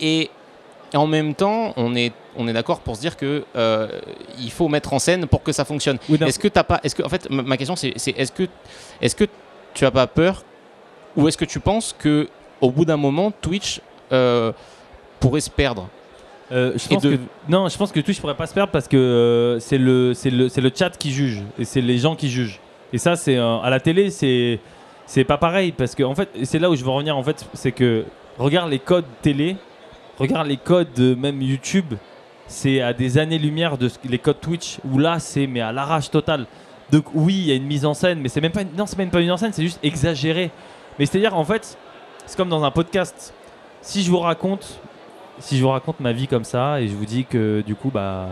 Et, 0.00 0.30
en 0.94 1.06
même 1.06 1.34
temps, 1.34 1.74
on 1.76 1.94
est 1.94 2.12
on 2.34 2.48
est 2.48 2.54
d'accord 2.54 2.80
pour 2.80 2.96
se 2.96 3.02
dire 3.02 3.16
que 3.18 3.44
euh, 3.56 3.88
il 4.38 4.50
faut 4.50 4.68
mettre 4.68 4.94
en 4.94 4.98
scène 4.98 5.26
pour 5.26 5.42
que 5.42 5.52
ça 5.52 5.66
fonctionne. 5.66 5.98
Oui. 6.08 6.18
Est-ce 6.24 6.38
que 6.38 6.48
t'as 6.48 6.62
pas 6.62 6.80
Est-ce 6.82 6.94
que 6.94 7.02
en 7.02 7.10
fait 7.10 7.28
ma, 7.28 7.58
question 7.58 7.76
c'est 7.76 7.92
c'est 7.96 8.12
est-ce 8.12 8.32
que 8.32 8.44
est-ce 9.02 9.14
que 9.14 9.24
tu 9.74 9.84
as 9.84 9.90
pas 9.90 10.06
peur 10.06 10.44
ou 11.14 11.28
est-ce 11.28 11.36
que 11.36 11.44
tu 11.44 11.60
penses 11.60 11.94
que 11.98 12.28
au 12.62 12.70
bout 12.70 12.86
d'un 12.86 12.96
moment 12.96 13.30
Twitch 13.30 13.82
euh, 14.12 14.52
pourrait 15.20 15.42
se 15.42 15.50
perdre? 15.50 15.88
Euh, 16.50 16.72
je 16.76 16.88
pense 16.88 17.02
de- 17.02 17.16
que, 17.16 17.20
non, 17.48 17.68
je 17.68 17.76
pense 17.76 17.92
que 17.92 18.00
Twitch 18.00 18.20
pourrait 18.20 18.34
pas 18.36 18.46
se 18.46 18.54
perdre 18.54 18.72
parce 18.72 18.88
que 18.88 18.96
euh, 18.96 19.58
c'est 19.60 19.76
le, 19.78 20.12
le, 20.24 20.60
le 20.62 20.70
chat 20.74 20.90
qui 20.96 21.12
juge 21.12 21.42
et 21.58 21.64
c'est 21.64 21.80
les 21.82 21.98
gens 21.98 22.16
qui 22.16 22.30
jugent. 22.30 22.58
Et 22.92 22.98
ça, 22.98 23.16
c'est 23.16 23.36
euh, 23.36 23.58
à 23.58 23.68
la 23.68 23.80
télé, 23.80 24.08
c'est, 24.10 24.58
c'est 25.06 25.24
pas 25.24 25.36
pareil 25.36 25.72
parce 25.72 25.94
que 25.94 26.02
en 26.02 26.14
fait, 26.14 26.30
c'est 26.44 26.58
là 26.58 26.70
où 26.70 26.74
je 26.76 26.82
veux 26.82 26.90
revenir 26.90 27.16
en 27.16 27.22
fait, 27.22 27.46
c'est 27.52 27.72
que 27.72 28.04
regarde 28.38 28.70
les 28.70 28.78
codes 28.78 29.04
télé, 29.20 29.56
regarde 30.18 30.46
les 30.46 30.56
codes 30.56 30.88
de 30.96 31.14
même 31.14 31.42
YouTube, 31.42 31.94
c'est 32.46 32.80
à 32.80 32.94
des 32.94 33.18
années-lumière 33.18 33.76
de 33.76 33.88
ce- 33.88 33.98
les 34.08 34.18
codes 34.18 34.40
Twitch 34.40 34.78
où 34.90 34.98
là, 34.98 35.18
c'est 35.18 35.46
mais 35.46 35.60
à 35.60 35.70
l'arrache 35.70 36.10
totale. 36.10 36.46
Donc 36.90 37.04
oui, 37.14 37.34
il 37.34 37.44
y 37.48 37.52
a 37.52 37.56
une 37.56 37.66
mise 37.66 37.84
en 37.84 37.92
scène, 37.92 38.20
mais 38.20 38.30
c'est 38.30 38.40
même 38.40 38.52
pas, 38.52 38.62
une- 38.62 38.74
non, 38.74 38.86
c'est 38.86 38.96
même 38.96 39.10
pas 39.10 39.18
une 39.18 39.24
mise 39.26 39.32
en 39.32 39.36
scène, 39.36 39.52
c'est 39.52 39.62
juste 39.62 39.80
exagéré. 39.82 40.50
Mais 40.98 41.04
c'est-à-dire 41.04 41.36
en 41.36 41.44
fait, 41.44 41.76
c'est 42.24 42.38
comme 42.38 42.48
dans 42.48 42.64
un 42.64 42.70
podcast. 42.70 43.34
Si 43.82 44.02
je 44.02 44.10
vous 44.10 44.18
raconte 44.20 44.80
si 45.40 45.56
je 45.56 45.62
vous 45.62 45.70
raconte 45.70 46.00
ma 46.00 46.12
vie 46.12 46.26
comme 46.26 46.44
ça 46.44 46.80
et 46.80 46.88
je 46.88 46.94
vous 46.94 47.06
dis 47.06 47.24
que 47.24 47.62
du 47.66 47.74
coup 47.74 47.90
bah 47.90 48.28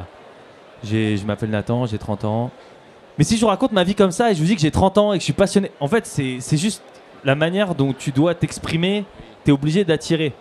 je 0.84 1.24
m'appelle 1.24 1.50
Nathan, 1.50 1.86
j'ai 1.86 1.98
30 1.98 2.24
ans. 2.24 2.50
Mais 3.18 3.24
si 3.24 3.36
je 3.36 3.40
vous 3.40 3.46
raconte 3.46 3.72
ma 3.72 3.84
vie 3.84 3.94
comme 3.94 4.10
ça 4.10 4.30
et 4.30 4.34
je 4.34 4.40
vous 4.40 4.46
dis 4.46 4.54
que 4.54 4.60
j'ai 4.60 4.70
30 4.70 4.98
ans 4.98 5.12
et 5.12 5.16
que 5.16 5.22
je 5.22 5.24
suis 5.24 5.32
passionné, 5.32 5.70
en 5.80 5.88
fait 5.88 6.06
c'est 6.06 6.56
juste 6.56 6.82
la 7.24 7.34
manière 7.34 7.74
dont 7.74 7.92
tu 7.92 8.12
dois 8.12 8.34
t'exprimer, 8.34 9.04
t'es 9.44 9.52
obligé 9.52 9.84
d'attirer. 9.84 10.32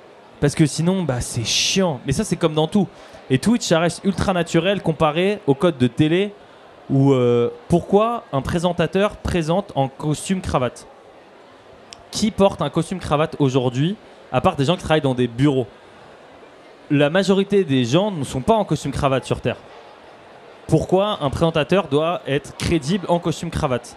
Parce 0.42 0.56
que 0.56 0.66
sinon 0.66 1.04
bah 1.04 1.22
c'est 1.22 1.46
chiant. 1.46 2.00
Mais 2.06 2.12
ça 2.12 2.24
c'est 2.24 2.36
comme 2.36 2.54
dans 2.54 2.68
tout. 2.68 2.88
Et 3.30 3.40
Twitch 3.40 3.64
ça 3.66 3.80
reste 3.80 4.04
ultra 4.04 4.34
naturel 4.34 4.82
comparé 4.82 5.40
au 5.48 5.56
code 5.56 5.78
de 5.78 5.88
télé 5.88 6.34
où 6.90 7.14
euh, 7.14 7.50
pourquoi 7.68 8.26
un 8.32 8.42
présentateur 8.42 9.18
présente 9.18 9.72
en 9.76 9.88
costume 9.88 10.42
cravate? 10.42 10.88
Qui 12.12 12.32
porte 12.32 12.62
un 12.62 12.70
costume 12.70 13.00
cravate 13.00 13.36
aujourd'hui 13.40 13.96
à 14.32 14.42
part 14.42 14.56
des 14.56 14.66
gens 14.66 14.76
qui 14.76 14.84
travaillent 14.84 15.02
dans 15.02 15.16
des 15.16 15.28
bureaux? 15.28 15.68
La 16.92 17.10
majorité 17.10 17.64
des 17.64 17.86
gens 17.86 18.12
ne 18.12 18.24
sont 18.24 18.42
pas 18.42 18.54
en 18.56 18.66
costume 18.66 18.92
cravate 18.92 19.26
sur 19.26 19.42
Terre. 19.42 19.58
Pourquoi 20.68 21.20
un 21.22 21.30
présentateur 21.30 21.88
doit 21.88 22.22
être 22.28 22.56
crédible 22.58 23.06
en 23.10 23.20
costume 23.20 23.50
cravate 23.52 23.96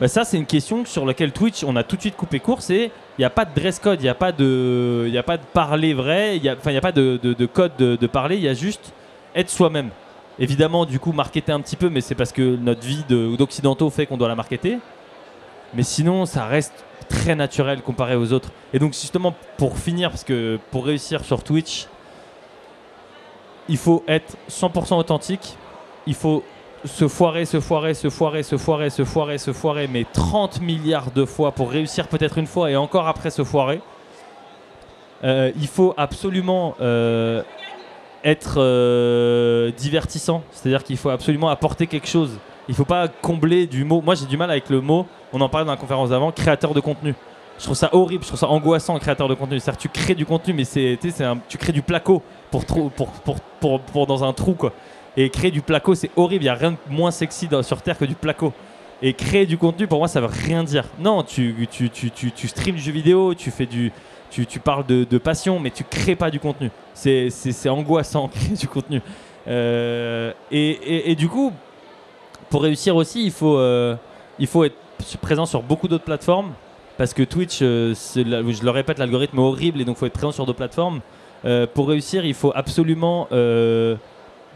Bah 0.00 0.08
Ça, 0.08 0.24
c'est 0.24 0.36
une 0.38 0.46
question 0.46 0.84
sur 0.84 1.04
laquelle 1.04 1.32
Twitch, 1.32 1.62
on 1.64 1.76
a 1.76 1.82
tout 1.82 1.96
de 1.96 2.00
suite 2.00 2.16
coupé 2.16 2.40
court. 2.40 2.62
C'est 2.62 2.84
il 3.18 3.20
n'y 3.20 3.24
a 3.24 3.30
pas 3.30 3.44
de 3.44 3.54
dress 3.54 3.78
code, 3.78 4.00
il 4.00 4.04
n'y 4.04 4.08
a, 4.08 4.14
pas 4.14 4.32
de- 4.32 5.10
a 5.16 5.22
pas 5.22 5.36
de 5.36 5.42
parler 5.52 5.94
vrai, 5.94 6.36
il 6.36 6.42
n'y 6.42 6.50
enfin, 6.50 6.70
il 6.70 6.74
y 6.74 6.78
a 6.78 6.82
pas 6.82 6.92
de, 6.92 7.18
de- 7.22 7.32
de 7.34 7.46
code 7.46 7.72
de, 7.78 7.96
de 7.96 8.06
parler, 8.06 8.36
il 8.36 8.42
y 8.42 8.48
a 8.48 8.54
juste 8.54 8.92
être 9.34 9.50
soi-même. 9.50 9.90
Évidemment, 10.38 10.84
du 10.84 10.98
coup, 11.00 11.12
marketer 11.12 11.52
un 11.52 11.60
petit 11.60 11.76
peu, 11.76 11.88
mais 11.88 12.02
c'est 12.02 12.14
parce 12.14 12.32
que 12.32 12.56
notre 12.56 12.82
vie 12.82 13.04
de- 13.08 13.36
d'occidentaux 13.36 13.88
fait 13.90 14.06
qu'on 14.06 14.16
doit 14.18 14.28
la 14.28 14.34
marketer. 14.34 14.78
Mais 15.74 15.82
sinon, 15.82 16.26
ça 16.26 16.44
reste 16.46 16.84
très 17.08 17.34
naturel 17.34 17.82
comparé 17.82 18.16
aux 18.16 18.32
autres. 18.32 18.50
Et 18.72 18.78
donc, 18.78 18.92
justement, 18.92 19.34
pour 19.58 19.78
finir, 19.78 20.10
parce 20.10 20.24
que 20.24 20.58
pour 20.70 20.84
réussir 20.86 21.24
sur 21.24 21.42
Twitch, 21.42 21.86
il 23.68 23.76
faut 23.76 24.02
être 24.06 24.36
100% 24.50 24.94
authentique. 24.98 25.56
Il 26.06 26.14
faut 26.14 26.42
se 26.84 27.08
foirer, 27.08 27.44
se 27.44 27.60
foirer, 27.60 27.94
se 27.94 28.10
foirer, 28.10 28.42
se 28.42 28.56
foirer, 28.56 28.90
se 28.90 29.04
foirer, 29.04 29.38
se 29.38 29.52
foirer, 29.52 29.88
mais 29.88 30.04
30 30.12 30.60
milliards 30.60 31.10
de 31.10 31.24
fois 31.24 31.52
pour 31.52 31.70
réussir 31.70 32.08
peut-être 32.08 32.38
une 32.38 32.46
fois 32.46 32.70
et 32.70 32.76
encore 32.76 33.08
après 33.08 33.30
se 33.30 33.44
foirer. 33.44 33.80
Euh, 35.24 35.50
il 35.56 35.66
faut 35.66 35.94
absolument 35.96 36.76
euh, 36.80 37.42
être 38.22 38.56
euh, 38.58 39.70
divertissant, 39.72 40.42
c'est-à-dire 40.52 40.84
qu'il 40.84 40.96
faut 40.96 41.10
absolument 41.10 41.48
apporter 41.48 41.86
quelque 41.86 42.08
chose. 42.08 42.38
Il 42.68 42.74
faut 42.74 42.84
pas 42.84 43.08
combler 43.08 43.66
du 43.66 43.84
mot. 43.84 44.00
Moi, 44.00 44.14
j'ai 44.14 44.26
du 44.26 44.36
mal 44.36 44.50
avec 44.50 44.68
le 44.70 44.80
mot. 44.80 45.06
On 45.32 45.40
en 45.40 45.48
parlait 45.48 45.64
dans 45.64 45.72
la 45.72 45.78
conférence 45.78 46.10
d'avant, 46.10 46.32
créateur 46.32 46.74
de 46.74 46.80
contenu. 46.80 47.14
Je 47.58 47.64
trouve 47.64 47.76
ça 47.76 47.88
horrible, 47.92 48.22
je 48.22 48.28
trouve 48.28 48.40
ça 48.40 48.48
angoissant, 48.48 48.98
créateur 48.98 49.28
de 49.28 49.34
contenu. 49.34 49.58
C'est-à-dire 49.58 49.78
tu 49.80 49.88
crées 49.88 50.14
du 50.14 50.26
contenu, 50.26 50.52
mais 50.52 50.64
c'est, 50.64 50.98
un- 51.20 51.38
tu 51.48 51.56
crées 51.58 51.72
du 51.72 51.82
placo 51.82 52.22
pour, 52.50 54.06
dans 54.06 54.24
un 54.24 54.32
trou, 54.32 54.54
quoi. 54.54 54.72
Et 55.16 55.30
créer 55.30 55.50
du 55.50 55.62
placo, 55.62 55.94
c'est 55.94 56.10
horrible. 56.16 56.44
Il 56.44 56.46
n'y 56.46 56.50
a 56.50 56.54
rien 56.54 56.72
de 56.72 56.76
moins 56.90 57.10
sexy 57.10 57.48
sur 57.62 57.80
Terre 57.80 57.96
que 57.96 58.04
du 58.04 58.14
placo. 58.14 58.52
Et 59.02 59.14
créer 59.14 59.46
du 59.46 59.56
contenu, 59.56 59.86
pour 59.86 59.98
moi, 59.98 60.08
ça 60.08 60.20
veut 60.20 60.28
rien 60.30 60.64
dire. 60.64 60.84
Non, 60.98 61.22
tu, 61.22 61.66
tu, 61.70 62.48
streams 62.48 62.76
du 62.76 62.82
jeu 62.82 62.92
vidéo, 62.92 63.34
tu 63.34 63.50
fais 63.50 63.66
du. 63.66 63.92
Tu, 64.30 64.60
parles 64.60 64.84
de, 64.84 65.18
passion, 65.18 65.58
mais 65.58 65.70
tu 65.70 65.84
crées 65.84 66.16
pas 66.16 66.30
du 66.30 66.38
contenu. 66.38 66.70
C'est, 66.92 67.30
angoissant, 67.68 68.28
créer 68.34 68.56
du 68.56 68.68
contenu. 68.68 69.00
Euh, 69.48 70.32
et, 70.50 71.14
du 71.14 71.28
coup, 71.28 71.52
pour 72.50 72.62
réussir 72.62 72.96
aussi, 72.96 73.24
il 73.24 73.32
faut, 73.32 73.56
euh, 73.56 73.96
il 74.38 74.46
faut 74.46 74.64
être 74.64 74.76
présent 75.22 75.46
sur 75.46 75.62
beaucoup 75.62 75.88
d'autres 75.88 76.04
plateformes. 76.04 76.52
Parce 76.98 77.12
que 77.12 77.22
Twitch, 77.22 77.58
euh, 77.60 77.94
je 78.14 78.64
le 78.64 78.70
répète, 78.70 78.98
l'algorithme 78.98 79.38
est 79.38 79.42
horrible 79.42 79.80
et 79.80 79.84
donc 79.84 79.96
il 79.96 79.98
faut 79.98 80.06
être 80.06 80.12
présent 80.12 80.32
sur 80.32 80.46
d'autres 80.46 80.56
plateformes. 80.56 81.00
Euh, 81.44 81.66
pour 81.72 81.88
réussir, 81.88 82.24
il 82.24 82.32
faut 82.34 82.52
absolument 82.54 83.28
euh, 83.32 83.96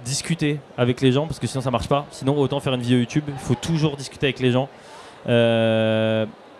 discuter 0.04 0.58
avec 0.78 1.02
les 1.02 1.12
gens 1.12 1.26
parce 1.26 1.38
que 1.38 1.46
sinon 1.46 1.60
ça 1.60 1.70
marche 1.70 1.88
pas. 1.88 2.06
Sinon, 2.10 2.38
autant 2.38 2.58
faire 2.60 2.72
une 2.72 2.80
vidéo 2.80 2.98
YouTube. 2.98 3.24
Il 3.28 3.34
faut 3.34 3.54
toujours 3.54 3.96
discuter 3.96 4.26
avec 4.26 4.40
les 4.40 4.52
gens. 4.52 4.68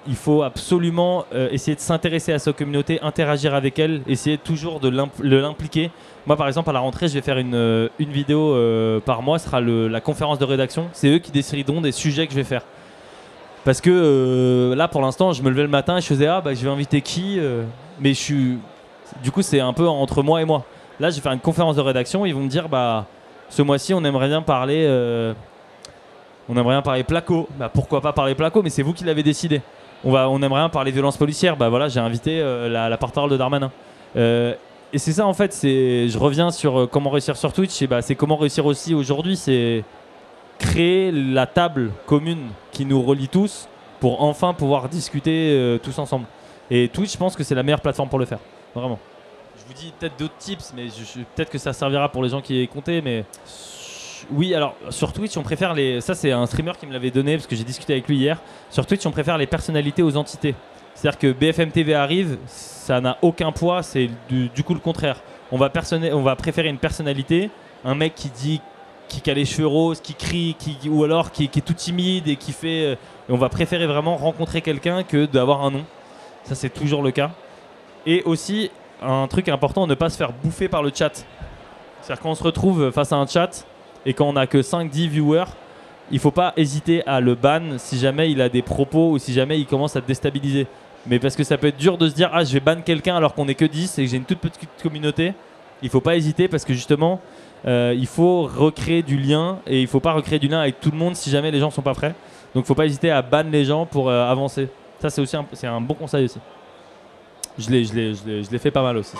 Il 0.07 0.15
faut 0.15 0.43
absolument 0.43 1.25
essayer 1.51 1.75
de 1.75 1.81
s'intéresser 1.81 2.33
à 2.33 2.39
sa 2.39 2.53
communauté, 2.53 3.01
interagir 3.03 3.55
avec 3.55 3.79
elle, 3.79 4.03
essayer 4.07 4.39
toujours 4.39 4.81
de 4.81 4.89
l'imp- 4.89 5.23
de 5.23 5.37
l'impliquer. 5.37 5.91
Moi, 6.27 6.37
par 6.37 6.49
exemple, 6.49 6.71
à 6.71 6.73
la 6.73 6.81
rentrée, 6.81 7.09
je 7.09 7.15
vais 7.15 7.21
faire 7.23 7.37
une, 7.39 7.89
une 7.99 8.11
vidéo 8.11 8.57
par 9.05 9.23
mois. 9.23 9.39
Ce 9.39 9.47
sera 9.47 9.61
la 9.61 10.01
conférence 10.01 10.39
de 10.39 10.45
rédaction. 10.45 10.89
C'est 10.93 11.09
eux 11.09 11.19
qui 11.19 11.31
décideront 11.31 11.81
des 11.81 11.93
sujets 11.93 12.27
que 12.27 12.33
je 12.33 12.39
vais 12.39 12.45
faire. 12.45 12.63
Parce 13.65 13.81
que 13.81 13.91
euh, 13.91 14.75
là, 14.75 14.89
pour 14.89 15.03
l'instant, 15.03 15.33
je 15.33 15.43
me 15.43 15.51
levais 15.51 15.63
le 15.63 15.69
matin 15.69 15.99
et 15.99 16.01
je 16.01 16.07
faisais 16.07 16.27
Ah, 16.27 16.41
bah, 16.41 16.55
je 16.55 16.65
vais 16.65 16.71
inviter 16.71 17.03
qui 17.03 17.39
euh, 17.39 17.65
Mais 18.01 18.11
je 18.11 18.19
suis. 18.19 18.59
Du 19.23 19.31
coup, 19.31 19.43
c'est 19.43 19.61
un 19.61 19.73
peu 19.73 19.87
entre 19.89 20.23
moi 20.23 20.41
et 20.41 20.45
moi. 20.45 20.65
Là, 20.99 21.11
je 21.11 21.17
vais 21.17 21.21
faire 21.21 21.33
une 21.33 21.41
conférence 21.41 21.77
de 21.77 21.81
rédaction. 21.81 22.25
Ils 22.25 22.35
vont 22.35 22.41
me 22.41 22.49
dire 22.49 22.69
Bah, 22.69 23.07
ce 23.49 23.63
mois-ci, 23.63 23.93
on 23.93 24.03
aimerait 24.05 24.29
bien 24.29 24.43
parler. 24.43 24.87
euh, 24.89 25.35
on 26.49 26.57
aimerait 26.57 26.75
bien 26.75 26.83
parler 26.83 27.05
placo. 27.05 27.49
Bah, 27.59 27.71
pourquoi 27.73 28.01
pas 28.01 28.13
parler 28.13 28.35
placo 28.35 28.63
Mais 28.63 28.71
c'est 28.71 28.83
vous 28.83 28.95
qui 28.95 29.05
l'avez 29.05 29.23
décidé. 29.23 29.61
On, 30.05 30.11
va, 30.11 30.31
on 30.31 30.41
aimerait 30.41 30.61
bien 30.63 30.69
parler 30.71 30.91
violence 30.91 31.19
policière. 31.19 31.57
Bah 31.57 31.69
voilà, 31.69 31.89
j'ai 31.89 32.01
invité 32.01 32.41
la, 32.41 32.89
la 32.89 32.97
porte-parole 32.97 33.31
de 33.31 33.37
Darmanin. 33.37 33.71
Et 34.17 34.99
c'est 34.99 35.13
ça, 35.13 35.27
en 35.27 35.35
fait. 35.35 35.53
C'est, 35.53 36.09
je 36.09 36.19
reviens 36.19 36.51
sur 36.51 36.89
comment 36.91 37.11
réussir 37.11 37.37
sur 37.37 37.53
Twitch. 37.53 37.83
Et 37.83 37.87
bah, 37.87 38.01
c'est 38.01 38.15
comment 38.15 38.37
réussir 38.37 38.65
aussi 38.65 38.95
aujourd'hui. 38.95 39.37
C'est 39.37 39.85
créer 40.59 41.13
la 41.13 41.47
table 41.47 41.91
commune 42.07 42.49
qui 42.73 42.85
nous 42.85 43.03
relie 43.03 43.29
tous 43.29 43.69
pour 44.01 44.23
enfin 44.23 44.55
pouvoir 44.55 44.89
discuter 44.89 45.53
euh, 45.53 45.79
tous 45.79 45.99
ensemble. 45.99 46.27
Et 46.71 46.89
Twitch, 46.89 47.13
je 47.13 47.19
pense 47.19 47.37
que 47.37 47.45
c'est 47.45 47.55
la 47.55 47.63
meilleure 47.63 47.81
plateforme 47.81 48.09
pour 48.09 48.19
le 48.19 48.25
faire. 48.25 48.39
Vraiment. 48.75 48.99
Je 49.57 49.65
vous 49.67 49.75
dis 49.75 49.93
peut-être 49.99 50.19
d'autres 50.19 50.37
tips, 50.39 50.73
mais 50.75 50.87
peut-être 51.35 51.51
que 51.51 51.59
ça 51.59 51.73
servira 51.73 52.11
pour 52.11 52.23
les 52.23 52.31
gens 52.31 52.41
qui 52.41 52.67
compté. 52.69 53.03
Mais 53.03 53.25
oui, 54.31 54.55
alors 54.55 54.75
sur 54.91 55.13
Twitch, 55.13 55.37
on 55.37 55.43
préfère 55.43 55.75
les. 55.75 56.01
Ça, 56.01 56.15
c'est 56.15 56.33
un 56.33 56.47
streamer 56.47 56.73
qui 56.79 56.87
me 56.87 56.93
l'avait 56.93 57.11
donné 57.11 57.37
parce 57.37 57.47
que 57.47 57.57
j'ai 57.57 57.65
discuté 57.65 57.95
avec 57.95 58.09
lui 58.09 58.17
hier. 58.17 58.41
Sur 58.71 58.87
Twitch, 58.87 59.05
on 59.07 59.11
préfère 59.11 59.37
les 59.37 59.47
personnalités 59.47 60.03
aux 60.03 60.17
entités. 60.17 60.55
C'est-à-dire 60.95 61.19
que 61.19 61.33
BFM 61.33 61.71
TV 61.71 61.95
arrive, 61.95 62.39
ça 62.47 63.01
n'a 63.01 63.17
aucun 63.23 63.53
poids, 63.53 63.83
c'est 63.83 64.11
du, 64.29 64.63
coup 64.65 64.75
le 64.75 64.81
contraire. 64.81 65.23
On 65.51 65.57
va, 65.57 65.71
on 66.13 66.23
va 66.23 66.37
préférer 66.37 66.69
une 66.69 66.79
personnalité, 66.79 67.51
un 67.85 67.95
mec 67.95 68.15
qui 68.15 68.29
dit 68.29 68.61
qui, 69.11 69.31
a 69.31 69.35
les 69.35 69.45
cheveux 69.45 69.67
roses, 69.67 70.01
qui 70.01 70.15
crie, 70.15 70.57
qui, 70.59 70.89
ou 70.89 71.05
alors 71.05 71.33
qui, 71.33 71.45
est 71.45 71.65
tout 71.65 71.75
timide 71.75 72.29
et 72.29 72.37
qui 72.37 72.53
fait. 72.53 72.85
euh, 72.85 72.97
on 73.29 73.37
va 73.37 73.49
préférer 73.49 73.87
vraiment 73.87 74.17
rencontrer 74.17 74.63
quelqu'un 74.63 75.03
que 75.03 75.27
d'avoir 75.27 75.65
un 75.65 75.71
nom. 75.71 75.85
Ça, 76.45 76.55
c'est 76.55 76.71
toujours 76.71 77.03
le 77.03 77.11
cas. 77.11 77.31
Et 78.07 78.23
aussi, 78.25 78.71
un 79.03 79.27
truc 79.27 79.49
important, 79.49 79.87
ne 79.87 79.95
pas 79.95 80.09
se 80.09 80.17
faire 80.17 80.33
bouffer 80.33 80.69
par 80.69 80.83
le 80.83 80.91
chat. 80.95 81.25
C'est-à-dire 82.01 82.23
quand 82.23 82.31
on 82.31 82.35
se 82.35 82.43
retrouve 82.43 82.91
face 82.91 83.13
à 83.13 83.17
un 83.17 83.27
chat 83.27 83.67
et 84.07 84.15
quand 84.15 84.27
on 84.27 84.37
a 84.37 84.47
que 84.47 84.59
5-10 84.59 85.09
viewers, 85.09 85.45
il 86.11 86.19
faut 86.19 86.31
pas 86.31 86.53
hésiter 86.57 87.07
à 87.07 87.21
le 87.21 87.35
ban 87.35 87.79
si 87.79 87.99
jamais 87.99 88.31
il 88.31 88.41
a 88.41 88.49
des 88.49 88.63
propos 88.63 89.11
ou 89.11 89.19
si 89.19 89.33
jamais 89.33 89.59
il 89.59 89.67
commence 89.67 89.97
à 89.97 90.01
te 90.01 90.07
déstabiliser. 90.07 90.67
Mais 91.07 91.19
parce 91.19 91.37
que 91.37 91.45
ça 91.45 91.57
peut 91.57 91.69
être 91.69 91.77
dur 91.77 91.99
de 91.99 92.09
se 92.09 92.15
dire 92.15 92.31
ah 92.33 92.45
je 92.45 92.53
vais 92.53 92.61
ban 92.61 92.81
quelqu'un 92.85 93.17
alors 93.17 93.35
qu'on 93.35 93.49
est 93.49 93.55
que 93.55 93.65
10 93.65 93.99
et 93.99 94.05
que 94.05 94.11
j'ai 94.11 94.17
une 94.17 94.25
toute 94.25 94.39
petite 94.39 94.69
communauté. 94.83 95.35
Il 95.83 95.89
faut 95.89 96.01
pas 96.01 96.17
hésiter 96.17 96.49
parce 96.49 96.65
que 96.65 96.75
justement 96.75 97.21
euh, 97.67 97.95
il 97.97 98.07
faut 98.07 98.43
recréer 98.43 99.03
du 99.03 99.19
lien 99.19 99.59
et 99.67 99.81
il 99.83 99.87
faut 99.87 100.01
pas 100.01 100.13
recréer 100.13 100.39
du 100.39 100.49
lien 100.49 100.61
avec 100.61 100.81
tout 100.81 100.91
le 100.91 100.97
monde 100.97 101.15
si 101.15 101.31
jamais 101.31 101.51
les 101.51 101.61
gens 101.61 101.71
sont 101.71 101.83
pas 101.83 101.95
prêts. 101.95 102.15
Donc 102.55 102.65
faut 102.65 102.75
pas 102.75 102.87
hésiter 102.87 103.11
à 103.11 103.23
ban 103.23 103.45
les 103.45 103.65
gens 103.65 103.87
pour 103.87 104.09
euh, 104.09 104.25
avancer. 104.31 104.69
Ça 105.01 105.11
c'est 105.11 105.21
aussi 105.21 105.37
un, 105.67 105.81
bon 105.81 105.95
conseil 105.95 106.25
aussi. 106.25 106.39
Je 107.59 107.71
l'ai, 107.71 107.85
je 107.85 108.59
fait 108.59 108.71
pas 108.71 108.83
mal 108.83 108.97
aussi. 108.97 109.17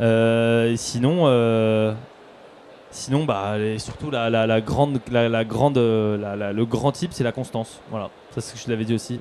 Euh, 0.00 0.74
sinon, 0.76 1.24
bah 3.24 3.54
surtout 3.78 4.10
la, 4.10 4.28
le 4.46 4.60
grand 6.64 6.92
type 6.92 7.12
c'est 7.12 7.24
la 7.24 7.32
constance. 7.32 7.80
Voilà, 7.90 8.10
ça 8.30 8.40
c'est 8.40 8.50
ce 8.50 8.54
que 8.54 8.58
je 8.66 8.70
l'avais 8.70 8.84
dit 8.84 8.94
aussi. 8.94 9.20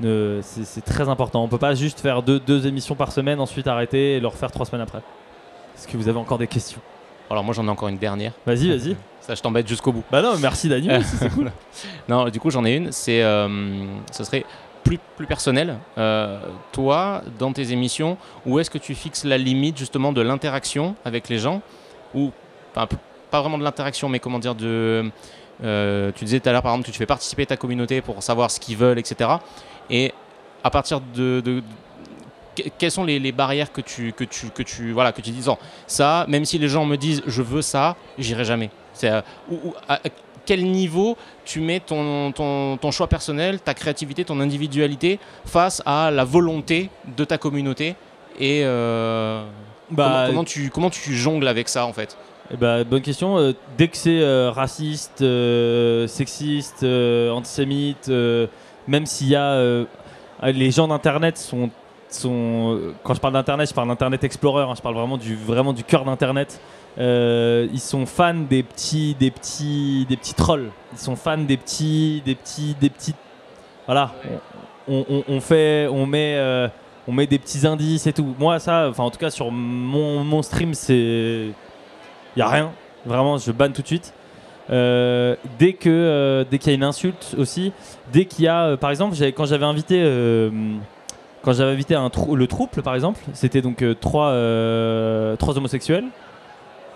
Ne- 0.00 0.40
c'est, 0.42 0.84
très 0.84 1.08
important. 1.08 1.44
On 1.44 1.48
peut 1.48 1.58
pas 1.58 1.74
juste 1.74 2.00
faire 2.00 2.22
deux, 2.22 2.40
deux 2.40 2.66
émissions 2.66 2.94
par 2.94 3.12
semaine, 3.12 3.40
ensuite 3.40 3.66
arrêter 3.66 4.16
et 4.16 4.20
le 4.20 4.26
refaire 4.26 4.50
trois 4.50 4.64
semaines 4.64 4.80
après. 4.80 5.02
Est-ce 5.76 5.86
que 5.86 5.96
vous 5.96 6.08
avez 6.08 6.18
encore 6.18 6.38
des 6.38 6.46
questions? 6.46 6.80
Alors 7.32 7.44
moi 7.44 7.54
j'en 7.54 7.66
ai 7.66 7.70
encore 7.70 7.88
une 7.88 7.98
dernière. 7.98 8.32
Vas-y, 8.46 8.68
vas-y. 8.68 8.96
Ça 9.20 9.34
je 9.34 9.40
t'embête 9.40 9.66
jusqu'au 9.68 9.92
bout. 9.92 10.02
Bah 10.10 10.20
non, 10.22 10.34
merci 10.40 10.68
Daniel. 10.68 11.00
aussi, 11.00 11.16
c'est 11.16 11.30
cool. 11.30 11.50
Non, 12.08 12.28
du 12.28 12.40
coup, 12.40 12.50
j'en 12.50 12.64
ai 12.64 12.74
une. 12.74 12.90
C'est, 12.92 13.22
euh, 13.22 13.84
ce 14.10 14.24
serait 14.24 14.44
plus, 14.84 14.98
plus 15.16 15.26
personnel. 15.26 15.76
Euh, 15.96 16.40
toi, 16.72 17.22
dans 17.38 17.52
tes 17.52 17.70
émissions, 17.72 18.16
où 18.44 18.58
est-ce 18.58 18.68
que 18.70 18.78
tu 18.78 18.94
fixes 18.96 19.24
la 19.24 19.38
limite 19.38 19.78
justement 19.78 20.12
de 20.12 20.20
l'interaction 20.20 20.96
avec 21.04 21.28
les 21.28 21.38
gens? 21.38 21.62
Ou 22.14 22.32
enfin, 22.74 22.88
pas 23.30 23.40
vraiment 23.40 23.58
de 23.58 23.62
l'interaction, 23.64 24.08
mais 24.08 24.18
comment 24.18 24.40
dire 24.40 24.56
de. 24.56 25.08
euh, 25.62 26.10
tu 26.16 26.24
disais 26.24 26.40
tout 26.40 26.48
à 26.48 26.52
l'heure, 26.52 26.62
par 26.62 26.72
exemple, 26.72 26.86
que 26.88 26.92
tu 26.92 26.98
fais 26.98 27.06
participer 27.06 27.46
ta 27.46 27.56
communauté 27.56 28.00
pour 28.02 28.20
savoir 28.24 28.50
ce 28.50 28.58
qu'ils 28.58 28.76
veulent, 28.76 28.98
etc. 28.98 29.30
Et 29.88 30.12
à 30.64 30.70
partir 30.70 31.00
de- 31.14 31.62
que- 32.56 32.68
quelles 32.78 32.90
sont 32.90 33.04
les, 33.04 33.18
les 33.18 33.32
barrières 33.32 33.72
que 33.72 33.80
tu 33.80 34.12
que 34.12 34.24
tu 34.24 34.48
que 34.50 34.62
tu 34.62 34.92
voilà 34.92 35.12
que 35.12 35.20
tu 35.20 35.30
dis 35.30 35.44
ça 35.86 36.24
même 36.28 36.44
si 36.44 36.58
les 36.58 36.68
gens 36.68 36.84
me 36.84 36.96
disent 36.96 37.22
je 37.26 37.42
veux 37.42 37.62
ça 37.62 37.96
j'irai 38.18 38.44
jamais 38.44 38.70
c'est 38.94 39.10
euh, 39.10 39.20
à- 39.88 39.94
à 39.94 39.98
quel 40.44 40.64
niveau 40.70 41.16
tu 41.44 41.60
mets 41.60 41.78
ton, 41.78 42.32
ton, 42.32 42.76
ton 42.76 42.90
choix 42.90 43.06
personnel, 43.06 43.60
ta 43.60 43.74
créativité, 43.74 44.24
ton 44.24 44.40
individualité 44.40 45.20
face 45.46 45.80
à 45.86 46.10
la 46.10 46.24
volonté 46.24 46.90
de 47.16 47.24
ta 47.24 47.38
communauté 47.38 47.94
et 48.40 48.62
euh, 48.64 49.44
Bah, 49.92 50.04
comment, 50.04 50.26
comment 50.26 50.44
tu, 50.44 50.70
comment 50.70 50.90
tu 50.90 51.14
jongles 51.14 51.46
avec 51.46 51.68
ça 51.68 51.86
en 51.86 51.92
fait? 51.92 52.16
Eh 52.52 52.56
bah, 52.56 52.82
bonne 52.82 53.02
question. 53.02 53.38
Euh, 53.38 53.52
dès 53.78 53.86
que 53.86 53.96
c'est 53.96 54.18
euh, 54.20 54.50
raciste, 54.50 55.22
euh, 55.22 56.08
sexiste, 56.08 56.82
antisémite, 56.82 58.10
même 58.88 59.06
s'il 59.06 59.28
y 59.28 59.36
a. 59.36 59.84
les 60.42 60.70
gens 60.72 60.88
d'Internet 60.88 61.38
sont. 61.38 61.70
Quand 62.20 63.14
je 63.14 63.20
parle 63.20 63.34
d'Internet, 63.34 63.68
je 63.68 63.74
parle 63.74 63.88
d'Internet 63.88 64.24
Explorer, 64.24 64.64
hein, 64.64 64.74
je 64.76 64.82
parle 64.82 64.96
vraiment 64.96 65.72
du, 65.72 65.84
cœur 65.84 66.04
d'Internet. 66.04 66.60
Euh, 66.98 67.68
ils 67.72 67.80
sont 67.80 68.04
fans 68.06 68.34
des 68.34 68.62
petits, 68.62 69.16
des, 69.18 69.30
petits, 69.30 70.06
des 70.08 70.16
petits 70.16 70.34
trolls. 70.34 70.70
Ils 70.92 70.98
sont 70.98 71.16
fans 71.16 71.38
des 71.38 71.56
petits. 71.56 72.22
Des 72.24 72.34
petits, 72.34 72.76
des 72.80 72.90
petits 72.90 73.14
voilà. 73.86 74.12
On, 74.88 75.40
fait. 75.40 75.88
On 75.90 76.06
met. 76.06 76.34
euh, 76.36 76.68
on 77.08 77.12
met 77.12 77.26
des 77.26 77.38
petits 77.38 77.66
indices 77.66 78.06
et 78.06 78.12
tout. 78.12 78.34
Moi, 78.38 78.58
ça, 78.58 78.88
enfin, 78.88 79.04
en 79.04 79.10
tout 79.10 79.18
cas, 79.18 79.30
sur 79.30 79.50
mon, 79.50 80.42
stream, 80.42 80.74
c'est. 80.74 81.48
Y 82.36 82.40
a 82.40 82.48
rien. 82.48 82.72
Vraiment, 83.06 83.38
je 83.38 83.50
banne 83.52 83.72
tout 83.72 83.82
de 83.82 83.86
suite. 83.86 84.12
Euh, 84.70 85.34
dès 85.58 85.72
que 85.72 86.46
dès 86.48 86.58
qu'il 86.58 86.70
y 86.70 86.72
a 86.72 86.76
une 86.76 86.84
insulte 86.84 87.34
aussi, 87.36 87.72
dès 88.12 88.26
qu'il 88.26 88.44
y 88.44 88.48
a, 88.48 88.76
par 88.76 88.90
exemple, 88.90 89.16
quand 89.34 89.46
j'avais 89.46 89.64
invité 89.64 90.00
quand 91.42 91.52
j'avais 91.52 91.72
invité 91.72 91.96
le 91.96 92.46
trouble, 92.46 92.82
par 92.82 92.94
exemple, 92.94 93.20
c'était 93.32 93.62
donc 93.62 93.82
euh, 93.82 93.94
trois 93.94 94.28
euh, 94.28 95.36
trois 95.36 95.56
homosexuels. 95.58 96.04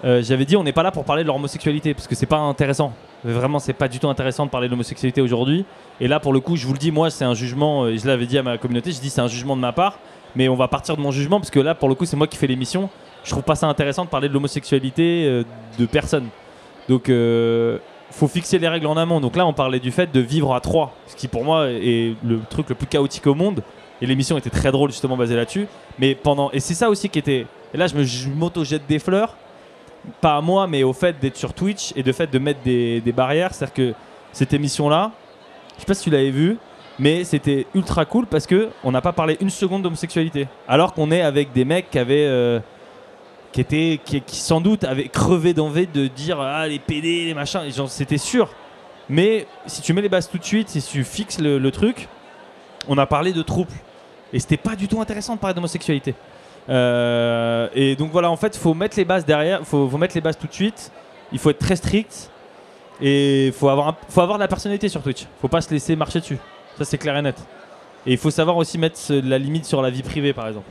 Euh, 0.05 0.22
j'avais 0.22 0.44
dit 0.44 0.57
on 0.57 0.62
n'est 0.62 0.72
pas 0.72 0.82
là 0.82 0.90
pour 0.92 1.05
parler 1.05 1.22
de 1.22 1.26
leur 1.26 1.36
homosexualité 1.36 1.94
parce 1.94 2.07
que 2.07 2.14
c'est 2.14 2.26
pas 2.26 2.38
intéressant. 2.38 2.92
Vraiment, 3.24 3.59
c'est 3.59 3.72
pas 3.72 3.88
du 3.88 3.99
tout 3.99 4.09
intéressant 4.09 4.47
de 4.47 4.51
parler 4.51 4.68
de 4.68 4.72
l'homosexualité 4.72 5.20
aujourd'hui. 5.20 5.64
Et 6.01 6.07
là, 6.07 6.20
pour 6.20 6.32
le 6.32 6.40
coup, 6.40 6.55
je 6.55 6.66
vous 6.66 6.74
le 6.74 6.78
dis, 6.78 6.92
moi, 6.92 7.11
c'est 7.11 7.24
un 7.24 7.34
jugement. 7.34 7.84
euh, 7.84 7.97
je 7.97 8.07
l'avais 8.07 8.26
dit 8.26 8.38
à 8.38 8.42
ma 8.42 8.59
communauté. 8.59 8.92
Je 8.92 9.01
dis 9.01 9.11
c'est 9.11 9.22
un 9.22 9.28
jugement 9.28 9.57
de 9.57 9.62
ma 9.62 9.72
part, 9.72 9.99
mais 10.36 10.49
on 10.49 10.55
va 10.55 10.68
partir 10.68 10.97
de 10.97 11.03
mon 11.03 11.11
jugement 11.11 11.40
parce 11.40 11.51
que 11.51 11.61
là, 11.61 11.74
pour 11.74 11.88
le 11.88 11.94
coup, 11.94 12.05
c'est 12.05 12.16
moi 12.16 12.26
qui 12.26 12.36
fais 12.36 12.47
l'émission. 12.47 12.88
Je 13.24 13.30
trouve 13.30 13.42
pas 13.42 13.57
ça 13.57 13.66
intéressant 13.66 14.05
de 14.05 14.11
parler 14.11 14.28
de 14.28 14.34
l'homosexualité 14.34 15.42
de 15.78 15.86
personne. 15.86 16.28
Donc, 16.88 17.11
faut 18.12 18.28
fixer 18.28 18.61
les 18.61 18.68
règles 18.68 18.86
en 18.86 18.97
amont. 18.97 19.20
Donc 19.20 19.34
là, 19.34 19.44
on 19.47 19.53
parlait 19.53 19.80
du 19.80 19.90
fait 19.90 20.12
de 20.12 20.20
vivre 20.20 20.55
à 20.55 20.61
trois, 20.61 20.94
ce 21.09 21.16
qui 21.16 21.26
pour 21.26 21.42
moi 21.42 21.68
est 21.70 22.14
le 22.24 22.38
truc 22.49 22.68
le 22.68 22.76
plus 22.76 22.86
chaotique 22.86 23.26
au 23.26 23.34
monde. 23.34 23.62
Et 24.01 24.07
l'émission 24.07 24.36
était 24.36 24.51
très 24.51 24.70
drôle 24.70 24.90
justement 24.90 25.16
basée 25.16 25.36
là-dessus. 25.36 25.66
Mais 25.99 26.14
pendant 26.14 26.51
et 26.53 26.61
c'est 26.61 26.74
ça 26.74 26.90
aussi 26.90 27.09
qui 27.09 27.18
était. 27.18 27.47
Et 27.72 27.76
là, 27.76 27.86
je 27.86 27.94
me 27.94 28.05
je 28.05 28.28
m'auto-jette 28.28 28.86
des 28.86 28.99
fleurs, 28.99 29.36
pas 30.20 30.36
à 30.36 30.40
moi, 30.40 30.66
mais 30.66 30.82
au 30.82 30.92
fait 30.92 31.18
d'être 31.18 31.36
sur 31.36 31.53
Twitch 31.53 31.92
et 31.97 32.03
de 32.03 32.12
fait 32.12 32.30
de 32.30 32.38
mettre 32.38 32.61
des, 32.62 33.01
barrières. 33.14 33.55
C'est-à-dire 33.55 33.74
que 33.74 33.94
cette 34.32 34.53
émission-là, 34.53 35.12
je 35.76 35.80
sais 35.80 35.86
pas 35.86 35.94
si 35.94 36.05
tu 36.05 36.11
l'avais 36.11 36.30
vue, 36.30 36.59
mais 36.99 37.24
c'était 37.24 37.66
ultra 37.74 38.05
cool 38.05 38.26
parce 38.26 38.47
que 38.47 38.68
on 38.84 38.92
n'a 38.92 39.01
pas 39.01 39.12
parlé 39.12 39.36
une 39.40 39.51
seconde 39.51 39.82
d'homosexualité. 39.82 40.49
Alors 40.68 40.92
qu'on 40.94 41.11
est 41.11 41.22
avec 41.22 41.53
des 41.53 41.64
mecs 41.64 41.90
qui 41.90 41.99
avaient. 41.99 42.26
euh, 42.26 42.61
qui 43.53 43.62
étaient 43.62 44.01
qui, 44.05 44.22
sans 44.36 44.61
doute 44.61 44.84
avaient 44.84 45.09
crevé 45.09 45.55
d'envie 45.55 45.86
de 45.86 46.09
dire 46.09 46.38
ah 46.40 46.68
les 46.68 46.78
PD 46.78 47.24
les 47.24 47.32
machins 47.32 47.62
c'était 47.88 48.18
sûr 48.18 48.51
mais 49.09 49.47
si 49.64 49.80
tu 49.80 49.94
mets 49.94 50.03
les 50.03 50.11
bases 50.11 50.28
tout 50.28 50.36
de 50.36 50.44
suite 50.44 50.68
si 50.68 50.82
tu 50.82 51.05
fixes 51.05 51.40
le, 51.40 51.57
le 51.57 51.70
truc 51.70 52.09
on 52.86 52.99
a 52.99 53.07
parlé 53.07 53.32
de 53.32 53.40
troubles 53.40 53.72
et 54.37 54.41
c'était 54.41 54.57
pas 54.59 54.76
du 54.76 54.87
tout 54.87 55.01
intéressant 55.01 55.34
de 55.34 55.41
parler 55.41 55.55
d'homosexualité. 55.55 56.14
Euh, 56.68 57.68
et 57.74 57.97
donc 57.97 58.11
voilà 58.11 58.28
en 58.30 58.37
fait 58.37 58.57
faut 58.57 58.74
mettre 58.74 58.97
les 58.97 59.05
bases 59.05 59.24
derrière 59.24 59.64
faut, 59.64 59.89
faut 59.89 59.99
mettre 59.99 60.14
les 60.14 60.20
bases 60.20 60.37
tout 60.37 60.47
de 60.49 60.53
suite. 60.53 60.91
Il 61.32 61.39
faut 61.39 61.51
être 61.51 61.59
très 61.59 61.76
strict. 61.76 62.30
Et 63.01 63.53
faut 63.59 63.68
avoir 63.68 63.89
un- 63.89 63.97
faut 64.09 64.22
avoir 64.22 64.39
de 64.39 64.43
la 64.43 64.49
personnalité 64.49 64.89
sur 64.89 65.03
Twitch. 65.03 65.26
Faut 65.41 65.49
pas 65.49 65.61
se 65.61 65.70
laisser 65.70 65.97
marcher 65.97 66.20
dessus. 66.20 66.39
Ça 66.78 66.84
c'est 66.84 66.99
clair 66.99 67.16
et 67.16 67.22
net. 67.22 67.37
Et 68.07 68.12
il 68.12 68.18
faut 68.18 68.30
savoir 68.30 68.57
aussi 68.57 68.78
mettre 68.78 68.99
la 69.11 69.39
limite 69.39 69.64
sur 69.66 69.80
la 69.82 69.91
vie 69.91 70.03
privée 70.03 70.32
par 70.32 70.47
exemple. 70.49 70.70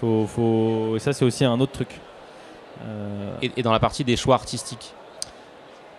Faut, 0.00 0.26
faut... 0.26 0.96
et 0.96 0.98
ça 0.98 1.12
c'est 1.12 1.24
aussi 1.24 1.44
un 1.44 1.58
autre 1.60 1.72
truc. 1.72 1.88
Euh, 2.86 3.34
et, 3.42 3.50
et 3.58 3.62
dans 3.62 3.72
la 3.72 3.80
partie 3.80 4.04
des 4.04 4.16
choix 4.16 4.34
artistiques. 4.36 4.94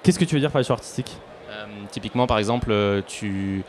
Qu'est-ce 0.01 0.17
que 0.17 0.25
tu 0.25 0.33
veux 0.35 0.41
dire 0.41 0.49
par 0.51 0.59
les 0.61 0.65
choix 0.65 0.75
artistiques? 0.77 1.15
Euh, 1.51 1.65
Typiquement, 1.91 2.25
par 2.25 2.39
exemple, 2.39 2.73
tu 3.07 3.63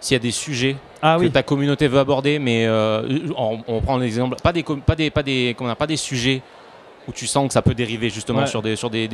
s'il 0.00 0.14
y 0.14 0.16
a 0.16 0.20
des 0.20 0.30
sujets 0.30 0.76
Ah 1.02 1.16
que 1.18 1.22
oui. 1.24 1.30
ta 1.30 1.42
communauté 1.42 1.88
veut 1.88 1.98
aborder, 1.98 2.38
mais 2.38 2.66
euh, 2.66 3.28
on, 3.36 3.58
on 3.66 3.80
prend 3.80 3.96
l'exemple, 3.98 4.36
pas 4.42 4.52
des, 4.52 4.62
pas 4.62 4.94
des, 4.94 5.10
pas 5.10 5.22
des, 5.22 5.54
comment 5.56 5.68
on 5.68 5.72
appelle, 5.72 5.78
pas 5.78 5.86
des 5.88 5.96
sujets 5.96 6.42
où 7.08 7.12
tu 7.12 7.26
sens 7.26 7.46
que 7.48 7.52
ça 7.54 7.62
peut 7.62 7.74
dériver 7.74 8.10
justement 8.10 8.40
Ouais. 8.40 8.46
sur 8.46 8.60
des, 8.62 8.76
sur 8.76 8.90
des, 8.90 9.08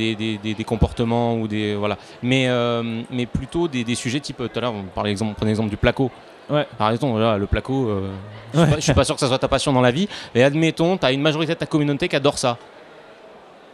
comportements 0.65 1.35
ou 1.37 1.47
des 1.47 1.75
voilà, 1.75 1.97
mais 2.21 2.47
euh, 2.49 3.01
mais 3.09 3.25
plutôt 3.25 3.67
des, 3.67 3.95
sujets 3.95 4.19
type 4.19 4.37
tout 4.37 4.49
à 4.53 4.59
l'heure 4.59 4.73
on 4.73 4.83
parlait 4.83 5.11
exemple, 5.11 5.31
on 5.31 5.35
prenait 5.35 5.51
l'exemple 5.51 5.69
du 5.69 5.77
placo. 5.77 6.11
Ouais. 6.49 6.67
Par 6.77 6.91
exemple, 6.91 7.19
le 7.19 7.45
placo, 7.47 7.87
euh, 7.89 8.11
je, 8.53 8.59
suis 8.59 8.65
Ouais. 8.65 8.69
pas, 8.69 8.75
je 8.75 8.81
suis 8.81 8.93
pas 8.93 9.03
sûr 9.03 9.15
que 9.15 9.19
ça 9.21 9.27
soit 9.27 9.39
ta 9.39 9.47
passion 9.47 9.73
dans 9.73 9.81
la 9.81 9.89
vie, 9.91 10.07
mais 10.35 10.43
admettons, 10.43 10.95
tu 10.97 11.05
as 11.05 11.11
une 11.11 11.21
majorité 11.21 11.53
de 11.55 11.57
ta 11.57 11.65
communauté 11.65 12.07
qui 12.07 12.15
adore 12.15 12.37
ça. 12.37 12.57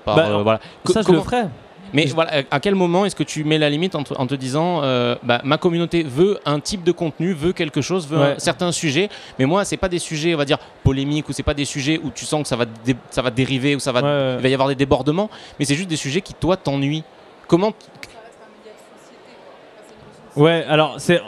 Par, 0.05 0.16
Bah, 0.16 0.28
euh, 0.30 0.43
voilà. 0.43 0.59
Ça 0.86 1.01
je 1.01 1.05
comment- 1.07 1.20
le 1.20 1.24
mais 1.93 2.05
voilà, 2.07 2.43
à 2.51 2.59
quel 2.59 2.75
moment 2.75 3.05
est-ce 3.05 3.15
que 3.15 3.23
tu 3.23 3.43
mets 3.43 3.57
la 3.57 3.69
limite 3.69 3.95
en 3.95 4.03
te, 4.03 4.13
en 4.13 4.27
te 4.27 4.35
disant 4.35 4.81
euh, 4.83 5.15
bah, 5.23 5.41
ma 5.43 5.57
communauté 5.57 6.03
veut 6.03 6.39
un 6.45 6.59
type 6.59 6.83
de 6.83 6.91
contenu, 6.91 7.33
veut 7.33 7.53
quelque 7.53 7.81
chose, 7.81 8.07
veut 8.07 8.17
Ouais. 8.19 8.35
un 8.35 8.39
certain 8.39 8.71
sujet, 8.71 9.09
mais 9.39 9.45
moi 9.45 9.65
c'est 9.65 9.77
pas 9.77 9.89
des 9.89 9.99
sujets 9.99 10.33
on 10.33 10.37
va 10.37 10.45
dire 10.45 10.57
polémiques 10.83 11.27
ou 11.29 11.33
c'est 11.33 11.43
pas 11.43 11.53
des 11.53 11.65
sujets 11.65 11.99
où 12.03 12.09
tu 12.11 12.25
sens 12.25 12.43
que 12.43 12.47
ça 12.47 12.55
va 12.55 12.65
dé- 12.65 12.95
ça 13.09 13.21
va 13.21 13.29
dériver 13.31 13.75
ou 13.75 13.79
ça 13.79 13.91
va 13.91 14.01
Ouais, 14.01 14.07
ouais. 14.07 14.35
il 14.39 14.43
va 14.43 14.49
y 14.49 14.53
avoir 14.53 14.69
des 14.69 14.75
débordements, 14.75 15.29
mais 15.59 15.65
c'est 15.65 15.75
juste 15.75 15.89
des 15.89 15.95
sujets 15.97 16.21
qui 16.21 16.33
toi 16.33 16.57
t'ennuient. 16.57 17.03
Comment 17.47 17.73
Ouais, 20.35 20.63
alors 20.69 20.95
c'est 20.99 21.21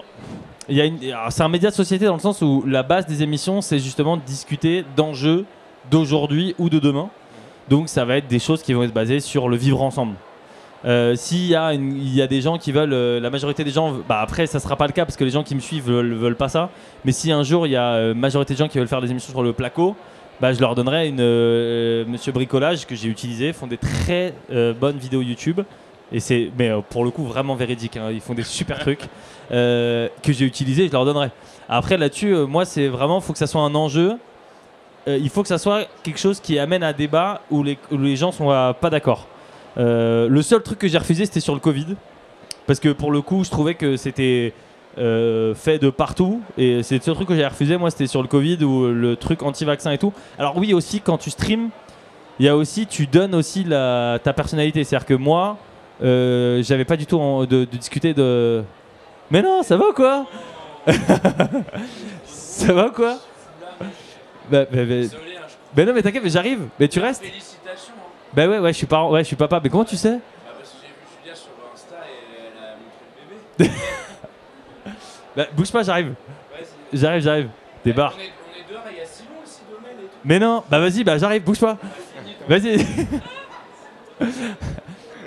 il 0.69 0.77
y 0.77 0.81
a 0.81 0.85
une- 0.85 1.03
alors, 1.11 1.29
c'est 1.31 1.43
un 1.43 1.49
média 1.49 1.69
de 1.69 1.75
société 1.75 2.05
dans 2.05 2.13
le 2.13 2.19
sens 2.21 2.41
où 2.41 2.63
la 2.65 2.83
base 2.83 3.05
des 3.05 3.21
émissions 3.21 3.59
c'est 3.61 3.79
justement 3.79 4.15
de 4.15 4.21
discuter 4.21 4.85
d'enjeux 4.95 5.45
d'aujourd'hui 5.91 6.55
ou 6.57 6.69
de 6.69 6.79
demain. 6.79 7.09
Donc 7.69 7.89
ça 7.89 8.05
va 8.05 8.17
être 8.17 8.27
des 8.27 8.39
choses 8.39 8.61
qui 8.63 8.71
vont 8.73 8.83
être 8.83 8.93
basées 8.93 9.19
sur 9.19 9.49
le 9.49 9.57
vivre 9.57 9.81
ensemble. 9.81 10.15
Euh, 10.85 11.15
S'il 11.15 11.45
y, 11.45 11.55
a 11.55 11.73
une- 11.73 11.95
il 11.95 12.13
y 12.13 12.21
a 12.21 12.27
des 12.27 12.41
gens 12.41 12.57
qui 12.57 12.71
veulent, 12.73 12.91
euh, 12.93 13.19
la 13.21 13.29
majorité 13.29 13.63
des 13.63 13.71
gens, 13.71 13.93
bah 14.07 14.19
après 14.19 14.47
ça 14.47 14.59
sera 14.59 14.75
pas 14.75 14.85
le 14.87 14.91
cas 14.91 15.05
parce 15.05 15.15
que 15.15 15.23
les 15.23 15.29
gens 15.31 15.43
qui 15.43 15.55
me 15.55 15.61
suivent 15.61 15.85
veulent, 15.85 16.13
veulent 16.13 16.35
pas 16.35 16.49
ça. 16.49 16.69
Mais 17.05 17.11
si 17.13 17.31
un 17.31 17.43
jour 17.43 17.65
il 17.67 17.71
y 17.71 17.75
a 17.77 17.93
euh, 17.93 18.13
majorité 18.13 18.53
de 18.53 18.59
gens 18.59 18.67
qui 18.67 18.77
veulent 18.79 18.87
faire 18.89 19.01
des 19.01 19.09
émissions 19.09 19.31
sur 19.31 19.43
le 19.43 19.53
placo, 19.53 19.95
bah 20.41 20.51
je 20.51 20.59
leur 20.59 20.75
donnerai 20.75 21.07
une 21.07 21.21
euh, 21.21 22.03
Monsieur 22.05 22.33
Bricolage 22.33 22.85
que 22.85 22.95
j'ai 22.95 23.07
utilisé, 23.07 23.53
font 23.53 23.67
des 23.67 23.77
très 23.77 24.33
euh, 24.51 24.73
bonnes 24.73 24.97
vidéos 24.97 25.21
YouTube. 25.21 25.61
Et 26.11 26.19
c'est, 26.19 26.51
mais 26.59 26.69
euh, 26.69 26.81
pour 26.87 27.05
le 27.05 27.11
coup 27.11 27.23
vraiment 27.23 27.55
véridique. 27.55 27.95
hein, 27.97 28.09
ils 28.11 28.19
font 28.21 28.33
des 28.33 28.43
super 28.43 28.77
trucs 28.85 29.07
euh, 29.53 30.09
que 30.21 30.33
j'ai 30.33 30.45
utilisé, 30.45 30.87
je 30.87 30.91
leur 30.91 31.05
donnerai. 31.05 31.29
Après 31.69 31.97
là-dessus, 31.97 32.35
euh, 32.35 32.45
moi 32.45 32.65
c'est 32.65 32.87
vraiment, 32.89 33.21
faut 33.21 33.31
que 33.31 33.39
ça 33.39 33.47
soit 33.47 33.61
un 33.61 33.73
enjeu 33.73 34.17
euh, 35.07 35.17
il 35.21 35.29
faut 35.29 35.41
que 35.41 35.49
ça 35.49 35.57
soit 35.57 35.85
quelque 36.01 36.19
chose 36.19 36.39
qui 36.39 36.57
amène 36.59 36.81
à 36.83 36.87
un 36.89 36.93
débat 36.93 37.41
où 37.51 37.61
les, 37.61 37.77
où 37.91 37.97
les 37.97 38.15
gens 38.15 38.31
sont 38.31 38.51
euh, 38.51 38.71
pas 38.73 38.89
d'accord. 38.89 39.27
Euh, 39.77 40.27
le 40.29 40.41
seul 40.41 40.61
truc 40.61 40.79
que 40.79 40.87
j'ai 40.87 40.97
refusé, 40.97 41.25
c'était 41.25 41.39
sur 41.39 41.53
le 41.53 41.59
Covid. 41.59 41.95
Parce 42.67 42.79
que 42.79 42.89
pour 42.89 43.11
le 43.11 43.21
coup, 43.21 43.43
je 43.43 43.49
trouvais 43.49 43.75
que 43.75 43.97
c'était 43.97 44.53
euh, 44.97 45.53
fait 45.55 45.79
de 45.79 45.89
partout. 45.89 46.41
Et 46.57 46.83
c'est 46.83 46.95
le 46.95 47.01
seul 47.01 47.15
truc 47.15 47.27
que 47.27 47.35
j'ai 47.35 47.45
refusé, 47.45 47.77
moi, 47.77 47.89
c'était 47.91 48.07
sur 48.07 48.21
le 48.21 48.27
Covid 48.27 48.63
ou 48.63 48.87
le 48.87 49.15
truc 49.15 49.41
anti-vaccin 49.43 49.91
et 49.91 49.97
tout. 49.97 50.13
Alors, 50.39 50.57
oui, 50.57 50.73
aussi, 50.73 51.01
quand 51.01 51.17
tu 51.17 51.29
streams, 51.29 51.69
il 52.39 52.45
y 52.45 52.49
a 52.49 52.55
aussi, 52.55 52.87
tu 52.87 53.05
donnes 53.07 53.35
aussi 53.35 53.63
la, 53.63 54.19
ta 54.23 54.33
personnalité. 54.33 54.83
C'est-à-dire 54.83 55.05
que 55.07 55.13
moi, 55.13 55.57
euh, 56.03 56.63
j'avais 56.63 56.85
pas 56.85 56.97
du 56.97 57.05
tout 57.05 57.19
en- 57.19 57.41
de, 57.41 57.45
de 57.45 57.65
discuter 57.65 58.13
de. 58.13 58.63
Mais 59.31 59.41
non, 59.41 59.61
ça 59.63 59.77
va 59.77 59.89
ou 59.89 59.93
quoi? 59.93 60.25
Ça 62.25 62.73
va 62.73 62.87
ou 62.87 62.91
quoi? 62.91 63.17
Bah, 64.51 64.65
bah, 64.71 64.85
bah, 64.85 64.95
bah 65.75 65.85
non, 65.85 65.93
mais 65.93 66.01
t'inquiète, 66.01 66.23
mais 66.23 66.29
j'arrive. 66.29 66.67
Mais 66.79 66.87
tu 66.87 66.99
restes 66.99 67.23
Félicitations. 67.23 67.93
Bah 68.35 68.47
ouais, 68.47 68.59
ouais, 68.59 68.73
je 68.73 68.77
suis 68.77 68.87
pas, 68.87 69.05
ouais, 69.07 69.19
je 69.21 69.27
suis 69.27 69.35
papa. 69.35 69.59
Mais 69.63 69.69
comment 69.69 69.85
tu 69.85 69.95
sais? 69.95 70.17
Ah, 70.19 70.51
parce 70.57 70.69
que 70.71 70.77
j'ai 70.81 70.87
vu 70.87 70.93
Julia 71.21 71.35
sur 71.35 71.51
Insta 71.73 71.95
et 72.07 72.47
elle 72.47 72.63
a 72.63 72.75
montré 72.77 73.05
le 73.59 73.65
bébé. 73.65 73.71
Bah 75.35 75.45
bouge 75.55 75.71
pas, 75.71 75.81
j'arrive. 75.81 76.13
Vas-y. 76.51 76.99
J'arrive, 76.99 77.21
j'arrive. 77.23 77.49
Débarque. 77.83 78.15
On 78.17 78.21
est, 78.21 78.25
on 78.25 78.59
est 78.59 78.71
dehors 78.71 78.83
et 78.87 78.93
il 78.93 78.97
y 78.99 79.01
a 79.01 79.05
Simon 79.05 79.29
aussi, 79.43 79.61
Domaine 79.69 79.97
et 79.99 80.03
tout. 80.03 80.09
Mais 80.23 80.37
non, 80.39 80.63
bah 80.69 80.79
vas-y, 80.79 81.03
bah 81.03 81.17
j'arrive, 81.17 81.43
bouge 81.43 81.59
pas. 81.59 81.77
Vas-y. 82.47 82.77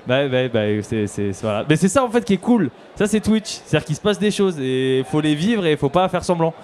bah, 0.07 0.29
bah, 0.29 0.49
bah, 0.49 0.61
c'est, 0.83 1.07
c'est, 1.09 1.33
c'est- 1.33 1.43
voilà. 1.43 1.65
Mais 1.69 1.75
c'est 1.77 1.89
ça 1.89 2.05
en 2.05 2.09
fait 2.11 2.25
qui 2.25 2.35
est 2.35 2.39
cool. 2.39 2.71
Ça 2.95 3.07
c'est 3.09 3.21
Twitch. 3.21 3.61
C'est-à-dire 3.65 3.85
qu'il 3.87 3.97
se 3.97 4.01
passe 4.01 4.19
des 4.21 4.31
choses 4.31 4.57
et 4.61 5.05
faut 5.11 5.21
les 5.21 5.35
vivre 5.35 5.67
et 5.67 5.77
faut 5.77 5.89
pas 5.89 6.09
faire 6.09 6.23
semblant. 6.25 6.55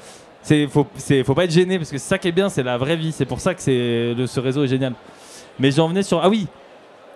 C'est, 0.42 0.66
faut, 0.68 0.86
c'est, 0.96 1.22
faut 1.24 1.34
pas 1.34 1.44
être 1.44 1.50
gêné 1.52 1.78
parce 1.78 1.90
que 1.90 1.98
c'est 1.98 2.08
ça 2.08 2.18
qui 2.18 2.28
est 2.28 2.32
bien, 2.32 2.48
c'est 2.48 2.62
la 2.62 2.76
vraie 2.78 2.96
vie. 2.96 3.12
C'est 3.12 3.26
pour 3.26 3.40
ça 3.40 3.54
que 3.54 3.60
c'est, 3.60 4.14
le, 4.16 4.26
ce 4.26 4.38
réseau 4.40 4.64
est 4.64 4.68
génial. 4.68 4.92
Mais 5.58 5.70
j'en 5.70 5.88
venais 5.88 6.02
sur. 6.02 6.22
Ah 6.22 6.28
oui, 6.28 6.46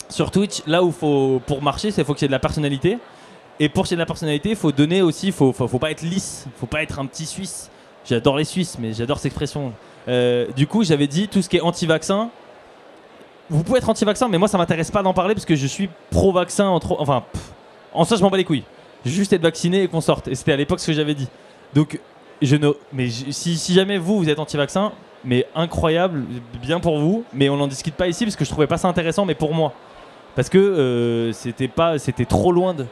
sur 0.09 0.31
Twitch, 0.31 0.63
là 0.67 0.83
où 0.83 0.93
faut, 0.93 1.41
pour 1.47 1.63
marcher, 1.63 1.91
c'est 1.91 2.05
faut 2.05 2.15
qu'il 2.15 2.27
y 2.27 2.29
de 2.29 2.33
la 2.33 2.39
personnalité. 2.39 2.99
Et 3.59 3.69
pour 3.69 3.85
qu'il 3.85 3.95
y 3.95 3.97
de 3.97 4.01
la 4.01 4.07
personnalité, 4.07 4.51
il 4.51 4.57
faut 4.57 4.73
donner 4.73 5.03
aussi, 5.03 5.33
faut, 5.33 5.53
faut, 5.53 5.67
faut 5.67 5.79
pas 5.79 5.91
être 5.91 6.03
lisse, 6.03 6.47
faut 6.59 6.67
pas 6.67 6.83
être 6.83 6.99
un 6.99 7.07
petit 7.07 7.27
Suisse. 7.27 7.71
J'adore 8.05 8.37
les 8.37 8.45
Suisses, 8.45 8.77
mais 8.79 8.93
j'adore 8.93 9.19
cette 9.19 9.27
expression. 9.27 9.73
Euh, 10.09 10.47
du 10.57 10.67
coup, 10.67 10.85
j'avais 10.85 11.07
dit 11.07 11.29
tout 11.29 11.43
ce 11.43 11.49
qui 11.49 11.57
est 11.57 11.61
anti-vaccin. 11.61 12.31
Vous 13.49 13.63
pouvez 13.63 13.79
être 13.79 13.89
anti-vaccin, 13.89 14.29
mais 14.29 14.39
moi 14.39 14.49
ça 14.49 14.59
m'intéresse 14.59 14.91
pas 14.91 15.03
d'en 15.03 15.15
parler 15.15 15.35
parce 15.35 15.47
que 15.47 15.57
je 15.57 15.67
suis 15.67 15.89
pro-vaccin. 16.11 16.67
En. 16.67 16.81
Enfin, 16.99 17.25
en 17.93 18.05
ça 18.05 18.17
je 18.17 18.23
m'en 18.23 18.31
bats 18.31 18.37
les 18.37 18.45
couilles. 18.45 18.65
Juste 19.05 19.33
être 19.33 19.43
vacciné 19.43 19.85
et 19.85 19.89
qu'on 19.89 20.01
sorte. 20.01 20.29
Et 20.29 20.35
c'était 20.35 20.53
à 20.53 20.57
l'époque 20.57 20.81
ce 20.81 20.87
que 20.89 20.93
j'avais 20.93 21.15
dit. 21.15 21.29
Donc, 21.75 22.01
je 22.43 22.57
ne. 22.57 22.73
Mais 22.93 23.09
si, 23.09 23.57
si 23.57 23.73
jamais 23.73 23.99
vous, 23.99 24.19
vous 24.19 24.29
êtes 24.29 24.39
anti-vaccin, 24.39 24.93
mais 25.27 25.47
incroyable, 25.55 26.23
bien 26.63 26.81
pour 26.81 26.99
vous, 26.99 27.25
mais 27.35 27.49
on 27.49 27.57
n'en 27.57 27.67
discute 27.67 27.95
pas 27.95 28.07
ici 28.07 28.25
parce 28.25 28.37
que 28.37 28.45
je 28.45 28.51
trouvais 28.51 28.69
pas 28.69 28.79
ça 28.79 28.89
intéressant, 28.89 29.27
mais 29.27 29.35
pour 29.35 29.53
moi. 29.53 29.73
Parce 30.37 30.49
que 30.49 30.59
euh, 30.59 31.33
c'était 31.33 31.69
pas, 31.69 31.99
c'était 31.99 32.25
trop 32.25 32.53
loin 32.53 32.75
de. 32.75 32.87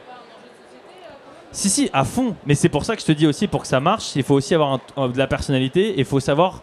Si, 1.51 1.69
si, 1.69 1.89
à 1.93 2.03
fond. 2.03 2.35
Mais 2.45 2.53
c'est 2.55 2.67
pour 2.67 2.83
ça 2.83 2.95
que 2.95 3.01
je 3.01 3.05
te 3.05 3.13
dis 3.13 3.25
aussi, 3.25 3.47
pour 3.47 3.61
que 3.61 3.67
ça 3.67 3.79
marche, 3.79 4.15
il 4.17 4.23
faut 4.23 4.35
aussi 4.35 4.53
avoir 4.53 4.79
un- 4.97 5.07
de 5.07 5.17
la 5.17 5.27
personnalité 5.27 5.91
et 5.91 5.99
il 5.99 6.05
faut 6.05 6.19
savoir 6.19 6.61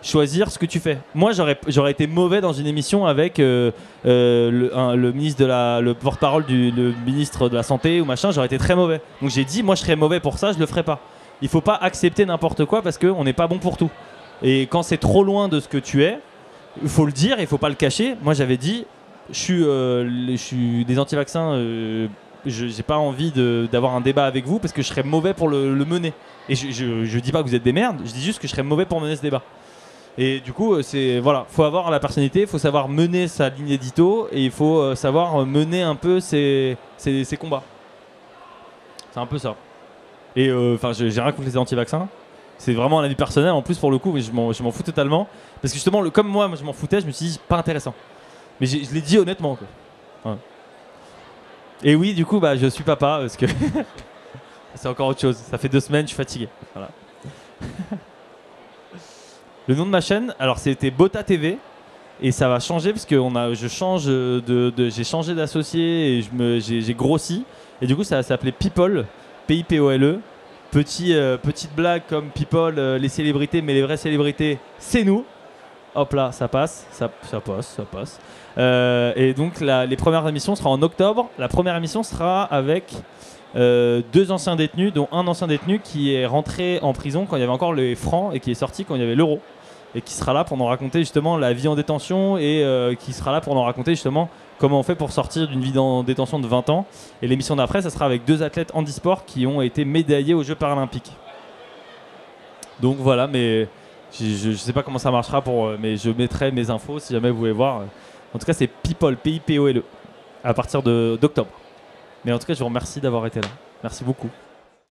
choisir 0.00 0.50
ce 0.50 0.58
que 0.58 0.64
tu 0.64 0.80
fais. 0.80 0.98
Moi, 1.14 1.32
j'aurais, 1.32 1.90
été 1.90 2.06
mauvais 2.06 2.40
dans 2.40 2.52
une 2.54 2.66
émission 2.66 3.04
avec 3.04 3.38
euh, 3.38 3.70
euh, 4.06 4.94
le, 4.96 5.12
ministre 5.12 5.40
de 5.40 5.46
la, 5.46 5.80
le 5.80 5.92
porte-parole 5.92 6.46
du 6.46 6.72
ministre 7.04 7.50
de 7.50 7.56
la 7.56 7.62
santé 7.62 8.00
ou 8.00 8.06
machin. 8.06 8.30
J'aurais 8.30 8.46
été 8.46 8.58
très 8.58 8.74
mauvais. 8.74 9.02
Donc 9.20 9.30
j'ai 9.30 9.44
dit, 9.44 9.62
moi, 9.62 9.74
je 9.74 9.82
serais 9.82 9.96
mauvais 9.96 10.20
pour 10.20 10.38
ça, 10.38 10.52
je 10.52 10.58
le 10.58 10.66
ferai 10.66 10.82
pas. 10.82 11.00
Il 11.42 11.48
faut 11.48 11.60
pas 11.60 11.74
accepter 11.74 12.24
n'importe 12.24 12.64
quoi 12.64 12.80
parce 12.80 12.96
qu'on 12.96 13.24
n'est 13.24 13.32
pas 13.32 13.46
bon 13.46 13.58
pour 13.58 13.76
tout. 13.76 13.90
Et 14.42 14.62
quand 14.62 14.82
c'est 14.82 14.98
trop 14.98 15.24
loin 15.24 15.48
de 15.48 15.60
ce 15.60 15.68
que 15.68 15.78
tu 15.78 16.02
es, 16.02 16.18
il 16.82 16.88
faut 16.88 17.06
le 17.06 17.12
dire 17.12 17.36
il 17.38 17.46
faut 17.46 17.58
pas 17.58 17.68
le 17.68 17.74
cacher. 17.74 18.16
Moi, 18.22 18.34
j'avais 18.34 18.56
dit, 18.56 18.86
je 19.30 19.38
suis, 19.38 19.62
euh, 19.62 20.84
des 20.86 20.98
anti-vaccins. 20.98 21.52
euh, 21.52 22.08
je 22.44 22.66
j'ai 22.66 22.82
pas 22.82 22.96
envie 22.96 23.30
d'avoir 23.70 23.94
un 23.94 24.00
débat 24.00 24.26
avec 24.26 24.46
vous 24.46 24.58
parce 24.58 24.72
que 24.72 24.82
je 24.82 24.88
serais 24.88 25.04
mauvais 25.04 25.32
pour 25.32 25.48
le, 25.48 25.72
mener. 25.84 26.12
Et 26.48 26.56
je, 26.56 27.04
je 27.04 27.18
dis 27.20 27.30
pas 27.30 27.40
que 27.40 27.48
vous 27.48 27.54
êtes 27.54 27.62
des 27.62 27.72
merdes, 27.72 27.98
je 28.04 28.10
dis 28.10 28.20
juste 28.20 28.40
que 28.40 28.48
je 28.48 28.52
serais 28.52 28.64
mauvais 28.64 28.84
pour 28.84 29.00
mener 29.00 29.14
ce 29.14 29.22
débat. 29.22 29.42
Et 30.18 30.40
du 30.40 30.52
coup, 30.52 30.74
euh, 30.74 30.82
c'est 30.82 31.20
voilà, 31.20 31.46
faut 31.48 31.62
avoir 31.62 31.88
la 31.88 32.00
personnalité, 32.00 32.40
il 32.40 32.46
faut 32.48 32.58
savoir 32.58 32.88
mener 32.88 33.28
sa 33.28 33.48
ligne 33.48 33.70
édito 33.70 34.26
et 34.32 34.44
il 34.44 34.50
faut 34.50 34.92
savoir 34.96 35.46
mener 35.46 35.82
un 35.82 35.94
peu 35.94 36.18
ses, 36.18 36.76
combats. 37.38 37.62
C'est 39.12 39.20
un 39.20 39.26
peu 39.26 39.38
ça. 39.38 39.54
Et 40.34 40.52
enfin, 40.52 40.92
j'ai 40.92 41.20
rien 41.20 41.30
contre 41.30 41.46
les 41.46 41.56
anti-vaccins. 41.56 42.08
C'est 42.62 42.74
vraiment 42.74 43.00
un 43.00 43.04
avis 43.04 43.16
personnel 43.16 43.50
en 43.50 43.60
plus 43.60 43.76
pour 43.76 43.90
le 43.90 43.98
coup, 43.98 44.12
mais 44.12 44.20
je 44.20 44.30
m'en 44.30 44.70
fous 44.70 44.84
totalement. 44.84 45.26
Parce 45.60 45.72
que 45.72 45.76
justement, 45.78 46.00
le, 46.00 46.10
comme 46.10 46.28
moi, 46.28 46.46
moi, 46.46 46.56
je 46.56 46.62
m'en 46.62 46.72
foutais, 46.72 47.00
je 47.00 47.06
me 47.06 47.10
suis 47.10 47.26
dit, 47.26 47.40
pas 47.48 47.58
intéressant. 47.58 47.92
Mais 48.60 48.68
je 48.68 48.94
l'ai 48.94 49.00
dit 49.00 49.18
honnêtement. 49.18 49.56
Quoi. 49.56 50.38
Et 51.82 51.96
oui, 51.96 52.14
du 52.14 52.24
coup, 52.24 52.38
bah, 52.38 52.54
je 52.54 52.68
suis 52.68 52.84
papa 52.84 53.18
parce 53.20 53.36
que 53.36 53.46
c'est 54.76 54.86
encore 54.86 55.08
autre 55.08 55.20
chose. 55.20 55.34
Ça 55.38 55.58
fait 55.58 55.68
deux 55.68 55.80
semaines, 55.80 56.04
je 56.04 56.10
suis 56.10 56.16
fatigué. 56.16 56.48
Le 59.66 59.74
nom 59.74 59.84
de 59.84 59.90
ma 59.90 60.00
chaîne, 60.00 60.32
alors 60.38 60.60
c'était 60.60 60.92
Bota 60.92 61.24
TV. 61.24 61.58
Et 62.20 62.30
ça 62.30 62.48
va 62.48 62.60
changer 62.60 62.92
parce 62.92 63.06
que 63.06 63.16
change 63.66 64.06
de, 64.06 64.72
j'ai 64.88 65.02
changé 65.02 65.34
d'associé 65.34 66.18
et 66.18 66.24
j'ai, 66.60 66.94
grossi. 66.94 67.44
Et 67.80 67.88
du 67.88 67.96
coup, 67.96 68.04
ça 68.04 68.14
va 68.14 68.22
s'appeler 68.22 68.52
People, 68.52 69.04
P-I-P-O-L-E. 69.48 70.20
Petit, 70.72 71.14
euh, 71.14 71.36
petite 71.36 71.74
blague 71.74 72.00
comme 72.08 72.30
People, 72.30 72.78
euh, 72.78 72.96
les 72.96 73.10
célébrités, 73.10 73.60
mais 73.60 73.74
les 73.74 73.82
vraies 73.82 73.98
célébrités, 73.98 74.58
c'est 74.78 75.04
nous. 75.04 75.26
Hop 75.94 76.14
là, 76.14 76.32
ça 76.32 76.48
passe, 76.48 76.86
ça, 76.90 77.10
ça 77.24 77.40
passe, 77.40 77.66
ça 77.76 77.82
passe. 77.82 78.18
Euh, 78.56 79.12
et 79.14 79.34
donc 79.34 79.60
les 79.60 79.96
premières 79.98 80.26
émissions 80.26 80.54
seront 80.54 80.70
en 80.70 80.80
octobre. 80.80 81.28
La 81.38 81.48
première 81.48 81.76
émission 81.76 82.02
sera 82.02 82.44
avec 82.44 82.94
deux 83.54 84.30
anciens 84.32 84.56
détenus, 84.56 84.94
dont 84.94 85.08
un 85.12 85.26
ancien 85.26 85.46
détenu 85.46 85.78
qui 85.78 86.14
est 86.14 86.24
rentré 86.24 86.78
en 86.80 86.94
prison 86.94 87.26
quand 87.28 87.36
il 87.36 87.40
y 87.40 87.42
avait 87.42 87.52
encore 87.52 87.74
les 87.74 87.94
francs 87.94 88.34
et 88.34 88.40
qui 88.40 88.50
est 88.50 88.54
sorti 88.54 88.86
quand 88.86 88.94
il 88.94 89.02
y 89.02 89.04
avait 89.04 89.14
l'euro. 89.14 89.40
Et 89.94 90.00
qui 90.00 90.14
sera 90.14 90.32
là 90.32 90.42
pour 90.42 90.56
nous 90.56 90.64
raconter 90.64 91.00
justement 91.00 91.36
la 91.36 91.52
vie 91.52 91.68
en 91.68 91.74
détention 91.74 92.38
et 92.38 92.96
qui 92.98 93.12
sera 93.12 93.30
là 93.30 93.42
pour 93.42 93.54
nous 93.54 93.62
raconter 93.62 93.90
justement 93.90 94.30
comment 94.62 94.78
on 94.78 94.84
fait 94.84 94.94
pour 94.94 95.10
sortir 95.10 95.48
d'une 95.48 95.60
vie 95.60 95.76
en 95.76 96.04
détention 96.04 96.38
de 96.38 96.46
20 96.46 96.70
ans. 96.70 96.86
Et 97.20 97.26
l'émission 97.26 97.56
d'après, 97.56 97.82
ça 97.82 97.90
sera 97.90 98.04
avec 98.04 98.24
deux 98.24 98.44
athlètes 98.44 98.70
handisport 98.74 99.24
qui 99.24 99.44
ont 99.44 99.60
été 99.60 99.84
médaillés 99.84 100.34
aux 100.34 100.44
Jeux 100.44 100.54
paralympiques. 100.54 101.10
Donc 102.80 102.98
voilà, 102.98 103.26
mais 103.26 103.66
je 104.16 104.50
ne 104.50 104.54
sais 104.54 104.72
pas 104.72 104.84
comment 104.84 105.00
ça 105.00 105.10
marchera, 105.10 105.42
pour, 105.42 105.66
euh, 105.66 105.76
mais 105.80 105.96
je 105.96 106.10
mettrai 106.10 106.52
mes 106.52 106.70
infos 106.70 107.00
si 107.00 107.12
jamais 107.12 107.30
vous 107.30 107.38
voulez 107.38 107.50
voir. 107.50 107.82
En 108.32 108.38
tout 108.38 108.46
cas, 108.46 108.52
c'est 108.52 108.68
People, 108.68 109.16
P-I-P-O-L-E, 109.16 109.82
à 110.44 110.54
partir 110.54 110.80
d'octobre. 110.80 111.50
Mais 112.24 112.30
en 112.30 112.38
tout 112.38 112.46
cas, 112.46 112.54
je 112.54 112.60
vous 112.60 112.66
remercie 112.66 113.00
d'avoir 113.00 113.26
été 113.26 113.40
là. 113.40 113.48
Merci 113.82 114.04
beaucoup. 114.04 114.30